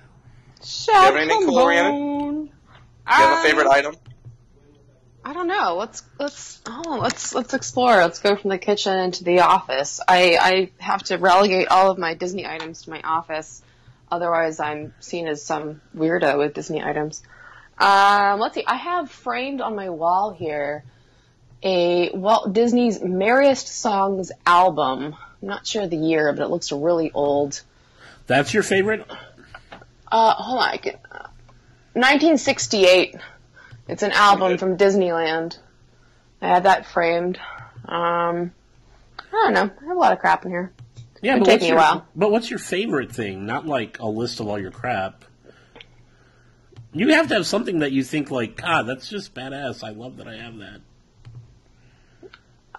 Shut 0.63 0.95
have 0.95 1.15
anything 1.17 1.45
cool, 1.45 1.67
Rhiannon? 1.67 2.45
Do 2.45 2.51
you 2.51 2.51
have 3.07 3.39
a 3.39 3.49
favorite 3.49 3.67
item? 3.67 3.95
I 5.29 5.33
don't 5.33 5.45
know. 5.45 5.75
Let's 5.75 6.01
let's 6.17 6.59
oh 6.65 6.97
let's 6.99 7.35
let's 7.35 7.53
explore. 7.53 7.97
Let's 7.97 8.17
go 8.17 8.35
from 8.35 8.49
the 8.49 8.57
kitchen 8.57 8.97
into 8.97 9.23
the 9.23 9.41
office. 9.41 10.01
I 10.07 10.39
I 10.41 10.71
have 10.83 11.03
to 11.03 11.17
relegate 11.17 11.67
all 11.67 11.91
of 11.91 11.99
my 11.99 12.15
Disney 12.15 12.47
items 12.47 12.81
to 12.81 12.89
my 12.89 12.99
office, 13.01 13.61
otherwise 14.11 14.59
I'm 14.59 14.91
seen 14.99 15.27
as 15.27 15.45
some 15.45 15.81
weirdo 15.95 16.39
with 16.39 16.55
Disney 16.55 16.83
items. 16.83 17.21
Um, 17.77 18.39
let's 18.39 18.55
see. 18.55 18.63
I 18.65 18.73
have 18.73 19.11
framed 19.11 19.61
on 19.61 19.75
my 19.75 19.91
wall 19.91 20.31
here 20.31 20.83
a 21.61 22.09
Walt 22.09 22.51
Disney's 22.51 22.99
Merriest 22.99 23.67
Songs 23.67 24.31
album. 24.47 25.15
I'm 25.43 25.47
not 25.47 25.67
sure 25.67 25.85
the 25.85 25.95
year, 25.95 26.33
but 26.33 26.41
it 26.41 26.49
looks 26.49 26.71
really 26.71 27.11
old. 27.11 27.61
That's 28.25 28.51
your 28.51 28.63
favorite? 28.63 29.05
Uh, 30.11 30.33
hold 30.33 30.57
on. 30.57 30.69
I 30.69 30.77
can, 30.77 30.93
1968. 31.93 33.15
It's 33.89 34.03
an 34.03 34.11
album 34.11 34.59
from 34.59 34.77
Disneyland. 34.77 35.57
I 36.41 36.47
had 36.47 36.63
that 36.63 36.85
framed. 36.85 37.39
Um, 37.85 38.53
I 39.17 39.31
don't 39.31 39.53
know. 39.53 39.71
I 39.81 39.87
have 39.87 39.97
a 39.97 39.99
lot 39.99 40.13
of 40.13 40.19
crap 40.19 40.45
in 40.45 40.51
here. 40.51 40.71
Yeah, 41.23 41.33
It'd 41.33 41.43
but 41.43 41.45
take 41.45 41.53
what's 41.55 41.63
me 41.63 41.67
a 41.67 41.71
your, 41.71 41.77
while. 41.77 42.07
But 42.15 42.31
what's 42.31 42.51
your 42.51 42.59
favorite 42.59 43.11
thing? 43.11 43.47
Not 43.47 43.65
like 43.65 43.99
a 43.99 44.07
list 44.07 44.39
of 44.39 44.47
all 44.47 44.59
your 44.59 44.69
crap. 44.69 45.25
You 46.93 47.09
have 47.09 47.29
to 47.29 47.33
have 47.33 47.47
something 47.47 47.79
that 47.79 47.91
you 47.91 48.03
think 48.03 48.29
like, 48.29 48.57
God, 48.57 48.83
that's 48.83 49.09
just 49.09 49.33
badass. 49.33 49.83
I 49.83 49.89
love 49.89 50.17
that 50.17 50.27
I 50.27 50.37
have 50.37 50.57
that. 50.57 50.81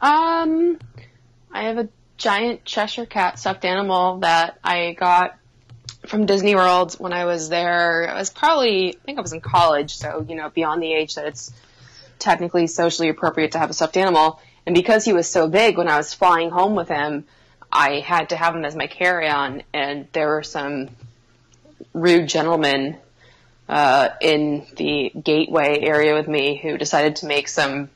Um, 0.00 0.78
I 1.52 1.64
have 1.64 1.78
a 1.78 1.88
giant 2.18 2.64
Cheshire 2.64 3.06
Cat 3.06 3.38
stuffed 3.38 3.64
animal 3.64 4.18
that 4.18 4.58
I 4.62 4.92
got 4.92 5.39
from 6.06 6.26
Disney 6.26 6.54
World 6.54 6.94
when 6.94 7.12
I 7.12 7.24
was 7.24 7.48
there. 7.48 8.08
I 8.08 8.18
was 8.18 8.30
probably, 8.30 8.96
I 8.96 8.98
think 9.04 9.18
I 9.18 9.22
was 9.22 9.32
in 9.32 9.40
college, 9.40 9.96
so, 9.96 10.24
you 10.28 10.34
know, 10.34 10.48
beyond 10.50 10.82
the 10.82 10.92
age 10.92 11.14
that 11.14 11.26
it's 11.26 11.52
technically 12.18 12.66
socially 12.66 13.08
appropriate 13.08 13.52
to 13.52 13.58
have 13.58 13.70
a 13.70 13.74
stuffed 13.74 13.96
animal. 13.96 14.40
And 14.66 14.74
because 14.74 15.04
he 15.04 15.12
was 15.12 15.28
so 15.28 15.48
big 15.48 15.78
when 15.78 15.88
I 15.88 15.96
was 15.96 16.12
flying 16.14 16.50
home 16.50 16.74
with 16.74 16.88
him, 16.88 17.24
I 17.72 18.00
had 18.00 18.30
to 18.30 18.36
have 18.36 18.54
him 18.54 18.64
as 18.64 18.74
my 18.74 18.86
carry-on, 18.86 19.62
and 19.72 20.08
there 20.12 20.28
were 20.28 20.42
some 20.42 20.88
rude 21.94 22.28
gentlemen 22.28 22.96
uh, 23.68 24.08
in 24.20 24.66
the 24.76 25.10
gateway 25.10 25.78
area 25.80 26.14
with 26.14 26.26
me 26.26 26.56
who 26.60 26.76
decided 26.76 27.16
to 27.16 27.26
make 27.26 27.46
some 27.46 27.88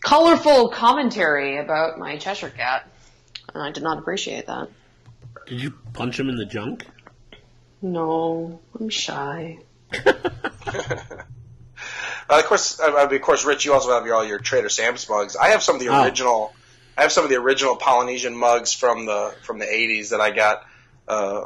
colorful 0.00 0.68
commentary 0.68 1.58
about 1.58 1.98
my 1.98 2.16
Cheshire 2.16 2.50
cat, 2.50 2.88
and 3.52 3.62
I 3.62 3.70
did 3.72 3.82
not 3.82 3.98
appreciate 3.98 4.46
that. 4.46 4.68
Did 5.46 5.60
you 5.60 5.72
punch 5.92 6.18
him 6.18 6.30
in 6.30 6.36
the 6.36 6.46
junk? 6.46 6.86
No, 7.84 8.60
I'm 8.80 8.88
shy. 8.88 9.58
Uh, 12.26 12.38
of 12.38 12.44
course, 12.46 12.80
uh, 12.80 13.06
of 13.06 13.20
course, 13.20 13.44
Rich, 13.44 13.66
you 13.66 13.74
also 13.74 13.90
have 13.92 14.06
your, 14.06 14.14
all 14.14 14.24
your 14.24 14.38
Trader 14.38 14.70
Sam's 14.70 15.06
mugs. 15.10 15.36
I 15.36 15.48
have 15.48 15.62
some 15.62 15.74
of 15.76 15.82
the 15.82 15.88
Oh. 15.88 16.02
original. 16.04 16.54
I 16.96 17.02
have 17.02 17.12
some 17.12 17.22
of 17.24 17.28
the 17.28 17.36
original 17.36 17.76
Polynesian 17.76 18.34
mugs 18.34 18.72
from 18.72 19.04
the 19.04 19.34
from 19.42 19.58
the 19.58 19.66
'80s 19.66 20.08
that 20.08 20.22
I 20.22 20.30
got. 20.30 20.64
Uh, 21.06 21.44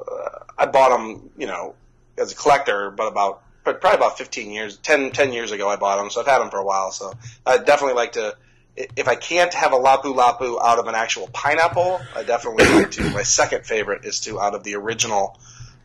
I 0.57 0.66
bought 0.66 0.91
them, 0.91 1.30
you 1.36 1.49
know, 1.49 1.74
as 2.16 2.30
a 2.30 2.36
collector, 2.36 2.93
but 2.93 3.09
about 3.09 3.43
but 3.64 3.80
probably 3.80 3.97
about 3.97 4.18
15 4.18 4.53
years, 4.53 4.76
10, 4.76 5.11
10 5.11 5.32
years 5.32 5.51
ago, 5.51 5.68
I 5.68 5.74
bought 5.74 5.97
them. 5.97 6.11
So 6.11 6.20
I've 6.20 6.28
had 6.28 6.39
them 6.39 6.51
for 6.51 6.59
a 6.59 6.64
while. 6.64 6.93
So 6.93 7.12
I 7.45 7.59
definitely 7.59 7.95
like 7.95 8.12
to. 8.12 8.36
If 8.76 9.09
I 9.09 9.16
can't 9.16 9.53
have 9.55 9.72
a 9.72 9.76
lapu 9.76 10.14
lapu 10.14 10.61
out 10.64 10.78
of 10.78 10.86
an 10.86 10.95
actual 10.95 11.28
pineapple, 11.32 12.01
I 12.14 12.22
definitely 12.22 12.66
like 12.66 12.93
to. 12.93 13.11
My 13.11 13.24
second 13.24 13.66
favorite 13.66 14.05
is 14.05 14.20
to 14.20 14.39
out 14.41 14.55
of 14.55 14.62
the 14.62 14.76
original 14.76 15.36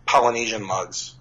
Polynesian 0.06 0.64
mugs. 0.64 1.16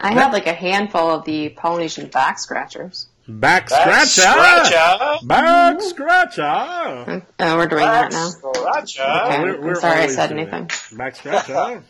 I 0.00 0.12
have 0.14 0.32
like 0.32 0.46
a 0.48 0.52
handful 0.52 1.10
of 1.10 1.24
the 1.24 1.50
Polynesian 1.50 2.08
back 2.08 2.38
scratchers. 2.38 3.06
Back 3.28 3.68
That's 3.68 4.10
scratcher! 4.10 5.26
Back 5.26 5.80
scratcher! 5.80 7.22
Oh, 7.38 7.56
we're 7.56 7.66
doing 7.68 7.84
that 7.84 8.10
now. 8.10 8.28
Scratcha! 8.30 9.26
Okay. 9.26 9.42
We're- 9.44 9.58
we're 9.60 9.68
I'm 9.70 9.74
sorry 9.76 10.00
I 10.00 10.06
said 10.08 10.32
anything. 10.32 10.64
it. 10.64 10.98
Back 10.98 11.14
scratcher. 11.14 11.84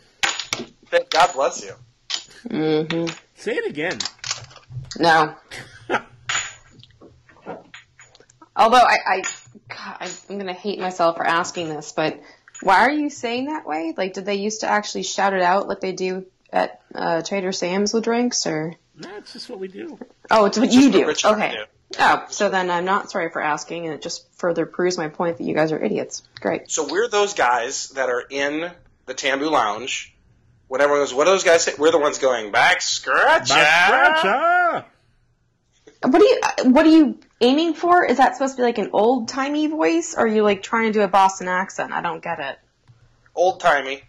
God 1.09 1.33
bless 1.33 1.63
you. 1.65 1.73
Mm-hmm. 2.49 3.11
Say 3.35 3.53
it 3.55 3.65
again. 3.67 3.97
No. 4.99 5.33
Although 8.55 8.77
I, 8.77 8.97
I, 9.07 9.21
God, 9.69 9.97
I, 10.01 10.11
I'm 10.29 10.37
gonna 10.37 10.53
hate 10.53 10.79
myself 10.79 11.17
for 11.17 11.25
asking 11.25 11.69
this, 11.69 11.91
but 11.93 12.19
why 12.61 12.79
are 12.81 12.91
you 12.91 13.09
saying 13.09 13.45
that 13.45 13.65
way? 13.65 13.93
Like, 13.95 14.13
did 14.13 14.25
they 14.25 14.35
used 14.35 14.61
to 14.61 14.67
actually 14.67 15.03
shout 15.03 15.33
it 15.33 15.41
out 15.41 15.67
like 15.67 15.79
they 15.81 15.91
do 15.93 16.25
at 16.51 16.81
uh, 16.93 17.21
Trader 17.23 17.51
Sam's 17.51 17.93
with 17.93 18.03
drinks, 18.03 18.45
or? 18.45 18.75
No, 18.95 19.09
it's 19.17 19.33
just 19.33 19.49
what 19.49 19.59
we 19.59 19.67
do. 19.67 19.97
Oh, 20.29 20.45
it's 20.45 20.57
what 20.57 20.69
Just 20.69 20.77
you 20.77 20.91
do. 20.91 21.07
Richard 21.07 21.29
would 21.31 21.37
Okay. 21.39 21.51
do. 21.55 21.63
Oh, 21.99 22.25
so 22.29 22.49
then 22.49 22.69
I'm 22.71 22.85
not 22.85 23.11
sorry 23.11 23.29
for 23.29 23.41
asking, 23.41 23.85
and 23.85 23.93
it 23.93 24.01
just 24.01 24.27
further 24.35 24.65
proves 24.65 24.97
my 24.97 25.09
point 25.09 25.37
that 25.37 25.43
you 25.43 25.53
guys 25.53 25.71
are 25.71 25.83
idiots. 25.83 26.23
Great. 26.39 26.69
So 26.71 26.87
we're 26.87 27.07
those 27.07 27.33
guys 27.33 27.89
that 27.89 28.09
are 28.09 28.23
in 28.29 28.71
the 29.05 29.13
Tambu 29.13 29.49
Lounge. 29.51 30.15
When 30.67 30.81
everyone 30.81 31.03
goes, 31.03 31.13
what 31.13 31.25
do 31.25 31.31
those 31.31 31.43
guys 31.43 31.63
say? 31.63 31.73
We're 31.77 31.91
the 31.91 31.99
ones 31.99 32.17
going, 32.17 32.51
back 32.51 32.79
scratcha! 32.79 33.49
Back 33.49 34.17
scratcher! 34.19 34.85
What 36.03 36.21
are 36.21 36.25
you? 36.25 36.41
What 36.71 36.85
are 36.85 36.89
you 36.89 37.19
aiming 37.41 37.73
for? 37.75 38.05
Is 38.05 38.17
that 38.17 38.35
supposed 38.35 38.55
to 38.55 38.61
be 38.61 38.63
like 38.63 38.77
an 38.77 38.89
old 38.93 39.29
timey 39.29 39.67
voice, 39.67 40.15
or 40.15 40.21
are 40.25 40.27
you 40.27 40.43
like 40.43 40.61
trying 40.63 40.87
to 40.87 40.93
do 40.93 41.01
a 41.01 41.07
Boston 41.07 41.47
accent? 41.47 41.91
I 41.91 42.01
don't 42.01 42.21
get 42.21 42.39
it. 42.39 42.59
Old 43.35 43.59
timey, 43.59 44.03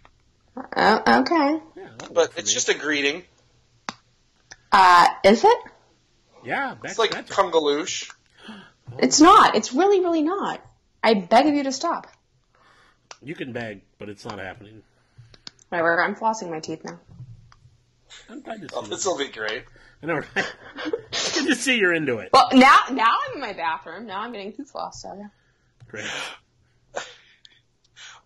Oh, 0.55 1.21
okay. 1.21 1.59
Yeah, 1.75 1.87
but 2.13 2.31
it's 2.37 2.49
me. 2.49 2.53
just 2.53 2.69
a 2.69 2.73
greeting. 2.75 3.23
Uh, 4.71 5.07
is 5.23 5.43
it? 5.43 5.57
Yeah, 6.43 6.75
back 6.75 6.91
It's 6.91 6.99
like 6.99 7.11
scratcher. 7.11 7.33
Kungaloosh. 7.33 8.11
It's 8.99 9.19
not. 9.19 9.55
It's 9.55 9.73
really, 9.73 9.99
really 10.01 10.21
not. 10.21 10.61
I 11.03 11.15
beg 11.15 11.47
of 11.47 11.55
you 11.55 11.63
to 11.63 11.71
stop. 11.71 12.05
You 13.23 13.33
can 13.33 13.51
beg, 13.51 13.81
but 13.97 14.09
it's 14.09 14.23
not 14.25 14.37
happening. 14.37 14.83
Whatever. 15.69 16.03
I'm 16.03 16.15
flossing 16.15 16.51
my 16.51 16.59
teeth 16.59 16.85
now. 16.85 16.99
I'm 18.29 18.41
glad 18.41 18.61
to 18.61 18.75
oh, 18.75 18.81
see 18.81 18.87
Oh, 18.87 18.89
this 18.89 19.05
will 19.05 19.17
be 19.17 19.27
great. 19.27 19.63
I 20.03 20.05
know. 20.07 20.15
right? 20.35 20.53
It's 21.11 21.39
Good 21.39 21.47
to 21.47 21.55
see 21.55 21.77
you're 21.77 21.93
into 21.93 22.17
it. 22.19 22.29
Well, 22.33 22.49
now 22.53 22.77
now 22.91 23.15
I'm 23.27 23.35
in 23.35 23.39
my 23.41 23.53
bathroom. 23.53 24.05
Now 24.05 24.19
I'm 24.21 24.31
getting 24.31 24.53
tooth 24.53 24.69
floss. 24.71 25.01
So. 25.01 25.25
Great. 25.87 26.05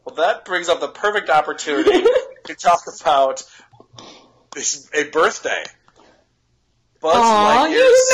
Well, 0.06 0.16
that 0.16 0.46
brings 0.46 0.70
up 0.70 0.80
the 0.80 0.88
perfect 0.88 1.30
opportunity 1.30 2.02
to 2.46 2.56
talk 2.56 2.82
about 3.02 3.44
this, 4.56 4.90
a 4.94 5.04
birthday. 5.04 5.64
Buzz 7.02 7.16
Aw, 7.16 7.66
you 7.68 7.78
Lightyear's. 7.78 8.12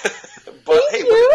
remembered? 0.00 0.64
but, 0.64 0.82
Thank 0.90 1.04
hey, 1.04 1.08
you. 1.08 1.34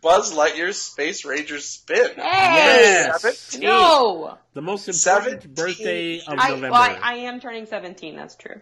Buzz 0.00 0.32
Lightyear's 0.34 0.80
Space 0.80 1.24
Rangers 1.24 1.64
spin. 1.66 2.12
Hey. 2.16 2.22
Yes. 2.22 3.58
No. 3.60 4.38
The 4.54 4.62
most 4.62 4.88
important 4.88 5.42
Seventeen. 5.42 5.54
birthday 5.54 6.20
of 6.20 6.38
I, 6.38 6.48
November. 6.48 6.70
well, 6.70 6.80
I, 6.82 6.98
I 7.02 7.14
am 7.14 7.40
turning 7.40 7.66
17. 7.66 8.16
That's 8.16 8.34
true. 8.36 8.60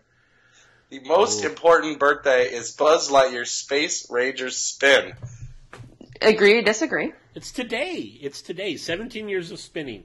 The 0.90 1.00
most 1.00 1.44
Oh. 1.44 1.48
important 1.48 1.98
birthday 1.98 2.44
is 2.46 2.72
Buzz 2.72 3.10
Lightyear's 3.10 3.50
Space 3.50 4.10
Rangers 4.10 4.56
spin. 4.56 5.12
Agree, 6.20 6.62
disagree. 6.62 7.12
It's 7.34 7.52
today. 7.52 8.18
It's 8.20 8.42
today. 8.42 8.76
17 8.76 9.28
years 9.28 9.52
of 9.52 9.60
spinning. 9.60 10.04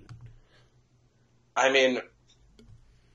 I 1.55 1.71
mean, 1.71 1.99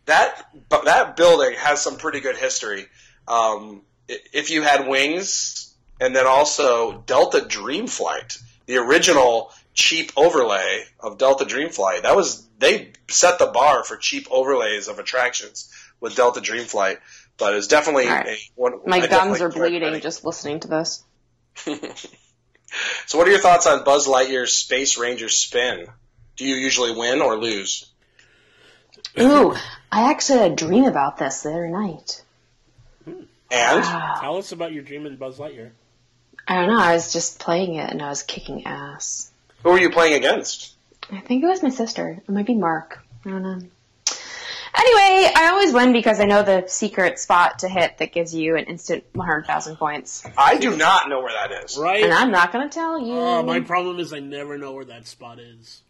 that 0.06 0.48
that 0.84 1.16
building 1.16 1.54
has 1.58 1.82
some 1.82 1.96
pretty 1.96 2.20
good 2.20 2.36
history. 2.36 2.86
Um, 3.28 3.82
if 4.08 4.50
you 4.50 4.62
had 4.62 4.88
wings, 4.88 5.67
and 6.00 6.14
then 6.14 6.26
also 6.26 7.02
Delta 7.06 7.40
Dreamflight, 7.40 8.40
the 8.66 8.76
original 8.76 9.52
cheap 9.74 10.12
overlay 10.16 10.84
of 11.00 11.18
Delta 11.18 11.44
Dreamflight, 11.44 12.02
that 12.02 12.16
was 12.16 12.46
they 12.58 12.92
set 13.08 13.38
the 13.38 13.46
bar 13.46 13.84
for 13.84 13.96
cheap 13.96 14.26
overlays 14.30 14.88
of 14.88 14.98
attractions 14.98 15.72
with 16.00 16.16
Delta 16.16 16.40
Dreamflight. 16.40 16.98
But 17.36 17.54
it's 17.54 17.68
definitely 17.68 18.08
All 18.08 18.14
right. 18.14 18.26
a, 18.26 18.38
one. 18.56 18.80
My 18.86 18.96
I 18.98 19.06
gums 19.06 19.40
are 19.40 19.48
bleeding 19.48 19.92
that. 19.92 20.02
just 20.02 20.24
listening 20.24 20.60
to 20.60 20.68
this. 20.68 21.04
So, 23.06 23.16
what 23.18 23.26
are 23.26 23.30
your 23.30 23.40
thoughts 23.40 23.66
on 23.66 23.84
Buzz 23.84 24.06
Lightyear's 24.06 24.52
Space 24.54 24.98
Ranger 24.98 25.28
spin? 25.28 25.86
Do 26.36 26.44
you 26.44 26.54
usually 26.54 26.92
win 26.92 27.20
or 27.20 27.36
lose? 27.38 27.86
Ooh, 29.18 29.54
I 29.90 30.10
actually 30.10 30.40
had 30.40 30.52
a 30.52 30.56
dream 30.56 30.84
about 30.84 31.16
this 31.16 31.42
the 31.42 31.50
other 31.50 31.68
night. 31.68 32.22
And 33.06 33.80
Wow. 33.82 34.18
Tell 34.20 34.36
us 34.36 34.52
about 34.52 34.72
your 34.72 34.82
dream 34.82 35.06
in 35.06 35.16
Buzz 35.16 35.38
Lightyear. 35.38 35.70
I 36.48 36.54
don't 36.56 36.68
know. 36.68 36.80
I 36.80 36.94
was 36.94 37.12
just 37.12 37.38
playing 37.38 37.74
it 37.74 37.90
and 37.90 38.00
I 38.02 38.08
was 38.08 38.22
kicking 38.22 38.66
ass. 38.66 39.30
who 39.62 39.70
were 39.70 39.78
you 39.78 39.90
playing 39.90 40.14
against? 40.14 40.74
I 41.10 41.20
think 41.20 41.44
it 41.44 41.46
was 41.46 41.62
my 41.62 41.68
sister. 41.68 42.22
It 42.26 42.30
might 42.30 42.46
be 42.46 42.54
Mark. 42.54 43.04
I 43.24 43.30
don't 43.30 43.42
know. 43.42 43.60
Anyway, 44.74 45.32
I 45.34 45.48
always 45.50 45.72
win 45.72 45.92
because 45.92 46.20
I 46.20 46.24
know 46.24 46.42
the 46.42 46.64
secret 46.68 47.18
spot 47.18 47.60
to 47.60 47.68
hit 47.68 47.98
that 47.98 48.12
gives 48.12 48.34
you 48.34 48.56
an 48.56 48.64
instant 48.64 49.04
100,000 49.12 49.76
points. 49.76 50.24
I 50.36 50.56
do 50.56 50.76
not 50.76 51.08
know 51.08 51.20
where 51.20 51.32
that 51.32 51.64
is. 51.64 51.76
Right? 51.76 52.04
And 52.04 52.12
I'm 52.12 52.30
not 52.30 52.52
going 52.52 52.68
to 52.68 52.72
tell 52.72 52.98
you. 52.98 53.14
Oh, 53.14 53.42
my 53.42 53.60
problem 53.60 53.98
is 53.98 54.12
I 54.12 54.20
never 54.20 54.56
know 54.56 54.72
where 54.72 54.84
that 54.84 55.06
spot 55.06 55.38
is. 55.40 55.82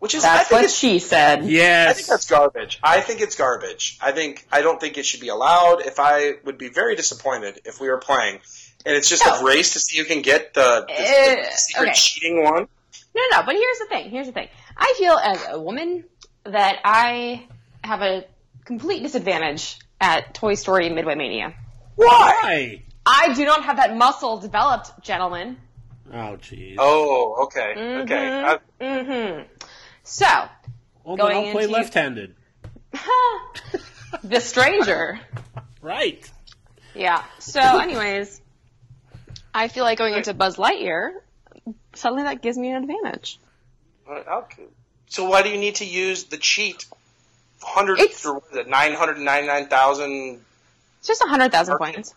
Which 0.00 0.14
is, 0.14 0.24
I 0.24 0.38
That's 0.38 0.48
think 0.48 0.62
what 0.62 0.70
she 0.70 0.98
said. 0.98 1.44
Yes. 1.44 1.90
I 1.90 1.92
think 1.92 2.08
that's 2.08 2.28
garbage. 2.28 2.80
I 2.82 3.00
think 3.02 3.20
it's 3.20 3.36
garbage. 3.36 3.98
I 4.00 4.12
think 4.12 4.46
I 4.50 4.62
don't 4.62 4.80
think 4.80 4.96
it 4.96 5.04
should 5.04 5.20
be 5.20 5.28
allowed. 5.28 5.82
If 5.82 6.00
I 6.00 6.36
would 6.44 6.56
be 6.56 6.70
very 6.70 6.96
disappointed 6.96 7.60
if 7.66 7.82
we 7.82 7.88
were 7.88 7.98
playing, 7.98 8.40
and 8.86 8.94
it's 8.96 9.08
just 9.08 9.24
a 9.24 9.44
race 9.44 9.72
to 9.74 9.80
see 9.80 9.98
who 9.98 10.04
can 10.04 10.22
get 10.22 10.54
the, 10.54 10.84
the, 10.88 10.92
the 10.94 11.40
Uh, 11.48 11.50
secret 11.52 11.82
okay. 11.88 11.92
cheating 11.94 12.42
one. 12.44 12.66
No, 13.14 13.22
no, 13.32 13.42
but 13.44 13.54
here's 13.54 13.78
the 13.78 13.86
thing. 13.88 14.10
Here's 14.10 14.26
the 14.26 14.32
thing. 14.32 14.48
I 14.76 14.94
feel 14.98 15.12
as 15.14 15.44
a 15.50 15.60
woman 15.60 16.04
that 16.44 16.78
I 16.84 17.46
have 17.82 18.02
a 18.02 18.24
complete 18.64 19.02
disadvantage 19.02 19.78
at 20.00 20.32
Toy 20.34 20.54
Story 20.54 20.88
Midway 20.90 21.14
Mania. 21.16 21.54
Why? 21.96 22.06
Why? 22.42 22.82
I 23.04 23.34
do 23.34 23.44
not 23.44 23.64
have 23.64 23.76
that 23.78 23.96
muscle 23.96 24.38
developed, 24.38 25.02
gentlemen. 25.02 25.56
Oh, 26.12 26.36
jeez. 26.40 26.76
Oh, 26.78 27.44
okay, 27.44 27.70
okay. 28.02 28.14
Mhm. 28.14 28.44
Uh, 28.44 28.58
Mm-hmm. 28.80 29.42
So, 30.04 30.26
well, 31.04 31.16
then 31.16 31.16
going 31.16 31.46
I'll 31.48 31.52
play 31.52 31.66
left-handed. 31.66 32.34
the 34.24 34.40
stranger. 34.40 35.20
Right. 35.82 36.30
Yeah. 36.94 37.24
So, 37.38 37.58
anyways, 37.60 38.39
I 39.54 39.68
feel 39.68 39.84
like 39.84 39.98
going 39.98 40.14
into 40.14 40.32
Buzz 40.34 40.56
Lightyear, 40.56 41.12
suddenly 41.94 42.24
that 42.24 42.42
gives 42.42 42.56
me 42.56 42.70
an 42.70 42.82
advantage. 42.82 43.38
okay. 44.08 44.64
So 45.08 45.28
why 45.28 45.42
do 45.42 45.48
you 45.48 45.58
need 45.58 45.76
to 45.76 45.84
use 45.84 46.24
the 46.24 46.38
cheat? 46.38 46.86
Hundred 47.62 47.98
It's- 47.98 48.24
or 48.24 48.34
what 48.34 48.44
is 48.52 48.56
it 48.58 48.68
nine 48.68 48.94
hundred 48.94 49.18
ninety 49.18 49.48
nine 49.48 49.66
thousand? 49.66 50.40
It's 50.98 51.08
just 51.08 51.20
a 51.22 51.26
hundred 51.26 51.52
thousand 51.52 51.76
points. 51.78 52.14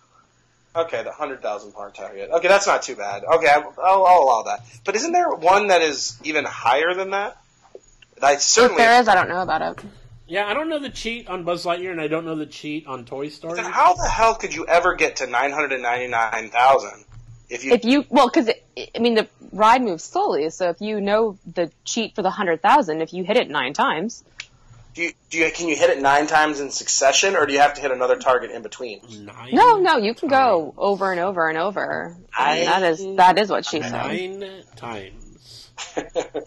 Okay, 0.76 1.04
the 1.04 1.12
hundred 1.12 1.42
thousand 1.42 1.74
part 1.74 1.94
target. 1.96 2.30
Okay, 2.32 2.48
that's 2.48 2.66
not 2.66 2.82
too 2.84 2.96
bad. 2.96 3.24
Okay, 3.24 3.48
I'll, 3.48 3.74
I'll, 3.84 4.06
I'll 4.06 4.22
allow 4.24 4.44
that. 4.44 4.62
But 4.86 4.96
isn't 4.96 5.12
there 5.12 5.30
one 5.30 5.68
that 5.68 5.82
is 5.82 6.18
even 6.24 6.46
higher 6.46 6.94
than 6.94 7.12
that? 7.12 7.38
I 8.22 8.34
If 8.34 8.42
certainly. 8.42 8.82
there 8.82 9.02
is, 9.02 9.08
I 9.08 9.16
don't 9.16 9.28
know 9.28 9.42
about 9.42 9.62
it. 9.80 9.86
Yeah, 10.28 10.46
I 10.48 10.54
don't 10.54 10.70
know 10.70 10.80
the 10.80 10.90
cheat 10.90 11.28
on 11.28 11.44
Buzz 11.44 11.66
Lightyear, 11.66 11.92
and 11.92 12.00
I 12.00 12.08
don't 12.08 12.26
know 12.26 12.36
the 12.36 12.46
cheat 12.46 12.88
on 12.88 13.04
Toy 13.06 13.28
Story. 13.28 13.56
Then 13.56 13.66
how 13.70 13.94
the 13.96 14.08
hell 14.08 14.36
could 14.36 14.56
you 14.56 14.66
ever 14.66 14.96
get 14.96 15.18
to 15.18 15.28
nine 15.28 15.52
hundred 15.52 15.74
and 15.74 15.84
ninety 15.84 16.08
nine 16.08 16.50
thousand 16.50 17.04
if 17.50 17.64
you? 17.64 17.74
If 17.74 17.86
you, 17.86 18.06
well, 18.10 18.28
because 18.28 18.50
I 18.50 19.00
mean 19.00 19.16
the 19.16 19.28
ride 19.52 19.82
moves 19.82 20.04
slowly, 20.04 20.50
so 20.50 20.70
if 20.70 20.82
you 20.82 21.02
know 21.02 21.38
the 21.46 21.72
cheat 21.86 22.16
for 22.16 22.22
the 22.22 22.30
hundred 22.30 22.62
thousand, 22.62 23.02
if 23.02 23.14
you 23.14 23.24
hit 23.24 23.38
it 23.38 23.50
nine 23.50 23.74
times, 23.74 24.24
do 24.94 25.02
you, 25.02 25.12
do 25.30 25.38
you 25.40 25.52
can 25.52 25.68
you 25.68 25.76
hit 25.76 25.90
it 25.90 26.02
nine 26.02 26.28
times 26.28 26.60
in 26.60 26.70
succession, 26.70 27.36
or 27.36 27.46
do 27.46 27.54
you 27.54 27.60
have 27.60 27.74
to 27.76 27.82
hit 27.82 27.92
another 27.92 28.18
target 28.18 28.52
in 28.52 28.62
between? 28.62 29.02
Nine. 29.26 29.54
no, 29.54 29.80
no, 29.80 29.98
you 29.98 30.14
can 30.14 30.30
go 30.30 30.74
over 30.78 31.12
and 31.12 31.20
over 31.20 31.50
and 31.50 31.58
over. 31.58 32.16
I 32.36 32.56
mean, 32.56 32.66
that 32.66 32.84
is 32.84 33.16
that 33.18 33.40
is 33.40 33.50
what 33.50 33.66
she 33.66 33.82
said. 33.82 33.92
Nine 33.92 34.64
times. 34.76 35.72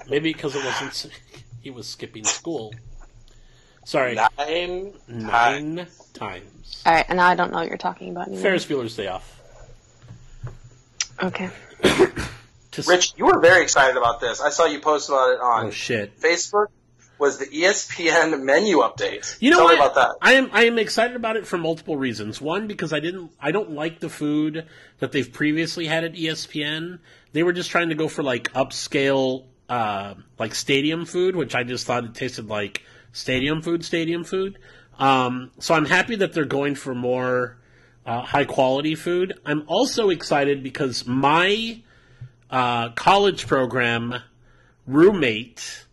Maybe 0.09 0.33
because 0.33 0.55
it 0.55 0.65
wasn't. 0.65 1.13
He 1.61 1.71
was 1.71 1.89
skipping 1.89 2.25
school. 2.25 2.73
Sorry. 3.85 4.15
Nine. 4.39 4.93
Nine 5.09 5.87
times. 6.15 6.83
All 6.87 6.93
right, 6.93 7.05
and 7.09 7.17
now 7.17 7.27
I 7.27 7.35
don't 7.35 7.51
know 7.51 7.59
what 7.59 7.69
you're 7.69 7.77
talking 7.77 8.11
about 8.11 8.29
anymore. 8.29 8.43
Ferris 8.43 8.67
Bueller's 8.67 8.95
Day 8.95 9.09
Off. 9.09 9.41
Okay. 11.23 11.51
Rich, 12.87 13.15
you 13.17 13.25
were 13.25 13.41
very 13.41 13.63
excited 13.63 13.97
about 13.97 14.21
this. 14.21 14.41
I 14.41 14.51
saw 14.51 14.67
you 14.67 14.81
post 14.81 15.09
about 15.09 15.31
it 15.31 15.41
on 15.41 15.67
Oh 15.67 15.71
shit. 15.71 16.21
Facebook. 16.21 16.67
Was 17.19 17.39
the 17.39 17.47
ESPN 17.47 18.43
menu 18.43 18.79
update? 18.81 19.39
You 19.41 19.51
know 19.51 19.57
Tell 19.57 19.65
what? 19.67 19.73
me 19.73 19.77
about 19.79 19.95
that. 19.95 20.17
I 20.21 20.35
am 20.35 20.51
I 20.53 20.65
am 20.67 20.79
excited 20.79 21.17
about 21.17 21.37
it 21.37 21.47
for 21.47 21.57
multiple 21.57 21.97
reasons. 21.97 22.43
One, 22.43 22.67
because 22.67 22.93
I 22.93 23.01
didn't 23.01 23.31
I 23.41 23.53
don't 23.53 23.71
like 23.71 24.01
the 24.01 24.11
food 24.11 24.67
that 24.99 25.13
they've 25.13 25.33
previously 25.33 25.87
had 25.87 26.05
at 26.05 26.13
ESPN. 26.13 26.99
They 27.33 27.43
were 27.43 27.55
just 27.55 27.71
trying 27.71 27.89
to 27.89 27.95
go 27.95 28.09
for 28.09 28.23
like 28.23 28.53
upscale 28.53 29.45
uh, 29.71 30.15
like 30.39 30.55
stadium 30.55 31.07
food, 31.07 31.35
which 31.37 31.55
I 31.55 31.63
just 31.63 31.87
thought 31.87 32.05
it 32.05 32.15
tasted 32.15 32.49
like 32.49 32.83
stadium 33.13 33.63
food, 33.63 33.83
stadium 33.83 34.23
food. 34.23 34.59
Um, 34.99 35.53
so 35.59 35.75
I'm 35.75 35.87
happy 35.87 36.17
that 36.17 36.35
they're 36.35 36.45
going 36.45 36.75
for 36.75 36.95
more 36.95 37.57
uh, 38.07 38.23
high 38.23 38.45
quality 38.45 38.95
food. 38.95 39.39
I'm 39.45 39.65
also 39.67 40.11
excited 40.11 40.63
because 40.63 41.07
my 41.07 41.83
uh, 42.51 42.91
college 42.91 43.47
program 43.47 44.15
roommate 44.87 45.87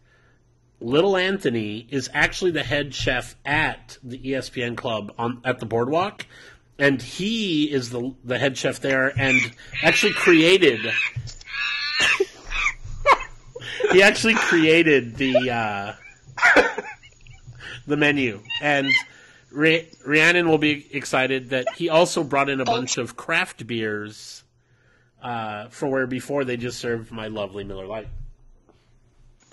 Little 0.79 1.17
Anthony 1.17 1.87
is 1.89 2.09
actually 2.13 2.51
the 2.51 2.63
head 2.63 2.93
chef 2.93 3.35
at 3.45 3.97
the 4.03 4.19
ESPN 4.19 4.75
club 4.75 5.13
on 5.17 5.41
at 5.45 5.59
the 5.59 5.65
boardwalk, 5.65 6.27
and 6.77 7.01
he 7.01 7.71
is 7.71 7.89
the 7.89 8.13
the 8.23 8.37
head 8.37 8.57
chef 8.57 8.81
there, 8.81 9.11
and 9.17 9.39
actually 9.81 10.11
created. 10.11 10.81
he 13.91 14.03
actually 14.03 14.35
created 14.35 15.15
the 15.15 15.49
uh, 15.49 15.93
the 17.87 17.95
menu, 17.95 18.41
and 18.61 18.89
Rhi- 19.53 19.87
Rhiannon 20.05 20.49
will 20.49 20.57
be 20.57 20.95
excited 20.95 21.51
that 21.51 21.73
he 21.75 21.89
also 21.89 22.23
brought 22.23 22.49
in 22.49 22.59
a 22.59 22.65
bunch 22.65 22.97
of 22.97 23.15
craft 23.15 23.65
beers 23.67 24.43
uh, 25.21 25.67
for 25.69 25.87
where 25.87 26.07
before 26.07 26.43
they 26.43 26.57
just 26.57 26.79
served 26.79 27.11
my 27.11 27.27
lovely 27.27 27.63
Miller 27.63 27.85
Lite. 27.85 28.07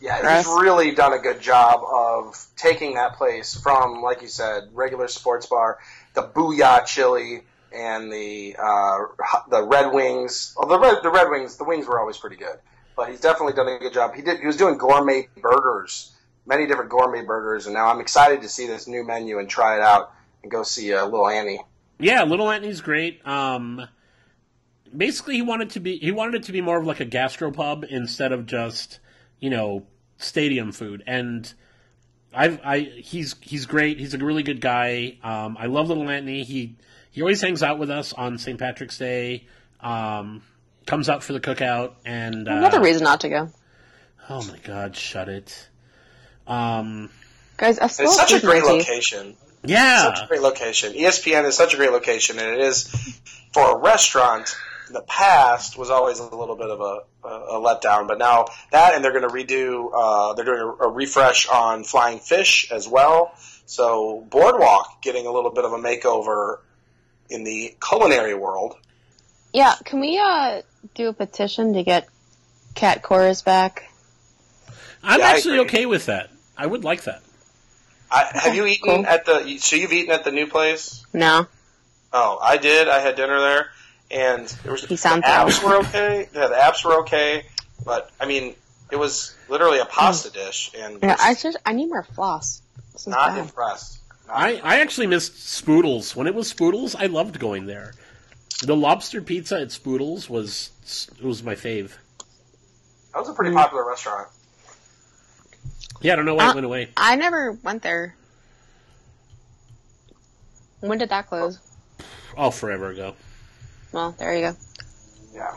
Yeah, 0.00 0.38
he's 0.38 0.46
really 0.46 0.92
done 0.92 1.12
a 1.12 1.18
good 1.18 1.40
job 1.42 1.82
of 1.84 2.34
taking 2.56 2.94
that 2.94 3.16
place 3.16 3.54
from, 3.54 4.00
like 4.00 4.22
you 4.22 4.28
said, 4.28 4.70
regular 4.72 5.08
sports 5.08 5.44
bar, 5.44 5.78
the 6.14 6.22
Booyah 6.22 6.86
Chili, 6.86 7.42
and 7.70 8.10
the 8.10 8.56
uh, 8.58 8.98
the 9.50 9.62
Red 9.62 9.92
Wings. 9.92 10.54
Well, 10.56 10.68
the 10.68 10.78
Red, 10.78 11.02
the 11.02 11.10
Red 11.10 11.28
Wings, 11.28 11.56
the 11.56 11.64
wings 11.64 11.86
were 11.86 12.00
always 12.00 12.16
pretty 12.16 12.36
good, 12.36 12.58
but 12.96 13.10
he's 13.10 13.20
definitely 13.20 13.52
done 13.52 13.68
a 13.68 13.78
good 13.78 13.92
job. 13.92 14.14
He 14.14 14.22
did. 14.22 14.40
He 14.40 14.46
was 14.46 14.56
doing 14.56 14.78
gourmet 14.78 15.28
burgers, 15.36 16.16
many 16.50 16.66
different 16.66 16.90
gourmet 16.90 17.22
burgers, 17.22 17.64
and 17.66 17.74
now 17.74 17.86
I'm 17.86 18.00
excited 18.00 18.42
to 18.42 18.48
see 18.48 18.66
this 18.66 18.86
new 18.86 19.06
menu 19.06 19.38
and 19.38 19.48
try 19.48 19.76
it 19.76 19.80
out 19.80 20.12
and 20.42 20.50
go 20.50 20.62
see 20.64 20.92
uh, 20.92 21.04
Little 21.06 21.28
Annie. 21.28 21.60
Yeah, 21.98 22.24
Little 22.24 22.50
Anthony's 22.50 22.80
great. 22.82 23.26
Um, 23.26 23.86
basically, 24.94 25.36
he 25.36 25.42
wanted 25.42 25.70
to 25.70 25.80
be 25.80 25.96
he 25.96 26.10
wanted 26.12 26.34
it 26.34 26.42
to 26.44 26.52
be 26.52 26.60
more 26.60 26.78
of 26.78 26.86
like 26.86 27.00
a 27.00 27.06
gastropub 27.06 27.84
instead 27.88 28.32
of 28.32 28.44
just 28.46 28.98
you 29.38 29.48
know 29.48 29.86
stadium 30.18 30.72
food, 30.72 31.02
and 31.06 31.52
I've 32.34 32.60
I 32.64 32.80
he's 32.80 33.36
he's 33.40 33.64
great. 33.66 33.98
He's 33.98 34.12
a 34.12 34.18
really 34.18 34.42
good 34.42 34.60
guy. 34.60 35.18
Um, 35.22 35.56
I 35.58 35.66
love 35.66 35.88
Little 35.88 36.08
Anthony. 36.10 36.42
He 36.42 36.76
he 37.10 37.22
always 37.22 37.40
hangs 37.40 37.62
out 37.62 37.78
with 37.78 37.90
us 37.90 38.12
on 38.12 38.38
St. 38.38 38.58
Patrick's 38.58 38.98
Day. 38.98 39.46
Um, 39.80 40.42
comes 40.86 41.08
out 41.08 41.22
for 41.22 41.32
the 41.32 41.40
cookout, 41.40 41.92
and 42.04 42.48
uh, 42.48 42.52
Another 42.52 42.80
reason 42.82 43.04
not 43.04 43.20
to 43.20 43.28
go. 43.28 43.48
oh 44.28 44.42
my 44.44 44.58
god, 44.64 44.96
shut 44.96 45.28
it. 45.28 45.68
Um, 46.50 47.10
Guys, 47.56 47.78
I 47.78 47.86
still 47.86 48.06
It's 48.06 48.16
such 48.16 48.32
a 48.32 48.40
great 48.40 48.62
my 48.64 48.70
location. 48.70 49.36
yeah, 49.64 50.02
Such 50.14 50.24
a 50.24 50.26
great 50.26 50.40
location. 50.42 50.92
ESPN 50.94 51.44
is 51.46 51.56
such 51.56 51.74
a 51.74 51.76
great 51.76 51.92
location, 51.92 52.38
and 52.38 52.54
it 52.54 52.60
is 52.60 52.84
for 53.52 53.76
a 53.76 53.78
restaurant. 53.78 54.54
In 54.88 54.94
the 54.94 55.02
past 55.02 55.78
was 55.78 55.88
always 55.90 56.18
a 56.18 56.24
little 56.34 56.56
bit 56.56 56.68
of 56.68 56.80
a, 56.80 57.28
a, 57.28 57.28
a 57.28 57.60
letdown, 57.60 58.08
but 58.08 58.18
now 58.18 58.46
that 58.72 58.94
and 58.94 59.04
they're 59.04 59.12
going 59.12 59.22
to 59.22 59.28
redo. 59.28 59.88
Uh, 59.94 60.32
they're 60.34 60.44
doing 60.44 60.58
a, 60.58 60.66
a 60.86 60.88
refresh 60.90 61.46
on 61.48 61.84
Flying 61.84 62.18
Fish 62.18 62.72
as 62.72 62.88
well. 62.88 63.32
So 63.66 64.26
Boardwalk 64.30 65.00
getting 65.00 65.26
a 65.28 65.30
little 65.30 65.52
bit 65.52 65.64
of 65.64 65.72
a 65.72 65.78
makeover 65.78 66.58
in 67.28 67.44
the 67.44 67.76
culinary 67.86 68.34
world. 68.34 68.74
Yeah, 69.52 69.74
can 69.84 70.00
we 70.00 70.18
uh 70.18 70.62
do 70.96 71.08
a 71.08 71.12
petition 71.12 71.74
to 71.74 71.84
get 71.84 72.08
Cat 72.74 73.02
Cora's 73.02 73.42
back? 73.42 73.84
I'm 75.04 75.20
Yeah, 75.20 75.26
actually 75.26 75.58
okay 75.60 75.86
with 75.86 76.06
that. 76.06 76.30
I 76.60 76.66
would 76.66 76.84
like 76.84 77.04
that. 77.04 77.22
I, 78.10 78.28
have 78.34 78.54
you 78.54 78.66
eaten 78.66 78.96
cool. 78.96 79.06
at 79.06 79.24
the? 79.24 79.56
So 79.58 79.76
you've 79.76 79.92
eaten 79.92 80.12
at 80.12 80.24
the 80.24 80.30
new 80.32 80.46
place? 80.46 81.06
No. 81.14 81.46
Oh, 82.12 82.38
I 82.42 82.58
did. 82.58 82.86
I 82.88 82.98
had 82.98 83.16
dinner 83.16 83.40
there, 83.40 83.70
and 84.10 84.46
there 84.62 84.72
was 84.72 84.84
He 84.84 84.96
sounds 84.96 85.22
the 85.22 85.28
apps 85.28 85.62
loud. 85.62 85.64
were 85.64 85.76
okay. 85.88 86.28
Yeah, 86.34 86.48
the 86.48 86.56
apps 86.56 86.84
were 86.84 86.98
okay, 87.00 87.46
but 87.84 88.10
I 88.20 88.26
mean, 88.26 88.54
it 88.90 88.96
was 88.96 89.34
literally 89.48 89.78
a 89.78 89.86
pasta 89.86 90.30
dish, 90.30 90.72
and 90.76 90.98
Yeah, 91.02 91.16
I 91.20 91.32
just 91.32 91.42
just 91.44 91.58
I 91.64 91.72
need 91.72 91.86
more 91.88 92.02
floss. 92.02 92.60
This 92.92 93.02
is 93.02 93.06
not 93.06 93.28
bad. 93.30 93.38
impressed. 93.38 94.00
Not 94.26 94.36
I, 94.36 94.48
impressed. 94.50 94.66
I 94.66 94.80
actually 94.80 95.06
missed 95.06 95.32
Spoodles. 95.64 96.14
When 96.14 96.26
it 96.26 96.34
was 96.34 96.52
Spoodles, 96.52 96.94
I 96.98 97.06
loved 97.06 97.38
going 97.38 97.66
there. 97.66 97.94
The 98.64 98.76
lobster 98.76 99.22
pizza 99.22 99.60
at 99.60 99.68
Spoodles 99.68 100.28
was 100.28 100.70
it 101.18 101.24
was 101.24 101.42
my 101.42 101.54
fave. 101.54 101.92
that 103.14 103.20
was 103.20 103.28
a 103.28 103.32
pretty 103.32 103.52
Mm. 103.52 103.56
popular 103.62 103.86
restaurant. 103.88 104.28
Yeah, 106.00 106.14
I 106.14 106.16
don't 106.16 106.24
know 106.24 106.34
why 106.34 106.46
Uh, 106.46 106.50
it 106.50 106.54
went 106.54 106.66
away. 106.66 106.88
I 106.96 107.16
never 107.16 107.52
went 107.52 107.82
there. 107.82 108.14
When 110.80 110.98
did 110.98 111.10
that 111.10 111.28
close? 111.28 111.58
Oh, 112.36 112.50
forever 112.50 112.88
ago. 112.90 113.14
Well, 113.92 114.12
there 114.18 114.34
you 114.34 114.40
go. 114.52 114.56
Yeah. 115.34 115.54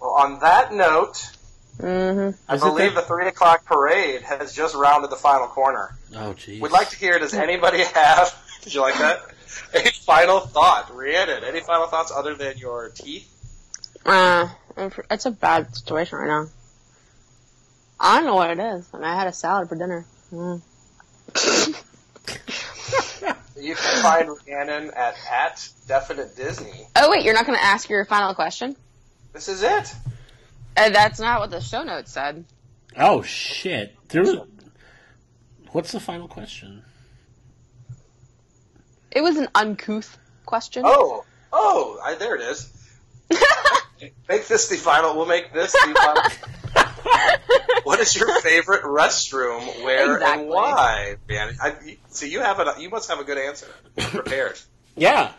Well, 0.00 0.10
on 0.10 0.38
that 0.40 0.72
note, 0.72 1.30
Mm-hmm. 1.78 2.38
I 2.46 2.54
Is 2.56 2.60
believe 2.60 2.94
the- 2.94 3.00
the 3.00 3.06
three 3.06 3.26
o'clock 3.26 3.64
parade 3.64 4.20
has 4.22 4.52
just 4.54 4.74
rounded 4.74 5.08
the 5.10 5.16
final 5.16 5.46
corner. 5.46 5.96
Oh, 6.14 6.34
jeez. 6.34 6.60
We'd 6.60 6.72
like 6.72 6.90
to 6.90 6.96
hear. 6.96 7.18
Does 7.18 7.32
anybody 7.32 7.82
have? 7.84 8.34
Did 8.62 8.74
you 8.74 8.82
like 8.82 8.98
that? 8.98 9.22
Any 9.72 9.88
final 9.90 10.40
thought, 10.40 10.94
Rhiannon? 10.94 11.42
Any 11.42 11.60
final 11.60 11.86
thoughts 11.86 12.12
other 12.14 12.34
than 12.34 12.58
your 12.58 12.90
teeth? 12.90 13.26
Uh, 14.04 14.48
it's 15.10 15.24
a 15.24 15.30
bad 15.30 15.74
situation 15.74 16.18
right 16.18 16.28
now. 16.28 16.48
I 18.00 18.16
don't 18.16 18.26
know 18.26 18.34
what 18.34 18.50
it 18.50 18.58
is. 18.58 18.88
I 18.92 18.96
mean, 18.96 19.04
I 19.04 19.14
had 19.14 19.26
a 19.26 19.32
salad 19.32 19.68
for 19.68 19.76
dinner. 19.76 20.06
Mm. 20.32 20.62
You 23.60 23.74
can 23.74 24.02
find 24.02 24.28
Rhiannon 24.28 24.90
at 24.96 25.16
at 25.30 25.68
definite 25.86 26.34
Disney. 26.34 26.86
Oh 26.96 27.10
wait, 27.10 27.24
you're 27.24 27.34
not 27.34 27.46
going 27.46 27.58
to 27.58 27.64
ask 27.64 27.90
your 27.90 28.04
final 28.06 28.34
question? 28.34 28.74
This 29.32 29.48
is 29.48 29.62
it. 29.62 29.94
Uh, 30.76 30.88
that's 30.90 31.20
not 31.20 31.40
what 31.40 31.50
the 31.50 31.60
show 31.60 31.82
notes 31.82 32.12
said. 32.12 32.44
Oh 32.96 33.22
shit! 33.22 33.94
There 34.08 34.22
was. 34.22 34.36
What's 35.72 35.92
the 35.92 36.00
final 36.00 36.26
question? 36.26 36.82
It 39.10 39.22
was 39.22 39.36
an 39.36 39.48
uncouth 39.54 40.16
question. 40.46 40.82
Oh, 40.86 41.24
oh, 41.52 42.00
I, 42.02 42.14
there 42.14 42.36
it 42.36 42.42
is. 42.42 42.72
Make 44.28 44.46
this 44.48 44.68
the 44.68 44.76
final. 44.76 45.16
We'll 45.16 45.26
make 45.26 45.52
this 45.52 45.72
the 45.72 45.94
final. 45.94 46.22
what 47.84 48.00
is 48.00 48.14
your 48.16 48.40
favorite 48.40 48.82
restroom? 48.82 49.84
Where 49.84 50.14
Exactly. 50.16 50.42
and 50.42 50.48
why? 50.50 51.16
Man, 51.28 51.54
I, 51.60 51.74
you- 51.84 51.96
so 52.10 52.26
you 52.26 52.40
have 52.40 52.58
a 52.60 52.74
you 52.78 52.88
must 52.90 53.08
have 53.10 53.18
a 53.20 53.24
good 53.24 53.38
answer 53.38 53.66
prepared. 53.96 54.58
Yeah. 54.96 55.32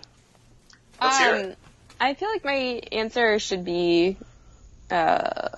Let's 1.01 1.17
hear 1.19 1.31
um, 1.35 1.39
it. 1.41 1.57
I 1.99 2.13
feel 2.13 2.29
like 2.29 2.43
my 2.45 2.81
answer 2.91 3.37
should 3.37 3.63
be 3.65 4.15
uh, 4.89 5.49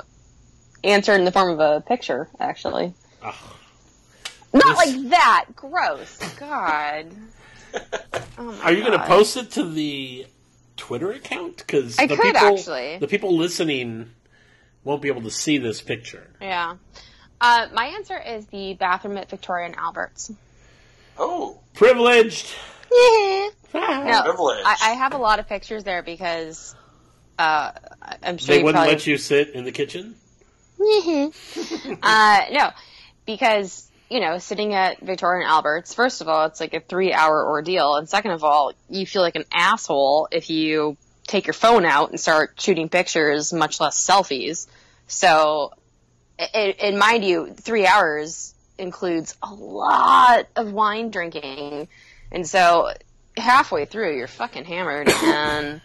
answered 0.83 1.15
in 1.15 1.25
the 1.25 1.31
form 1.31 1.51
of 1.51 1.59
a 1.59 1.81
picture, 1.81 2.27
actually. 2.39 2.93
Ugh. 3.21 3.35
Not 4.51 4.63
This- 4.63 4.77
like 4.77 5.09
that. 5.11 5.45
Gross. 5.55 6.17
God. 6.39 7.07
Oh 8.37 8.43
my 8.43 8.59
Are 8.63 8.71
you 8.73 8.83
going 8.83 8.97
to 8.99 9.05
post 9.05 9.37
it 9.37 9.51
to 9.51 9.63
the 9.63 10.25
Twitter 10.77 11.11
account? 11.11 11.57
Because 11.57 11.97
I 11.99 12.07
the 12.07 12.15
could, 12.15 12.33
people, 12.33 12.57
actually. 12.57 12.97
the 12.97 13.07
people 13.07 13.35
listening 13.37 14.09
won't 14.83 15.01
be 15.01 15.07
able 15.07 15.21
to 15.23 15.31
see 15.31 15.57
this 15.57 15.81
picture. 15.81 16.27
Yeah. 16.41 16.75
Uh, 17.39 17.67
my 17.73 17.85
answer 17.87 18.17
is 18.17 18.45
the 18.47 18.73
bathroom 18.75 19.17
at 19.17 19.29
Victoria 19.29 19.65
and 19.65 19.75
Albert's. 19.75 20.31
Oh, 21.17 21.59
Privileged. 21.73 22.53
Yeah. 22.91 23.47
No, 23.73 24.21
Privilege. 24.23 24.63
I, 24.65 24.77
I 24.81 24.89
have 24.91 25.13
a 25.13 25.17
lot 25.17 25.39
of 25.39 25.47
pictures 25.47 25.83
there 25.83 26.03
because 26.03 26.75
uh, 27.39 27.71
I- 28.01 28.17
I'm 28.23 28.37
sure 28.37 28.53
They 28.53 28.59
you 28.59 28.65
wouldn't 28.65 28.79
probably 28.79 28.93
let 28.93 29.07
you 29.07 29.17
sit 29.17 29.49
in 29.49 29.65
the 29.65 29.71
kitchen. 29.71 30.15
uh, 32.03 32.41
no, 32.51 32.69
because 33.25 33.89
you 34.09 34.19
know, 34.19 34.37
sitting 34.37 34.73
at 34.75 34.99
Victoria 34.99 35.41
and 35.43 35.49
Albert's, 35.49 35.93
first 35.95 36.21
of 36.21 36.27
all, 36.27 36.45
it's 36.45 36.59
like 36.59 36.75
a 36.75 36.79
three-hour 36.79 37.47
ordeal, 37.49 37.95
and 37.95 38.07
second 38.07 38.31
of 38.31 38.43
all, 38.43 38.73
you 38.87 39.07
feel 39.07 39.23
like 39.23 39.35
an 39.35 39.45
asshole 39.51 40.27
if 40.31 40.51
you 40.51 40.97
take 41.27 41.47
your 41.47 41.53
phone 41.53 41.85
out 41.85 42.09
and 42.09 42.19
start 42.19 42.59
shooting 42.59 42.89
pictures, 42.89 43.53
much 43.53 43.79
less 43.79 43.97
selfies. 43.97 44.67
So, 45.07 45.73
and, 46.53 46.97
mind 46.97 47.23
you, 47.23 47.53
three 47.53 47.85
hours 47.85 48.53
includes 48.77 49.35
a 49.41 49.53
lot 49.53 50.47
of 50.55 50.71
wine 50.71 51.11
drinking, 51.11 51.87
and 52.31 52.47
so 52.47 52.91
halfway 53.37 53.85
through, 53.85 54.17
you're 54.17 54.27
fucking 54.27 54.65
hammered, 54.65 55.09
and 55.23 55.81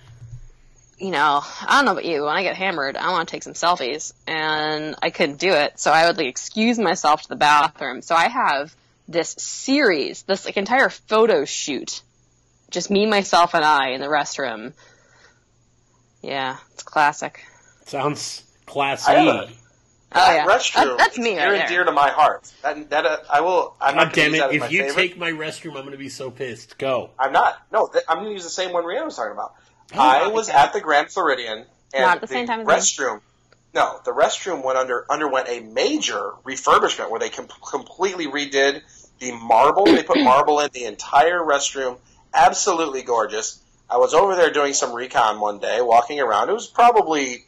you 0.99 1.11
know, 1.11 1.43
I 1.67 1.77
don't 1.77 1.85
know 1.85 1.93
about 1.93 2.05
you. 2.05 2.25
When 2.25 2.35
I 2.35 2.43
get 2.43 2.57
hammered, 2.57 2.97
I 2.97 3.11
want 3.11 3.29
to 3.29 3.33
take 3.33 3.45
some 3.45 3.53
selfies, 3.53 4.13
and 4.27 4.97
I 5.01 5.11
couldn't 5.11 5.39
do 5.39 5.53
it. 5.53 5.79
So 5.79 5.93
I 5.93 6.07
would 6.07 6.17
like 6.17 6.27
excuse 6.27 6.79
myself 6.79 7.23
to 7.23 7.29
the 7.29 7.37
bathroom. 7.37 8.03
So 8.03 8.17
I 8.17 8.29
have 8.29 8.75
this 9.07 9.31
series, 9.39 10.23
this 10.23 10.45
like 10.45 10.57
entire 10.57 10.89
photo 10.89 11.45
shoot, 11.45 12.03
just 12.71 12.91
me, 12.91 13.07
myself, 13.07 13.55
and 13.55 13.65
I 13.65 13.91
in 13.91 14.01
the 14.01 14.09
restroom. 14.09 14.73
Yeah, 16.23 16.57
it's 16.73 16.83
classic. 16.83 17.45
Sounds 17.87 18.45
classy. 18.67 19.13
I 19.13 19.15
a- 19.45 19.49
Oh 20.11 20.33
yeah, 20.35 20.47
restroom. 20.47 20.73
That- 20.97 20.99
that's 20.99 21.19
me 21.19 21.35
Near 21.35 21.53
right 21.53 21.61
and 21.61 21.69
dear 21.69 21.85
to 21.85 21.93
my 21.93 22.09
heart. 22.09 22.51
That 22.63 22.89
that 22.91 23.05
uh, 23.05 23.19
I 23.31 23.43
will. 23.43 23.75
I'm 23.79 23.95
God 23.95 24.05
not 24.07 24.13
damn 24.15 24.33
gonna 24.33 24.37
use 24.37 24.41
that 24.41 24.51
it! 24.53 24.57
If 24.65 24.73
you 24.73 24.83
favorite. 24.85 24.95
take 24.97 25.19
my 25.19 25.31
restroom, 25.33 25.71
I'm 25.77 25.83
going 25.83 25.91
to 25.93 25.99
be 25.99 26.09
so 26.09 26.31
pissed. 26.31 26.79
Go. 26.79 27.11
I'm 27.19 27.31
not. 27.33 27.59
No, 27.71 27.89
th- 27.89 28.05
I'm 28.09 28.17
going 28.19 28.29
to 28.29 28.33
use 28.33 28.45
the 28.45 28.49
same 28.51 28.73
one 28.73 28.85
Rhiannon 28.87 29.07
was 29.07 29.17
talking 29.17 29.33
about. 29.33 29.53
Oh, 29.95 30.01
I 30.01 30.29
was 30.29 30.49
at 30.49 30.73
the 30.73 30.81
Grand 30.81 31.11
Floridian, 31.11 31.67
and 31.93 32.03
Not 32.05 32.17
at 32.17 32.21
the 32.23 32.27
same 32.27 32.47
time 32.47 32.61
as 32.61 32.67
me. 32.67 32.73
restroom. 32.73 33.21
No, 33.75 34.01
the 34.07 34.13
restroom 34.13 34.65
went 34.65 34.79
under 34.79 35.05
underwent 35.11 35.49
a 35.51 35.61
major 35.61 36.33
refurbishment 36.43 37.11
where 37.11 37.21
they 37.21 37.29
com- 37.29 37.49
completely 37.71 38.27
redid 38.27 38.81
the 39.19 39.33
marble. 39.33 39.85
They 39.85 40.03
put 40.05 40.17
marble 40.25 40.61
in 40.61 40.71
the 40.73 40.85
entire 40.87 41.41
restroom. 41.41 41.99
Absolutely 42.33 43.03
gorgeous. 43.03 43.63
I 43.91 43.97
was 43.97 44.15
over 44.15 44.37
there 44.37 44.51
doing 44.51 44.75
some 44.75 44.93
recon 44.93 45.41
one 45.41 45.59
day, 45.59 45.81
walking 45.81 46.21
around. 46.21 46.51
It 46.51 46.53
was 46.53 46.67
probably 46.67 47.45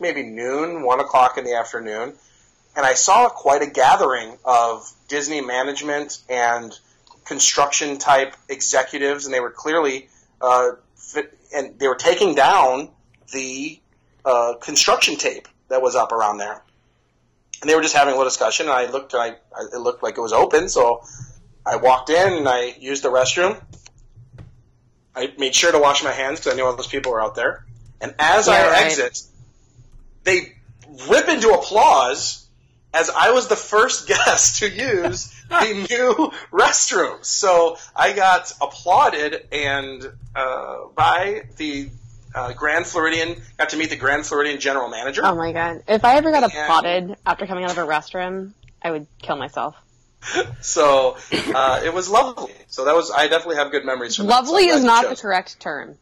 maybe 0.00 0.22
noon, 0.22 0.82
one 0.82 1.00
o'clock 1.00 1.38
in 1.38 1.44
the 1.44 1.54
afternoon, 1.54 2.14
and 2.74 2.86
I 2.86 2.94
saw 2.94 3.28
quite 3.28 3.62
a 3.62 3.66
gathering 3.66 4.36
of 4.44 4.90
Disney 5.08 5.40
management 5.40 6.18
and 6.28 6.76
construction 7.24 7.98
type 7.98 8.34
executives, 8.48 9.26
and 9.26 9.34
they 9.34 9.40
were 9.40 9.50
clearly 9.50 10.08
uh, 10.40 10.70
fit, 10.96 11.38
and 11.54 11.78
they 11.78 11.88
were 11.88 11.94
taking 11.94 12.34
down 12.34 12.90
the 13.32 13.78
uh, 14.24 14.54
construction 14.60 15.16
tape 15.16 15.46
that 15.68 15.82
was 15.82 15.94
up 15.94 16.12
around 16.12 16.38
there, 16.38 16.62
and 17.60 17.70
they 17.70 17.74
were 17.74 17.82
just 17.82 17.94
having 17.94 18.14
a 18.14 18.16
little 18.16 18.28
discussion. 18.28 18.66
And 18.66 18.74
I 18.74 18.90
looked, 18.90 19.12
and 19.12 19.22
I, 19.22 19.28
I 19.54 19.66
it 19.74 19.78
looked 19.78 20.02
like 20.02 20.16
it 20.16 20.22
was 20.22 20.32
open, 20.32 20.68
so 20.68 21.02
I 21.64 21.76
walked 21.76 22.10
in 22.10 22.32
and 22.32 22.48
I 22.48 22.74
used 22.78 23.04
the 23.04 23.10
restroom. 23.10 23.60
I 25.14 25.32
made 25.38 25.54
sure 25.54 25.72
to 25.72 25.78
wash 25.78 26.02
my 26.02 26.12
hands 26.12 26.40
because 26.40 26.52
I 26.54 26.56
knew 26.56 26.64
all 26.64 26.74
those 26.76 26.86
people 26.86 27.12
were 27.12 27.20
out 27.22 27.34
there. 27.34 27.64
And 28.00 28.14
as 28.18 28.46
Yeah, 28.46 28.54
I 28.54 28.68
right. 28.68 28.86
exit, 28.86 29.20
they 30.24 30.52
rip 31.08 31.28
into 31.28 31.50
applause 31.50 32.46
as 32.94 33.10
I 33.10 33.30
was 33.32 33.48
the 33.48 33.56
first 33.56 34.06
guest 34.08 34.58
to 34.60 34.70
use 34.70 35.32
the 35.48 35.86
new 35.90 36.32
restroom. 36.50 37.24
So 37.24 37.76
I 37.94 38.12
got 38.12 38.52
applauded 38.60 39.46
and 39.52 40.10
uh, 40.34 40.76
by 40.94 41.42
the 41.56 41.90
uh, 42.34 42.52
Grand 42.54 42.86
Floridian. 42.86 43.40
Got 43.58 43.70
to 43.70 43.76
meet 43.76 43.90
the 43.90 43.96
Grand 43.96 44.24
Floridian 44.26 44.58
general 44.60 44.88
manager. 44.88 45.20
Oh 45.24 45.34
my 45.34 45.52
god! 45.52 45.82
If 45.86 46.04
I 46.04 46.16
ever 46.16 46.30
got 46.30 46.50
Yeah. 46.52 46.64
applauded 46.64 47.16
after 47.26 47.46
coming 47.46 47.64
out 47.64 47.72
of 47.72 47.78
a 47.78 47.82
restroom, 47.86 48.54
I 48.82 48.90
would 48.90 49.06
kill 49.20 49.36
myself. 49.36 49.74
So 50.60 51.16
uh, 51.54 51.80
it 51.84 51.92
was 51.92 52.08
lovely. 52.08 52.52
So 52.68 52.84
that 52.84 52.94
was 52.94 53.10
I 53.10 53.28
definitely 53.28 53.56
have 53.56 53.70
good 53.72 53.84
memories 53.84 54.16
from 54.16 54.26
that. 54.26 54.46
So 54.46 54.52
Lovely 54.52 54.68
is 54.68 54.84
not 54.84 55.08
the 55.08 55.16
correct 55.16 55.58
term. 55.60 55.98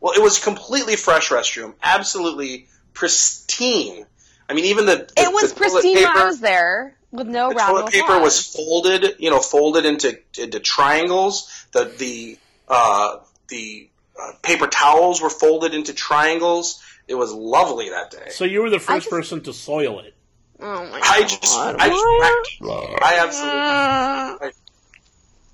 Well, 0.00 0.14
it 0.14 0.22
was 0.22 0.42
completely 0.42 0.96
fresh 0.96 1.28
restroom, 1.28 1.74
absolutely 1.82 2.68
pristine. 2.94 4.06
I 4.48 4.54
mean, 4.54 4.66
even 4.66 4.86
the, 4.86 4.96
the 4.96 5.12
It 5.22 5.32
was 5.32 5.52
the 5.52 5.58
toilet 5.60 5.72
pristine 5.72 5.94
when 5.96 6.06
I 6.06 6.24
was 6.24 6.40
there, 6.40 6.96
with 7.10 7.26
no 7.26 7.50
the 7.50 7.54
toilet 7.58 7.92
paper 7.92 8.04
applause. 8.04 8.22
was 8.22 8.46
folded, 8.46 9.16
you 9.18 9.30
know, 9.30 9.40
folded 9.40 9.84
into 9.84 10.18
into 10.38 10.60
triangles. 10.60 11.66
The 11.72 11.84
the 11.84 12.38
uh, 12.68 13.18
the 13.48 13.88
uh, 14.20 14.32
paper 14.42 14.66
towels 14.66 15.20
were 15.20 15.30
folded 15.30 15.74
into 15.74 15.92
triangles. 15.92 16.82
It 17.06 17.14
was 17.14 17.32
lovely 17.32 17.90
that 17.90 18.10
day. 18.10 18.30
So 18.30 18.44
you 18.44 18.62
were 18.62 18.70
the 18.70 18.78
first 18.80 19.04
just- 19.06 19.10
person 19.10 19.42
to 19.42 19.52
soil 19.52 20.00
it. 20.00 20.14
Oh 20.60 20.86
my 20.86 21.00
I 21.02 21.20
god! 21.20 21.28
just, 21.28 21.56
I 21.56 21.88
just, 21.88 22.60
wrecked. 22.60 23.02
I 23.02 23.18
absolutely. 23.20 23.60
Uh, 23.60 24.50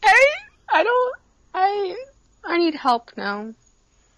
I, 0.03 0.31
I 0.73 0.83
don't. 0.83 1.17
I 1.55 1.97
I 2.45 2.59
need 2.59 2.75
help 2.75 3.11
now. 3.17 3.53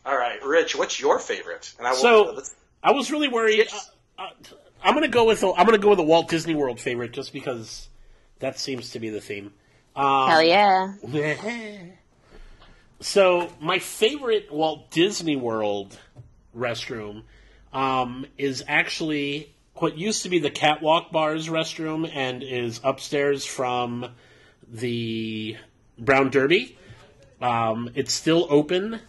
All 0.04 0.16
right, 0.16 0.42
Rich, 0.44 0.76
what's 0.76 1.00
your 1.00 1.18
favorite? 1.18 1.74
And 1.78 1.86
I 1.86 1.90
will. 1.90 1.96
So- 1.96 2.42
I 2.82 2.92
was 2.92 3.10
really 3.10 3.26
worried. 3.26 3.66
Uh, 4.18 4.22
uh, 4.22 4.28
I'm 4.82 4.94
gonna 4.94 5.08
go 5.08 5.24
with 5.24 5.42
a, 5.42 5.52
I'm 5.52 5.66
gonna 5.66 5.78
go 5.78 5.90
with 5.90 5.98
a 5.98 6.04
Walt 6.04 6.28
Disney 6.28 6.54
World 6.54 6.78
favorite 6.78 7.12
just 7.12 7.32
because 7.32 7.88
that 8.38 8.58
seems 8.60 8.90
to 8.90 9.00
be 9.00 9.10
the 9.10 9.20
theme. 9.20 9.52
Um, 9.96 10.28
Hell 10.30 10.42
yeah! 10.42 10.92
so 13.00 13.48
my 13.60 13.80
favorite 13.80 14.52
Walt 14.52 14.90
Disney 14.92 15.34
World 15.34 15.98
restroom 16.56 17.22
um, 17.72 18.26
is 18.38 18.62
actually 18.68 19.55
what 19.80 19.98
used 19.98 20.22
to 20.22 20.28
be 20.28 20.38
the 20.38 20.50
Catwalk 20.50 21.12
Bar's 21.12 21.48
restroom 21.48 22.10
and 22.12 22.42
is 22.42 22.80
upstairs 22.82 23.44
from 23.44 24.10
the 24.68 25.56
Brown 25.98 26.30
Derby. 26.30 26.76
Um, 27.40 27.90
it's 27.94 28.12
still 28.12 28.46
open. 28.50 29.00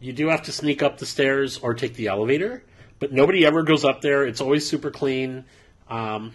You 0.00 0.12
do 0.12 0.28
have 0.28 0.42
to 0.44 0.52
sneak 0.52 0.82
up 0.82 0.98
the 0.98 1.06
stairs 1.06 1.58
or 1.58 1.74
take 1.74 1.94
the 1.94 2.08
elevator, 2.08 2.62
but 2.98 3.12
nobody 3.12 3.46
ever 3.46 3.62
goes 3.62 3.84
up 3.84 4.00
there. 4.00 4.26
It's 4.26 4.40
always 4.40 4.68
super 4.68 4.90
clean. 4.90 5.44
Um, 5.88 6.32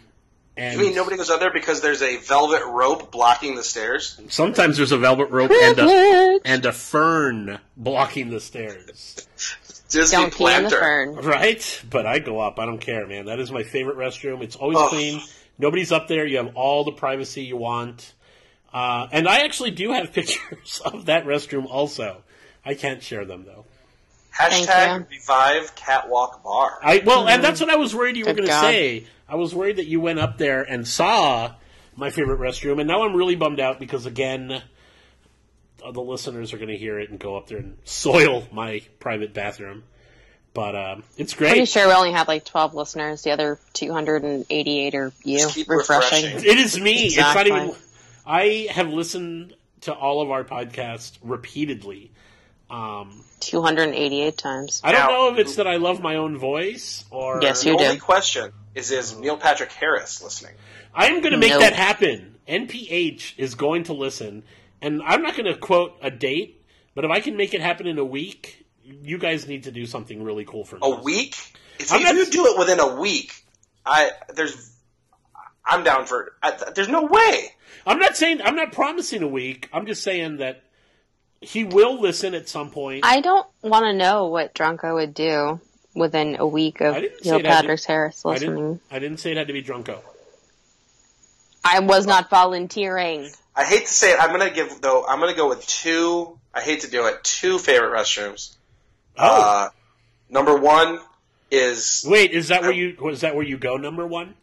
and 0.58 0.80
you 0.80 0.88
mean 0.88 0.96
nobody 0.96 1.18
goes 1.18 1.30
up 1.30 1.40
there 1.40 1.52
because 1.52 1.82
there's 1.82 2.02
a 2.02 2.18
velvet 2.18 2.64
rope 2.66 3.12
blocking 3.12 3.56
the 3.56 3.64
stairs? 3.64 4.20
sometimes 4.28 4.78
there's 4.78 4.92
a 4.92 4.98
velvet 4.98 5.30
rope 5.30 5.52
and 5.52 5.80
a, 5.80 6.40
and 6.44 6.66
a 6.66 6.74
fern 6.74 7.60
blocking 7.78 8.30
the 8.30 8.40
stairs. 8.40 9.28
Disney 9.92 10.18
Don't 10.18 10.34
pee 10.34 10.54
in 10.54 10.64
the 10.64 10.70
fern. 10.70 11.16
Right? 11.16 11.82
But 11.90 12.06
I 12.06 12.20
go 12.20 12.40
up. 12.40 12.60
I 12.60 12.66
don't 12.66 12.82
care, 12.82 13.06
man. 13.08 13.26
That 13.26 13.40
is 13.40 13.52
my 13.52 13.64
favorite 13.64 13.98
restroom. 13.98 14.42
It's 14.42 14.56
always 14.56 14.78
Ugh. 14.78 14.90
clean. 14.90 15.22
Nobody's 15.58 15.92
up 15.92 16.08
there. 16.08 16.26
You 16.26 16.38
have 16.38 16.56
all 16.56 16.84
the 16.84 16.92
privacy 16.92 17.44
you 17.44 17.58
want. 17.58 18.14
Uh, 18.74 19.08
and 19.12 19.28
I 19.28 19.40
actually 19.42 19.72
do 19.72 19.92
have 19.92 20.14
pictures 20.14 20.82
of 20.84 21.06
that 21.06 21.26
restroom 21.26 21.66
also. 21.66 22.24
I 22.66 22.74
can't 22.74 23.02
share 23.02 23.26
them 23.26 23.46
though. 23.46 23.66
Hashtag 24.38 25.00
you. 25.00 25.06
revive 25.12 25.76
catwalk 25.76 26.44
bar. 26.44 26.80
I 26.82 27.02
well, 27.06 27.28
and 27.28 27.44
that's 27.44 27.60
what 27.60 27.70
I 27.70 27.76
was 27.76 27.94
worried 27.94 28.16
you 28.16 28.26
were 28.26 28.34
going 28.34 28.48
to 28.48 28.60
say. 28.60 29.06
I 29.28 29.36
was 29.36 29.54
worried 29.54 29.78
that 29.78 29.88
you 29.88 30.00
went 30.00 30.20
up 30.20 30.38
there 30.38 30.62
and 30.64 30.88
saw 30.88 31.54
my 31.96 32.10
favorite 32.10 32.40
restroom, 32.40 32.80
and 32.80 32.88
now 32.88 33.04
I'm 33.04 33.16
really 33.16 33.36
bummed 33.36 33.60
out 33.60 33.80
because 33.80 34.06
again, 34.06 34.62
the 35.92 36.02
listeners 36.02 36.54
are 36.54 36.58
going 36.58 36.70
to 36.70 36.78
hear 36.78 37.00
it 37.00 37.10
and 37.10 37.20
go 37.20 37.36
up 37.38 37.48
there 37.48 37.58
and 37.60 37.78
soil 37.84 38.48
my 38.52 38.82
private 39.00 39.34
bathroom. 39.34 39.84
But 40.54 40.76
um, 40.76 41.04
it's 41.18 41.34
great. 41.34 41.52
Pretty 41.52 41.66
sure 41.66 41.88
we 41.88 41.94
only 41.94 42.12
have 42.12 42.28
like 42.28 42.44
12 42.44 42.74
listeners. 42.76 43.22
The 43.22 43.32
other 43.32 43.58
288 43.74 44.96
are 44.96 45.12
you. 45.24 45.38
Just 45.40 45.56
keep 45.56 45.70
refreshing. 45.70 46.26
refreshing. 46.26 46.50
It 46.52 46.58
is 46.58 46.80
me. 46.80 47.06
It's 47.06 47.14
Exactly. 47.16 47.50
not 47.52 47.64
even. 47.64 47.76
I 48.26 48.68
have 48.72 48.90
listened 48.90 49.56
to 49.82 49.94
all 49.94 50.22
of 50.22 50.30
our 50.30 50.44
podcasts 50.44 51.14
repeatedly. 51.24 52.12
Um, 52.70 53.24
288 53.42 54.38
times. 54.38 54.82
I 54.84 54.92
don't 54.92 55.02
Now- 55.02 55.08
know 55.10 55.34
if 55.34 55.40
it's 55.40 55.56
that 55.56 55.68
I 55.68 55.78
love 55.78 56.02
my 56.02 56.16
own 56.18 56.38
voice 56.38 57.04
or 57.10 57.40
Yes, 57.42 57.64
the 57.64 57.72
you 57.72 57.78
do. 57.78 57.84
only 57.86 57.98
question 57.98 58.52
is: 58.76 58.92
Is 58.92 59.18
Neil 59.18 59.38
Patrick 59.38 59.72
Harris 59.72 60.22
listening? 60.22 60.54
I'm 60.94 61.22
going 61.22 61.32
to 61.34 61.38
make 61.38 61.52
Nope. 61.52 61.62
that 61.62 61.74
happen. 61.74 62.36
NPH 62.48 63.34
is 63.38 63.56
going 63.56 63.84
to 63.86 63.94
listen, 63.94 64.44
and 64.82 65.02
I'm 65.04 65.22
not 65.22 65.36
going 65.36 65.46
to 65.52 65.58
quote 65.58 65.98
a 66.02 66.10
date, 66.12 66.66
but 66.96 67.06
if 67.06 67.12
I 67.12 67.20
can 67.20 67.38
make 67.38 67.54
it 67.54 67.62
happen 67.62 67.88
in 67.88 67.98
a 67.98 68.06
week, 68.06 68.66
you 68.84 69.18
guys 69.18 69.48
need 69.48 69.64
to 69.64 69.72
do 69.72 69.86
something 69.86 70.24
really 70.24 70.46
cool 70.46 70.66
for 70.66 70.76
me. 70.76 70.82
A 70.84 71.02
week? 71.02 71.36
If, 71.80 71.92
I'm 71.92 72.00
if 72.02 72.04
not- 72.06 72.16
you 72.16 72.26
do 72.28 72.46
it 72.48 72.58
within 72.60 72.80
a 72.80 73.00
week, 73.00 73.34
I 73.86 74.12
there's 74.36 74.76
I'm 75.66 75.84
down 75.84 76.06
for. 76.06 76.34
I, 76.44 76.52
there's 76.76 76.90
no 76.90 77.04
way. 77.04 77.50
I'm 77.86 78.00
not 78.00 78.18
saying 78.18 78.42
I'm 78.44 78.56
not 78.56 78.72
promising 78.72 79.24
a 79.24 79.28
week. 79.28 79.70
I'm 79.72 79.86
just 79.86 80.04
saying 80.04 80.38
that 80.38 80.64
he 81.40 81.64
will 81.64 82.00
listen 82.02 82.34
at 82.36 82.50
some 82.50 82.70
point. 82.72 83.04
I 83.06 83.22
don't 83.22 83.48
want 83.64 83.86
to 83.86 83.94
know 83.94 84.28
what 84.28 84.54
Drunko 84.54 84.94
would 84.96 85.14
do 85.14 85.60
within 85.96 86.36
a 86.40 86.46
week 86.46 86.82
of 86.82 86.96
I 86.96 87.02
didn't 87.02 87.24
say 87.24 87.30
Neil 87.32 87.40
it 87.40 87.46
had 87.46 87.52
to- 87.62 87.68
Patrick 87.68 87.84
Harris 87.86 88.26
I 88.26 88.30
listening. 88.30 88.56
didn't. 88.56 88.82
I 88.92 89.00
didn't 89.00 89.18
say 89.20 89.32
it 89.32 89.38
had 89.38 89.48
to 89.48 89.54
be 89.54 89.64
Drunko. 89.64 90.00
I 91.64 91.80
was 91.80 92.06
not 92.08 92.30
volunteering. 92.30 93.30
I 93.56 93.64
hate 93.66 93.86
to 93.88 93.94
say 93.94 94.12
it. 94.14 94.20
I'm 94.20 94.32
gonna 94.32 94.50
give 94.52 94.82
though. 94.82 95.06
I'm 95.06 95.20
gonna 95.20 95.34
go 95.36 95.50
with 95.50 95.66
two. 95.68 96.38
I 96.54 96.62
hate 96.62 96.82
to 96.82 96.90
do 96.90 97.08
it. 97.08 97.24
Two 97.24 97.58
favorite 97.60 97.92
restrooms. 97.98 98.56
Oh, 99.18 99.42
Uh, 99.42 99.70
number 100.30 100.56
one 100.58 101.00
is 101.50 102.06
wait, 102.08 102.32
is 102.32 102.48
that 102.48 102.62
where 102.62 102.72
you 102.72 102.96
was 103.00 103.22
that 103.22 103.36
where 103.36 103.46
you 103.46 103.58
go? 103.58 103.78
Number 103.78 104.06
one. 104.08 104.36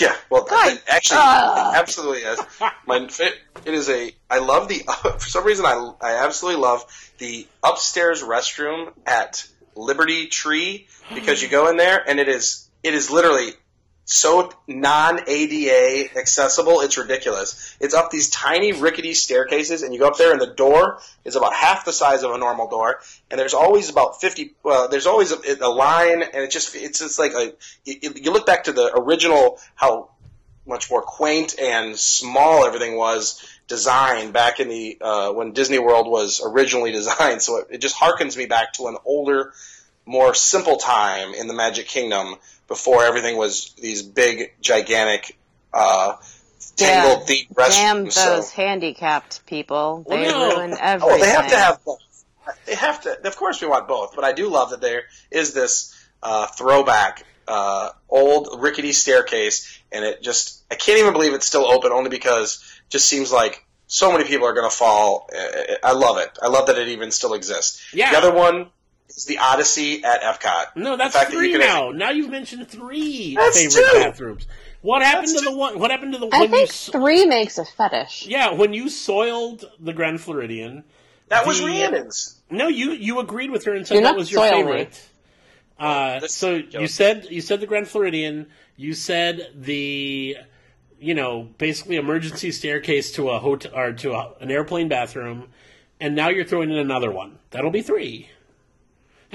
Yeah, 0.00 0.16
well, 0.30 0.42
God. 0.42 0.72
it 0.72 0.82
actually, 0.88 1.18
Ah. 1.20 1.72
it 1.72 1.76
absolutely 1.78 2.22
is. 2.22 2.40
My 2.86 3.06
fa- 3.06 3.30
it 3.64 3.72
is 3.74 3.88
a. 3.88 4.12
I 4.28 4.38
love 4.38 4.68
the. 4.68 4.78
For 5.18 5.28
some 5.28 5.44
reason, 5.44 5.64
I 5.64 5.92
I 6.00 6.24
absolutely 6.24 6.60
love 6.60 6.84
the 7.18 7.46
upstairs 7.62 8.22
restroom 8.22 8.92
at 9.06 9.46
Liberty 9.76 10.26
Tree 10.26 10.88
because 11.14 11.40
you 11.42 11.48
go 11.48 11.68
in 11.68 11.76
there 11.76 12.02
and 12.08 12.18
it 12.18 12.28
is 12.28 12.68
it 12.82 12.94
is 12.94 13.10
literally 13.10 13.50
so 14.06 14.52
non 14.68 15.20
ADA 15.26 16.16
accessible. 16.16 16.80
It's 16.80 16.96
ridiculous. 16.96 17.76
It's 17.80 17.92
up 17.92 18.10
these 18.10 18.30
tiny 18.30 18.72
rickety 18.72 19.14
staircases, 19.14 19.82
and 19.82 19.92
you 19.92 19.98
go 19.98 20.06
up 20.06 20.16
there, 20.16 20.32
and 20.32 20.40
the 20.40 20.54
door 20.54 21.00
is 21.24 21.34
about 21.34 21.52
half 21.52 21.84
the 21.84 21.92
size 21.92 22.22
of 22.22 22.30
a 22.30 22.38
normal 22.38 22.70
door, 22.70 23.00
and 23.30 23.38
there's 23.38 23.52
always 23.52 23.90
about 23.90 24.20
fifty. 24.20 24.54
Well, 24.62 24.88
there's 24.88 25.06
always 25.06 25.32
a, 25.32 25.56
a 25.60 25.68
line, 25.68 26.22
and 26.22 26.36
it 26.36 26.52
just 26.52 26.74
it's 26.76 27.00
just 27.00 27.18
like 27.18 27.32
a. 27.32 27.52
You, 27.84 28.12
you 28.14 28.32
look 28.32 28.46
back 28.46 28.64
to 28.64 28.72
the 28.72 28.96
original 28.96 29.58
how 29.74 30.10
much 30.64 30.88
more 30.88 31.02
quaint 31.02 31.58
and 31.58 31.96
small 31.96 32.64
everything 32.64 32.96
was 32.96 33.44
designed 33.66 34.32
back 34.32 34.60
in 34.60 34.68
the 34.68 34.98
uh, 35.00 35.32
when 35.32 35.52
Disney 35.52 35.80
World 35.80 36.06
was 36.06 36.40
originally 36.44 36.92
designed. 37.00 37.42
So 37.42 37.56
it, 37.56 37.66
it 37.72 37.78
just 37.78 37.96
harkens 37.96 38.36
me 38.36 38.46
back 38.46 38.74
to 38.74 38.86
an 38.86 38.98
older, 39.04 39.52
more 40.04 40.32
simple 40.32 40.76
time 40.76 41.34
in 41.34 41.48
the 41.48 41.54
Magic 41.54 41.88
Kingdom 41.88 42.36
before 42.68 43.04
everything 43.04 43.36
was 43.36 43.74
these 43.80 44.02
big, 44.02 44.52
gigantic, 44.60 45.36
uh, 45.72 46.16
tangled, 46.76 47.20
Yeah. 47.20 47.26
deep 47.26 47.48
Damn 47.56 48.04
those 48.04 48.14
So, 48.14 48.42
handicapped 48.54 49.46
people. 49.46 50.04
They 50.08 50.22
Well, 50.22 50.48
no. 50.50 50.56
ruin 50.56 50.76
everything. 50.78 51.16
oh, 51.16 51.24
they 51.24 51.30
have 51.30 51.48
to 51.50 51.56
have 51.56 51.84
both. 51.84 51.98
They 52.64 52.74
have 52.74 53.00
to. 53.02 53.26
Of 53.26 53.36
course, 53.36 53.60
we 53.60 53.66
want 53.66 53.88
both, 53.88 54.14
but 54.14 54.24
I 54.24 54.32
do 54.32 54.48
love 54.48 54.70
that 54.70 54.80
there 54.80 55.04
is 55.30 55.52
this 55.52 55.94
uh, 56.22 56.46
throwback, 56.46 57.24
uh, 57.48 57.90
old 58.08 58.60
rickety 58.62 58.92
staircase, 58.92 59.78
and 59.92 60.04
it 60.04 60.22
just. 60.22 60.62
I 60.70 60.74
can't 60.76 60.98
even 60.98 61.12
believe 61.12 61.32
it's 61.34 61.46
still 61.46 61.66
open, 61.66 61.92
only 61.92 62.10
because 62.10 62.56
it 62.86 62.90
just 62.90 63.06
seems 63.06 63.32
like 63.32 63.64
so 63.88 64.10
many 64.12 64.24
people 64.24 64.46
are 64.46 64.52
going 64.52 64.68
to 64.68 64.76
fall. 64.76 65.28
I 65.82 65.92
love 65.92 66.18
it. 66.18 66.38
I 66.42 66.48
love 66.48 66.66
that 66.66 66.78
it 66.78 66.88
even 66.88 67.10
still 67.10 67.34
exists. 67.34 67.92
Yeah. 67.94 68.10
The 68.12 68.18
other 68.18 68.32
one 68.32 68.70
is 69.08 69.24
the 69.24 69.38
Odyssey 69.38 70.02
at 70.04 70.22
Epcot. 70.22 70.76
No, 70.76 70.96
that's 70.96 71.12
The 71.14 71.18
fact 71.20 71.30
that 71.30 71.36
three 71.36 71.52
you 71.52 71.58
can- 71.58 71.66
now. 71.66 71.90
Now 71.90 72.10
you've 72.10 72.30
mentioned 72.30 72.68
three 72.68 73.34
That's 73.36 73.58
favorite 73.58 73.92
two. 73.92 73.98
bathrooms. 73.98 74.46
What 74.82 75.02
happened 75.02 75.28
That's 75.28 75.40
to 75.44 75.50
the 75.50 75.56
one? 75.56 75.78
What 75.78 75.90
happened 75.90 76.12
to 76.12 76.18
the 76.18 76.26
I 76.32 76.40
when 76.40 76.50
you? 76.50 76.56
think 76.56 76.68
s- 76.68 76.88
three 76.92 77.24
makes 77.26 77.58
a 77.58 77.64
fetish. 77.64 78.26
Yeah, 78.28 78.52
when 78.52 78.72
you 78.72 78.88
soiled 78.88 79.64
the 79.80 79.92
Grand 79.92 80.20
Floridian. 80.20 80.84
That 81.28 81.46
was 81.46 81.58
The- 81.60 81.66
Rhiannon's. 81.66 82.36
No, 82.50 82.68
you 82.68 82.92
you 82.92 83.18
agreed 83.18 83.50
with 83.50 83.64
her 83.64 83.74
and 83.74 83.86
said 83.86 83.96
Do 83.96 84.00
that 84.02 84.14
was 84.16 84.30
your 84.30 84.46
soil 84.46 84.58
me. 84.58 84.62
favorite. 84.64 85.00
Uh, 85.78 86.20
This- 86.20 86.34
so 86.34 86.54
you 86.70 86.86
said 86.86 87.26
you 87.30 87.40
said 87.40 87.60
the 87.60 87.66
Grand 87.66 87.88
Floridian. 87.88 88.46
You 88.76 88.94
said 88.94 89.50
the 89.54 90.36
you 91.00 91.14
know 91.14 91.48
basically 91.58 91.96
emergency 91.96 92.52
staircase 92.52 93.10
to 93.12 93.30
a 93.30 93.38
hotel 93.40 93.72
or 93.74 93.92
to 93.92 94.12
a, 94.14 94.32
an 94.40 94.50
airplane 94.52 94.88
bathroom, 94.88 95.48
and 96.00 96.14
now 96.14 96.28
you're 96.28 96.44
throwing 96.44 96.70
in 96.70 96.78
another 96.78 97.10
one. 97.10 97.38
That'll 97.50 97.70
be 97.72 97.82
three, 97.82 98.28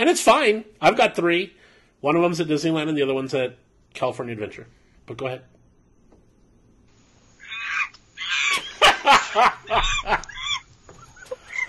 and 0.02 0.10
it's 0.10 0.20
fine. 0.20 0.66
I've 0.82 0.98
got 0.98 1.16
three. 1.16 1.54
One 2.00 2.16
of 2.16 2.24
them's 2.24 2.42
at 2.42 2.48
Disneyland, 2.48 2.90
and 2.90 2.98
the 2.98 3.04
other 3.04 3.14
one's 3.14 3.36
at 3.36 3.56
California 3.94 4.34
Adventure. 4.34 4.66
But 5.06 5.18
go 5.18 5.28
ahead. 5.28 5.44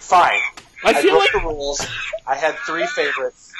Fine. 0.00 0.40
I 0.82 0.94
feel 0.94 1.12
broke 1.12 1.20
like 1.20 1.32
the 1.32 1.40
rules. 1.40 1.86
I 2.26 2.34
had 2.34 2.54
three 2.66 2.86
favorites. 2.86 3.52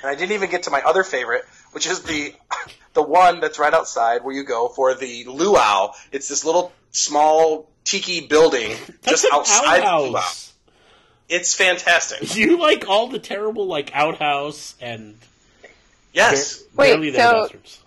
and 0.00 0.10
I 0.10 0.14
didn't 0.14 0.32
even 0.32 0.50
get 0.50 0.62
to 0.62 0.70
my 0.70 0.80
other 0.80 1.04
favorite, 1.04 1.44
which 1.72 1.86
is 1.86 2.00
the 2.00 2.34
the 2.94 3.02
one 3.02 3.40
that's 3.40 3.58
right 3.58 3.74
outside 3.74 4.24
where 4.24 4.34
you 4.34 4.44
go 4.44 4.68
for 4.68 4.94
the 4.94 5.24
luau. 5.24 5.92
It's 6.10 6.28
this 6.28 6.42
little 6.44 6.72
small 6.90 7.68
tiki 7.84 8.26
building 8.26 8.74
just 9.06 9.26
outside 9.30 9.82
the 9.82 10.10
luau. 10.10 10.22
Outhouse. 11.28 11.40
It's 11.40 11.54
fantastic. 11.54 12.34
You 12.36 12.58
like 12.58 12.88
all 12.88 13.08
the 13.08 13.18
terrible 13.18 13.66
like 13.66 13.90
outhouse 13.94 14.74
and 14.80 15.16
Yes. 16.12 16.58
bar- 16.74 16.84
Wait, 16.86 16.92
barely 16.92 17.10
there 17.10 17.20
so- 17.30 17.42
bathrooms. 17.42 17.78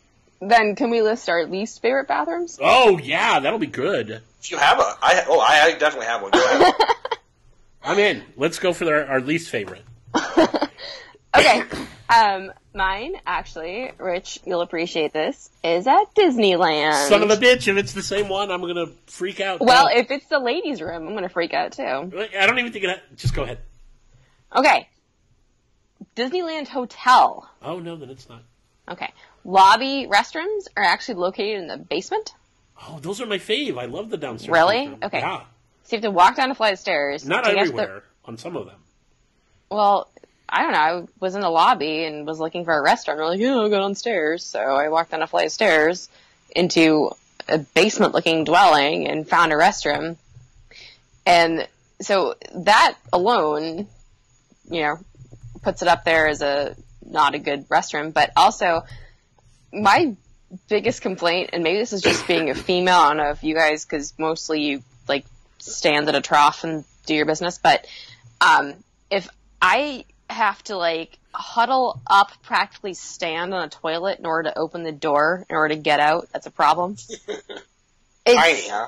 Then 0.41 0.75
can 0.77 0.89
we 0.89 1.01
list 1.01 1.27
our 1.27 1.45
least 1.45 1.81
favorite 1.81 2.07
bathrooms? 2.07 2.57
Oh 2.61 2.97
yeah, 2.97 3.41
that'll 3.41 3.59
be 3.59 3.65
good. 3.67 4.21
If 4.41 4.51
you 4.51 4.57
have 4.57 4.79
a, 4.79 4.95
I 5.01 5.25
oh, 5.27 5.37
I, 5.39 5.63
I 5.65 5.77
definitely 5.77 6.05
have 6.05 6.21
one. 6.21 6.31
Go 6.31 6.39
ahead. 6.45 6.73
I'm 7.83 7.99
in. 7.99 8.23
Let's 8.37 8.57
go 8.57 8.71
for 8.71 8.85
our, 8.93 9.05
our 9.05 9.21
least 9.21 9.49
favorite. 9.49 9.83
Okay. 11.37 11.61
um, 12.09 12.51
mine 12.79 13.15
actually, 13.27 13.91
Rich, 13.97 14.39
you'll 14.45 14.61
appreciate 14.61 15.11
this, 15.11 15.49
is 15.63 15.85
at 15.85 16.15
Disneyland. 16.15 17.09
Son 17.09 17.21
of 17.21 17.29
a 17.29 17.35
bitch! 17.35 17.67
If 17.67 17.75
it's 17.75 17.91
the 17.93 18.01
same 18.01 18.29
one, 18.29 18.49
I'm 18.49 18.61
gonna 18.61 18.87
freak 19.07 19.41
out. 19.41 19.59
Well, 19.59 19.89
No. 19.89 19.99
if 19.99 20.09
it's 20.11 20.25
the 20.27 20.39
ladies' 20.39 20.81
room, 20.81 21.05
I'm 21.05 21.13
gonna 21.13 21.27
freak 21.29 21.53
out 21.53 21.73
too. 21.73 21.83
I 21.83 22.47
don't 22.47 22.57
even 22.57 22.71
think 22.71 22.85
it. 22.85 22.99
Just 23.17 23.35
go 23.35 23.43
ahead. 23.43 23.59
Okay. 24.55 24.87
Disneyland 26.15 26.69
Hotel. 26.69 27.49
Oh 27.61 27.79
no, 27.79 27.97
then 27.97 28.09
it's 28.09 28.29
not. 28.29 28.43
Okay. 28.89 29.11
Lobby 29.43 30.07
restrooms 30.09 30.63
are 30.77 30.83
actually 30.83 31.15
located 31.15 31.59
in 31.61 31.67
the 31.67 31.77
basement. 31.77 32.33
Oh, 32.87 32.99
those 33.01 33.19
are 33.19 33.25
my 33.25 33.37
fave. 33.39 33.77
I 33.77 33.85
love 33.85 34.09
the 34.09 34.17
downstairs. 34.17 34.49
Really? 34.51 34.87
bathroom. 34.87 34.99
Okay. 35.03 35.19
Yeah, 35.19 35.41
So 35.83 35.95
you 35.95 35.97
have 35.97 36.03
to 36.03 36.11
walk 36.11 36.37
down 36.37 36.49
a 36.49 36.55
flight 36.55 36.73
of 36.73 36.79
stairs. 36.79 37.25
not 37.25 37.43
to 37.43 37.51
the- 37.51 37.57
everywhere. 37.59 38.03
On 38.25 38.37
some 38.37 38.55
of 38.55 38.65
them. 38.67 38.75
well, 39.69 40.09
I 40.51 40.63
don't 40.63 40.71
know. 40.71 40.77
I 40.79 41.07
was 41.19 41.35
in 41.35 41.41
the 41.41 41.49
lobby 41.49 42.05
and 42.05 42.25
was 42.25 42.39
looking 42.39 42.65
for 42.65 42.73
a 42.73 42.81
restaurant. 42.81 43.19
We're 43.19 43.27
like, 43.27 43.39
yeah, 43.39 43.55
I'll 43.55 43.69
go 43.69 43.79
downstairs. 43.79 44.43
So 44.43 44.59
I 44.59 44.89
walked 44.89 45.11
down 45.11 45.21
a 45.21 45.27
flight 45.27 45.47
of 45.47 45.51
stairs 45.51 46.09
into 46.55 47.11
a 47.47 47.59
basement 47.59 48.13
looking 48.13 48.43
dwelling 48.43 49.07
and 49.07 49.27
found 49.27 49.51
a 49.53 49.55
restroom. 49.55 50.17
And 51.25 51.67
so 52.01 52.35
that 52.55 52.95
alone, 53.13 53.87
you 54.69 54.81
know, 54.81 54.99
puts 55.61 55.81
it 55.81 55.87
up 55.87 56.03
there 56.03 56.27
as 56.27 56.41
a 56.41 56.75
not 57.05 57.35
a 57.35 57.39
good 57.39 57.67
restroom. 57.69 58.13
But 58.13 58.31
also, 58.35 58.83
my 59.71 60.15
biggest 60.67 61.01
complaint, 61.01 61.51
and 61.53 61.63
maybe 61.63 61.77
this 61.77 61.93
is 61.93 62.01
just 62.01 62.27
being 62.27 62.49
a 62.49 62.55
female, 62.55 62.97
I 62.97 63.07
don't 63.09 63.17
know 63.17 63.29
if 63.29 63.43
you 63.43 63.55
guys, 63.55 63.85
because 63.85 64.13
mostly 64.17 64.61
you 64.61 64.83
like 65.07 65.25
stand 65.59 66.09
at 66.09 66.15
a 66.15 66.21
trough 66.21 66.63
and 66.63 66.85
do 67.05 67.13
your 67.13 67.25
business, 67.25 67.57
but 67.57 67.85
um, 68.41 68.73
if 69.09 69.27
I 69.61 70.05
have 70.29 70.63
to 70.65 70.77
like 70.77 71.17
huddle 71.33 71.99
up, 72.07 72.31
practically 72.43 72.93
stand 72.93 73.53
on 73.53 73.63
a 73.65 73.69
toilet 73.69 74.19
in 74.19 74.25
order 74.25 74.49
to 74.49 74.57
open 74.57 74.83
the 74.83 74.91
door 74.91 75.45
in 75.49 75.55
order 75.55 75.75
to 75.75 75.81
get 75.81 75.99
out, 75.99 76.27
that's 76.31 76.45
a 76.47 76.51
problem. 76.51 76.97
It's, 78.25 78.35
Tiny, 78.35 78.67
huh? 78.69 78.87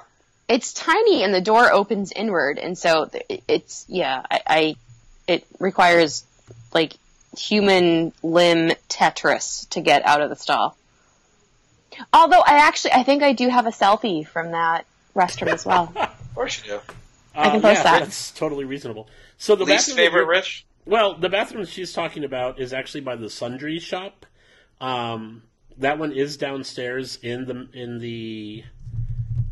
it's 0.50 0.74
tiny 0.74 1.24
and 1.24 1.34
the 1.34 1.42
door 1.42 1.72
opens 1.72 2.12
inward 2.12 2.60
and 2.60 2.78
so 2.78 3.10
it's 3.48 3.86
yeah 3.88 4.22
I, 4.30 4.40
I 4.46 4.76
it 5.26 5.48
requires 5.60 6.24
like 6.74 6.94
human 7.38 8.12
limb 8.22 8.74
tetris 8.90 9.68
to 9.70 9.82
get 9.82 10.06
out 10.06 10.22
of 10.22 10.30
the 10.30 10.36
stall 10.36 10.76
although 12.14 12.42
i 12.42 12.58
actually 12.68 12.92
i 12.92 13.04
think 13.04 13.24
i 13.24 13.34
do 13.34 13.48
have 13.50 13.66
a 13.66 13.72
selfie 13.72 14.28
from 14.28 14.52
that 14.52 14.86
restroom 15.16 15.48
as 15.48 15.66
well 15.66 15.92
Of 15.96 16.36
course 16.36 16.62
you 16.64 16.72
do. 16.74 16.80
I 17.36 17.50
can 17.50 17.60
Uh, 17.60 17.62
post 17.62 17.78
yeah, 17.78 17.84
that. 17.84 18.00
That's 18.04 18.32
totally 18.32 18.66
reasonable. 18.66 19.08
So 19.38 19.56
the 19.56 19.66
Least 19.66 19.96
favorite, 19.96 20.22
you're- 20.22 20.36
Rich? 20.38 20.66
Well, 20.86 21.16
the 21.16 21.30
bathroom 21.30 21.66
she's 21.66 21.94
talking 21.94 22.24
about 22.24 22.60
is 22.60 22.74
actually 22.74 23.02
by 23.02 23.16
the 23.16 23.30
Sundry 23.30 23.80
shop. 23.80 24.26
Um, 24.80 25.44
that 25.78 26.00
one 26.00 26.12
is 26.12 26.38
downstairs 26.38 27.18
in 27.22 27.46
the 27.46 27.68
in 27.74 28.00
the 28.00 28.64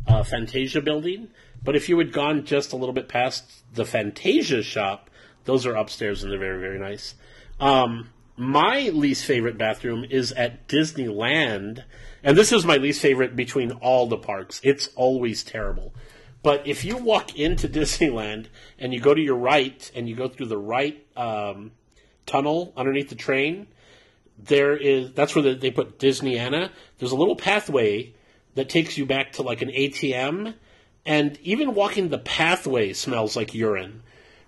uh, 0.06 0.22
Fantasia 0.22 0.80
building. 0.80 1.28
But 1.62 1.76
if 1.76 1.88
you 1.88 1.98
had 1.98 2.12
gone 2.12 2.44
just 2.44 2.72
a 2.72 2.76
little 2.76 2.94
bit 2.94 3.08
past 3.08 3.62
the 3.74 3.84
Fantasia 3.84 4.62
shop, 4.62 5.10
those 5.44 5.66
are 5.66 5.74
upstairs 5.74 6.22
and 6.22 6.32
they're 6.32 6.38
very 6.38 6.60
very 6.60 6.78
nice. 6.78 7.14
Um, 7.60 8.08
my 8.36 8.88
least 8.88 9.24
favorite 9.24 9.58
bathroom 9.58 10.04
is 10.08 10.32
at 10.32 10.66
Disneyland, 10.66 11.84
and 12.22 12.36
this 12.36 12.52
is 12.52 12.64
my 12.64 12.76
least 12.76 13.02
favorite 13.02 13.36
between 13.36 13.72
all 13.72 14.06
the 14.06 14.16
parks. 14.16 14.60
It's 14.64 14.88
always 14.96 15.44
terrible. 15.44 15.92
But 16.42 16.66
if 16.66 16.84
you 16.84 16.96
walk 16.96 17.38
into 17.38 17.68
Disneyland 17.68 18.46
and 18.78 18.94
you 18.94 19.00
go 19.00 19.14
to 19.14 19.20
your 19.20 19.36
right 19.36 19.90
and 19.94 20.08
you 20.08 20.16
go 20.16 20.28
through 20.28 20.46
the 20.46 20.58
right 20.58 21.04
um, 21.16 21.72
tunnel 22.26 22.72
underneath 22.76 23.10
the 23.10 23.14
train, 23.14 23.66
there 24.38 24.76
is 24.76 25.12
that's 25.12 25.34
where 25.34 25.42
the, 25.42 25.54
they 25.54 25.70
put 25.70 25.98
Disneyana. 25.98 26.70
There's 26.98 27.12
a 27.12 27.16
little 27.16 27.36
pathway 27.36 28.14
that 28.54 28.68
takes 28.68 28.96
you 28.96 29.06
back 29.06 29.32
to 29.32 29.42
like 29.42 29.62
an 29.62 29.68
ATM, 29.68 30.54
and 31.04 31.38
even 31.42 31.74
walking 31.74 32.08
the 32.08 32.18
pathway 32.18 32.92
smells 32.92 33.36
like 33.36 33.54
urine. 33.54 34.02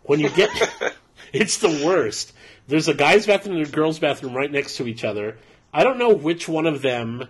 When 0.05 0.18
you 0.20 0.30
get, 0.30 0.51
it's 1.32 1.59
the 1.59 1.82
worst. 1.84 2.32
There's 2.68 2.88
a 2.88 2.95
guy's 2.95 3.26
bathroom 3.26 3.57
and 3.57 3.66
a 3.66 3.70
girl's 3.70 3.99
bathroom 3.99 4.34
right 4.34 4.51
next 4.51 4.76
to 4.76 4.86
each 4.86 5.05
other. 5.05 5.36
I 5.72 5.84
don't 5.84 5.99
know 5.99 6.14
which 6.14 6.49
one 6.49 6.66
of 6.66 6.82
them 6.82 7.28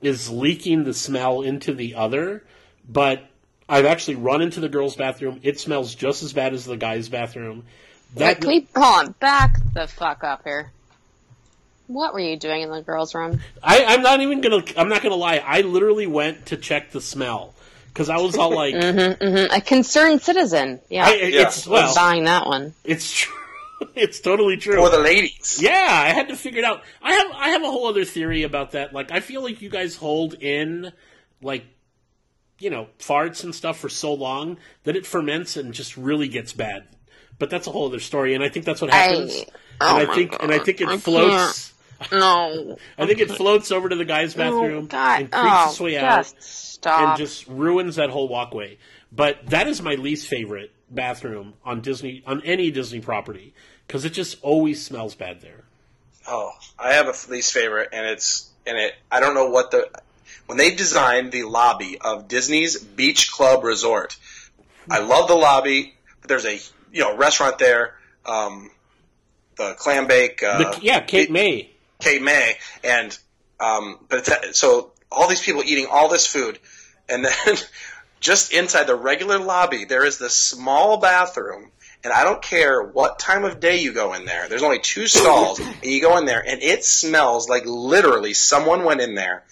is 0.00 0.30
leaking 0.30 0.84
the 0.84 0.94
smell 0.94 1.42
into 1.42 1.72
the 1.72 1.94
other, 1.94 2.44
but 2.88 3.28
I've 3.72 3.86
actually 3.86 4.16
run 4.16 4.42
into 4.42 4.60
the 4.60 4.68
girl's 4.68 4.96
bathroom. 4.96 5.40
It 5.42 5.58
smells 5.58 5.94
just 5.94 6.22
as 6.22 6.34
bad 6.34 6.52
as 6.52 6.66
the 6.66 6.76
guy's 6.76 7.08
bathroom. 7.08 7.64
Wait, 8.14 8.38
can 8.38 8.48
we 8.48 8.68
hold 8.76 9.08
on 9.08 9.12
back 9.12 9.56
the 9.72 9.86
fuck 9.86 10.22
up 10.22 10.44
here 10.44 10.70
what 11.86 12.12
were 12.12 12.20
you 12.20 12.36
doing 12.36 12.60
in 12.60 12.70
the 12.70 12.82
girls 12.82 13.14
room 13.14 13.40
I, 13.62 13.84
I'm 13.84 14.02
not 14.02 14.20
even 14.20 14.42
gonna. 14.42 14.62
I'm 14.76 14.90
not 14.90 15.02
gonna 15.02 15.14
lie. 15.14 15.38
I 15.38 15.62
literally 15.62 16.06
went 16.06 16.46
to 16.46 16.58
check 16.58 16.90
the 16.90 17.00
smell 17.00 17.54
because 17.88 18.10
I 18.10 18.18
was 18.18 18.36
all 18.36 18.54
like, 18.54 18.74
mm-hmm, 18.74 19.22
mm-hmm. 19.22 19.52
a 19.52 19.60
concerned 19.62 20.20
citizen 20.20 20.80
yeah 20.90 21.06
I, 21.06 21.12
"It's 21.14 21.66
Yeah. 21.66 21.72
well, 21.72 21.94
buying 21.94 22.24
that 22.24 22.46
one 22.46 22.74
it's 22.84 23.10
true. 23.10 23.34
it's 23.94 24.20
totally 24.20 24.58
true." 24.58 24.76
For 24.76 24.90
the 24.90 24.98
ladies. 24.98 25.58
yeah, 25.60 25.88
I 25.90 26.12
had 26.12 26.28
to 26.28 26.36
figure 26.36 26.58
it 26.58 26.64
out. 26.64 26.82
I 27.02 27.12
have 27.14 27.32
I 27.34 27.48
have 27.50 27.62
a 27.62 27.70
whole 27.70 27.86
other 27.86 28.04
theory 28.04 28.42
about 28.42 28.72
that. 28.72 28.92
Like, 28.92 29.10
I 29.10 29.20
feel 29.20 29.42
like 29.42 29.62
you 29.62 29.70
guys 29.70 29.96
hold 29.96 30.34
in 30.34 30.92
like 31.40 31.64
you 32.62 32.70
know 32.70 32.86
farts 32.98 33.42
and 33.42 33.54
stuff 33.54 33.78
for 33.78 33.88
so 33.88 34.14
long 34.14 34.56
that 34.84 34.94
it 34.96 35.04
ferments 35.04 35.56
and 35.56 35.74
just 35.74 35.96
really 35.96 36.28
gets 36.28 36.52
bad. 36.52 36.84
But 37.38 37.50
that's 37.50 37.66
a 37.66 37.70
whole 37.70 37.86
other 37.86 37.98
story, 37.98 38.34
and 38.34 38.44
I 38.44 38.48
think 38.48 38.64
that's 38.64 38.80
what 38.80 38.92
happens. 38.92 39.36
I- 39.36 39.58
and 39.80 39.98
I 39.98 40.04
oh 40.04 40.06
my 40.06 40.14
think 40.14 40.42
and 40.42 40.52
I 40.52 40.58
think 40.58 40.80
it 40.80 40.88
I 40.88 40.96
floats. 40.96 41.72
no 42.12 42.76
I 42.98 43.06
think 43.06 43.18
it 43.18 43.30
floats 43.30 43.72
over 43.72 43.88
to 43.88 43.96
the 43.96 44.04
guy's 44.04 44.34
oh, 44.36 44.38
bathroom 44.38 44.88
oh, 44.92 44.96
and 44.96 45.30
creeps 45.30 45.54
oh, 45.54 45.70
its 45.70 45.80
way 45.80 45.98
out. 45.98 46.26
stop 46.38 47.00
and 47.00 47.18
just 47.18 47.46
ruins 47.48 47.96
that 47.96 48.10
whole 48.10 48.28
walkway. 48.28 48.78
But 49.10 49.46
that 49.48 49.66
is 49.66 49.82
my 49.82 49.94
least 49.94 50.28
favorite 50.28 50.70
bathroom 50.88 51.54
on 51.64 51.80
Disney 51.80 52.22
on 52.26 52.42
any 52.42 52.70
Disney 52.70 53.00
property 53.00 53.54
because 53.86 54.04
it 54.04 54.10
just 54.10 54.38
always 54.42 54.84
smells 54.84 55.14
bad 55.14 55.40
there. 55.40 55.64
Oh, 56.28 56.52
I 56.78 56.92
have 56.92 57.06
a 57.06 57.30
least 57.30 57.52
favorite, 57.52 57.88
and 57.92 58.06
it's 58.06 58.50
and 58.66 58.78
it. 58.78 58.94
I 59.10 59.18
don't 59.18 59.34
know 59.34 59.48
what 59.48 59.72
the 59.72 59.90
when 60.46 60.58
they 60.58 60.74
designed 60.74 61.32
the 61.32 61.44
lobby 61.44 61.98
of 62.00 62.28
Disney's 62.28 62.78
Beach 62.78 63.30
Club 63.30 63.64
Resort. 63.64 64.16
I 64.90 64.98
love 65.00 65.28
the 65.28 65.34
lobby, 65.34 65.94
but 66.20 66.28
there's 66.28 66.44
a 66.44 66.58
you 66.92 67.00
know 67.00 67.16
restaurant 67.16 67.58
there, 67.58 67.94
um, 68.26 68.70
the 69.56 69.74
clam 69.74 70.06
bake. 70.06 70.42
Uh, 70.42 70.58
The, 70.72 70.80
yeah, 70.82 71.00
Kate 71.00 71.28
it- 71.28 71.30
May. 71.32 71.70
Cape 72.00 72.22
May, 72.22 72.56
and 72.82 73.16
um, 73.60 73.98
but 74.08 74.26
it's, 74.28 74.58
so 74.58 74.90
all 75.10 75.28
these 75.28 75.40
people 75.42 75.62
eating 75.64 75.86
all 75.88 76.08
this 76.08 76.26
food, 76.26 76.58
and 77.08 77.24
then 77.24 77.56
just 78.20 78.52
inside 78.52 78.88
the 78.88 78.96
regular 78.96 79.38
lobby 79.38 79.84
there 79.84 80.04
is 80.04 80.18
this 80.18 80.34
small 80.34 80.96
bathroom, 80.96 81.70
and 82.02 82.12
I 82.12 82.24
don't 82.24 82.42
care 82.42 82.82
what 82.82 83.20
time 83.20 83.44
of 83.44 83.60
day 83.60 83.76
you 83.80 83.92
go 83.92 84.14
in 84.14 84.24
there. 84.24 84.48
There's 84.48 84.64
only 84.64 84.80
two 84.80 85.06
stalls, 85.06 85.60
and 85.60 85.84
you 85.84 86.00
go 86.00 86.16
in 86.18 86.24
there, 86.26 86.44
and 86.44 86.60
it 86.60 86.84
smells 86.84 87.48
like 87.48 87.62
literally 87.66 88.34
someone 88.34 88.82
went 88.82 89.00
in 89.00 89.14
there 89.14 89.44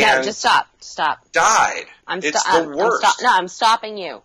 no 0.00 0.22
just 0.22 0.38
stop 0.40 0.66
stop 0.80 1.30
died. 1.32 1.84
I'm, 2.06 2.18
it's 2.22 2.38
sto- 2.40 2.52
the 2.64 2.70
I'm, 2.70 2.76
worst. 2.76 3.04
I'm 3.04 3.12
sto- 3.12 3.24
no, 3.26 3.32
I'm 3.32 3.48
stopping 3.48 3.96
you. 3.98 4.22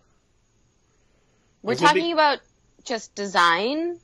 We're 1.62 1.72
It 1.72 1.78
would 1.80 1.86
talking 1.86 2.04
be- 2.04 2.12
about 2.12 2.38
just 2.84 3.14
design. 3.14 3.98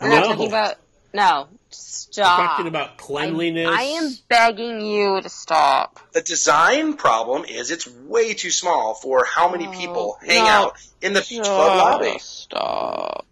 We're 0.00 0.08
No. 0.08 0.14
not 0.16 0.24
talking 0.26 0.48
about 0.48 0.76
no. 1.12 1.48
We're 1.50 1.56
Stop. 1.70 2.38
talking 2.38 2.66
about 2.68 2.96
cleanliness. 2.96 3.68
I, 3.68 3.80
I 3.80 3.82
am 3.82 4.10
begging 4.28 4.80
you 4.80 5.20
to 5.20 5.28
stop. 5.28 5.98
the 6.12 6.22
design 6.22 6.94
problem 6.94 7.44
is 7.44 7.70
it's 7.70 7.86
way 7.88 8.32
too 8.34 8.50
small 8.50 8.94
for 8.94 9.24
how 9.26 9.50
many 9.50 9.66
Oh, 9.66 9.72
people 9.72 10.18
hang 10.24 10.44
no. 10.44 10.48
out 10.50 10.72
in 11.02 11.12
the 11.12 11.20
beach 11.28 11.42
club 11.42 12.00
lobby. 12.02 12.18
Stop. 12.18 13.26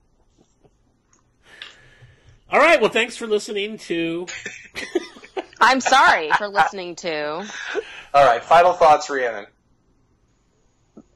All 2.51 2.59
right. 2.59 2.81
Well, 2.81 2.91
thanks 2.91 3.17
for 3.17 3.27
listening 3.27 3.79
to. 3.79 4.27
I'm 5.65 5.81
sorry 5.81 6.31
for 6.33 6.49
listening 6.49 6.97
to. 6.97 7.45
All 8.15 8.25
right, 8.25 8.45
final 8.45 8.75
thoughts, 8.75 9.09
Rhiannon. 9.09 9.47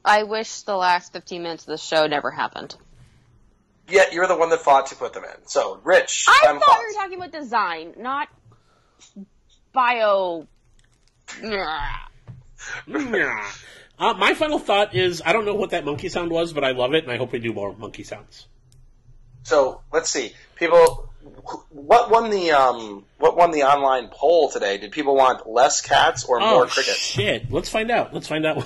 I 0.03 0.23
wish 0.23 0.61
the 0.61 0.75
last 0.75 1.13
15 1.13 1.43
minutes 1.43 1.63
of 1.63 1.67
the 1.67 1.77
show 1.77 2.07
never 2.07 2.31
happened. 2.31 2.75
Yet 3.87 4.11
you're 4.13 4.27
the 4.27 4.35
one 4.37 4.49
that 4.49 4.61
fought 4.61 4.87
to 4.87 4.95
put 4.95 5.13
them 5.13 5.23
in. 5.23 5.47
So, 5.47 5.79
Rich, 5.83 6.25
I 6.27 6.39
thought 6.43 6.61
thoughts. 6.61 6.79
we 6.79 6.95
were 6.95 7.01
talking 7.01 7.17
about 7.17 7.31
design, 7.31 7.93
not 7.97 8.27
bio. 9.73 10.47
Uh, 14.01 14.13
my 14.13 14.33
final 14.33 14.59
thought 14.59 14.95
is 14.95 15.21
I 15.25 15.33
don't 15.33 15.43
know 15.43 15.55
what 15.55 15.71
that 15.71 15.83
monkey 15.83 16.07
sound 16.07 16.31
was, 16.31 16.53
but 16.53 16.63
I 16.63 16.71
love 16.71 16.93
it, 16.93 17.03
and 17.03 17.11
I 17.11 17.17
hope 17.17 17.33
we 17.33 17.39
do 17.39 17.51
more 17.51 17.75
monkey 17.75 18.03
sounds. 18.03 18.47
So 19.43 19.81
let's 19.91 20.09
see. 20.09 20.33
People, 20.55 21.08
what 21.69 22.09
won 22.09 22.29
the 22.29 22.51
um, 22.51 23.05
what 23.17 23.35
won 23.37 23.51
the 23.51 23.63
online 23.63 24.09
poll 24.11 24.49
today? 24.49 24.77
Did 24.77 24.91
people 24.91 25.15
want 25.15 25.49
less 25.49 25.81
cats 25.81 26.23
or 26.23 26.39
more 26.39 26.63
oh 26.63 26.67
crickets? 26.67 26.97
shit! 26.97 27.51
Let's 27.51 27.69
find 27.69 27.91
out. 27.91 28.13
Let's 28.13 28.27
find 28.27 28.45
out 28.45 28.63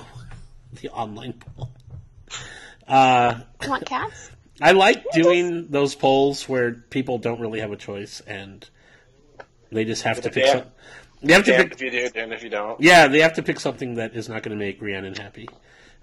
the 0.80 0.88
online 0.90 1.34
poll. 1.34 1.70
Uh, 2.86 3.40
You 3.62 3.70
want 3.70 3.86
cats? 3.86 4.30
I 4.60 4.72
like 4.72 5.04
doing 5.12 5.68
those 5.68 5.94
polls 5.94 6.48
where 6.48 6.72
people 6.72 7.18
don't 7.18 7.40
really 7.40 7.60
have 7.60 7.72
a 7.72 7.76
choice 7.76 8.20
and 8.26 8.68
they 9.72 9.84
just 9.84 10.02
have 10.02 10.20
to 10.22 10.30
pick. 10.30 10.44
Damn. 10.44 10.58
Some, 10.58 10.66
they 11.22 11.32
have 11.32 11.44
to 11.46 11.56
pick. 11.56 11.72
if 11.72 11.80
you 11.80 11.90
do, 11.90 12.08
damned 12.10 12.32
if 12.34 12.42
you 12.44 12.50
don't. 12.50 12.80
Yeah, 12.80 13.08
they 13.08 13.20
have 13.20 13.34
to 13.34 13.42
pick 13.42 13.58
something 13.58 13.94
that 13.94 14.14
is 14.14 14.28
not 14.28 14.42
going 14.42 14.56
to 14.56 14.62
make 14.64 14.80
Rhiannon 14.80 15.14
happy. 15.14 15.48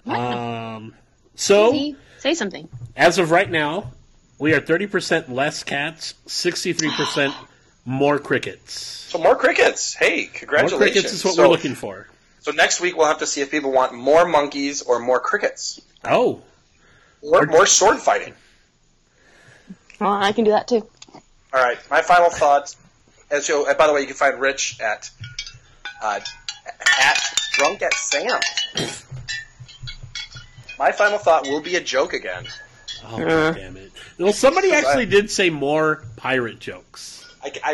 Um, 0.06 0.96
so 1.36 1.72
See? 1.72 1.96
Say 2.18 2.34
something. 2.34 2.68
as 2.96 3.20
of 3.20 3.32
right 3.32 3.50
now, 3.50 3.92
we 4.42 4.54
are 4.54 4.60
thirty 4.60 4.88
percent 4.88 5.32
less 5.32 5.64
cats, 5.64 6.16
sixty-three 6.26 6.92
percent 6.98 7.34
more 7.86 8.18
crickets. 8.18 8.74
So 8.74 9.20
more 9.20 9.36
crickets. 9.36 9.94
Hey, 9.94 10.26
congratulations. 10.26 10.34
More 10.34 10.80
congratulations. 10.80 10.80
crickets 10.80 11.14
is 11.14 11.26
what 11.26 11.36
so, 11.36 11.44
we're 11.44 11.50
looking 11.50 11.76
for. 11.76 12.08
So 12.40 12.52
next 12.52 12.82
week 12.82 12.98
we'll 12.98 13.06
have 13.08 13.20
to 13.20 13.28
see 13.28 13.42
if 13.42 13.52
people 13.52 13.72
want 13.72 13.94
more 13.94 14.26
monkeys 14.28 14.82
or 14.82 15.00
more 15.00 15.20
crickets 15.20 15.80
Oh, 16.04 16.42
or 17.22 17.46
more 17.46 17.68
sword 17.68 18.00
fighting. 18.00 18.34
Well, 20.00 20.12
I 20.12 20.32
can 20.32 20.44
do 20.44 20.52
that 20.52 20.68
too. 20.68 20.88
All 21.54 21.62
right, 21.62 21.78
my 21.92 22.02
final 22.02 22.32
thoughts. 22.32 22.78
As 23.30 23.48
you, 23.48 23.68
and 23.68 23.78
by 23.78 23.86
the 23.88 23.94
way, 23.94 24.02
you 24.02 24.08
can 24.08 24.16
find 24.16 24.42
Rich 24.42 24.80
at 24.82 25.10
uh, 26.02 26.20
at 27.00 27.20
drunk 27.54 27.82
at 27.84 27.94
Sam. 27.94 28.40
My 30.80 30.92
final 30.92 31.20
thought 31.20 31.48
will 31.48 31.62
be 31.62 31.76
a 31.76 31.80
joke 31.80 32.14
again. 32.14 32.48
oh 33.06 33.20
damn 33.54 33.78
it! 33.78 33.91
Well, 34.22 34.34
somebody 34.34 34.72
actually 34.72 35.06
did 35.06 35.30
say 35.32 35.50
more 35.50 36.04
pirate 36.16 36.60
jokes. 36.60 37.28
I, 37.44 37.52
I, 37.64 37.74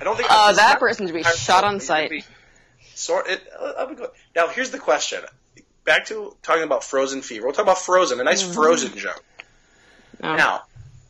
I 0.00 0.04
don't 0.04 0.16
think. 0.16 0.28
Uh, 0.30 0.52
that 0.52 0.70
not- 0.72 0.80
person 0.80 1.06
should 1.06 1.14
be 1.14 1.22
shot 1.22 1.64
on 1.64 1.76
it's 1.76 1.86
sight. 1.86 2.26
Sort 2.94 3.28
it. 3.28 3.42
uh, 3.58 3.72
I'll 3.78 3.88
be 3.88 3.94
good. 3.94 4.10
Now 4.34 4.48
here's 4.48 4.70
the 4.70 4.78
question. 4.78 5.20
Back 5.84 6.06
to 6.06 6.36
talking 6.42 6.62
about 6.62 6.84
Frozen 6.84 7.22
fever. 7.22 7.46
We'll 7.46 7.54
talk 7.54 7.64
about 7.64 7.78
Frozen. 7.78 8.20
A 8.20 8.24
nice 8.24 8.42
Frozen 8.42 8.96
joke. 8.96 9.24
Oh. 10.22 10.36
Now, 10.36 10.62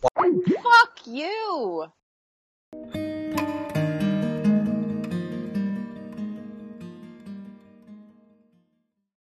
Fuck 0.03 1.01
you! 1.07 1.93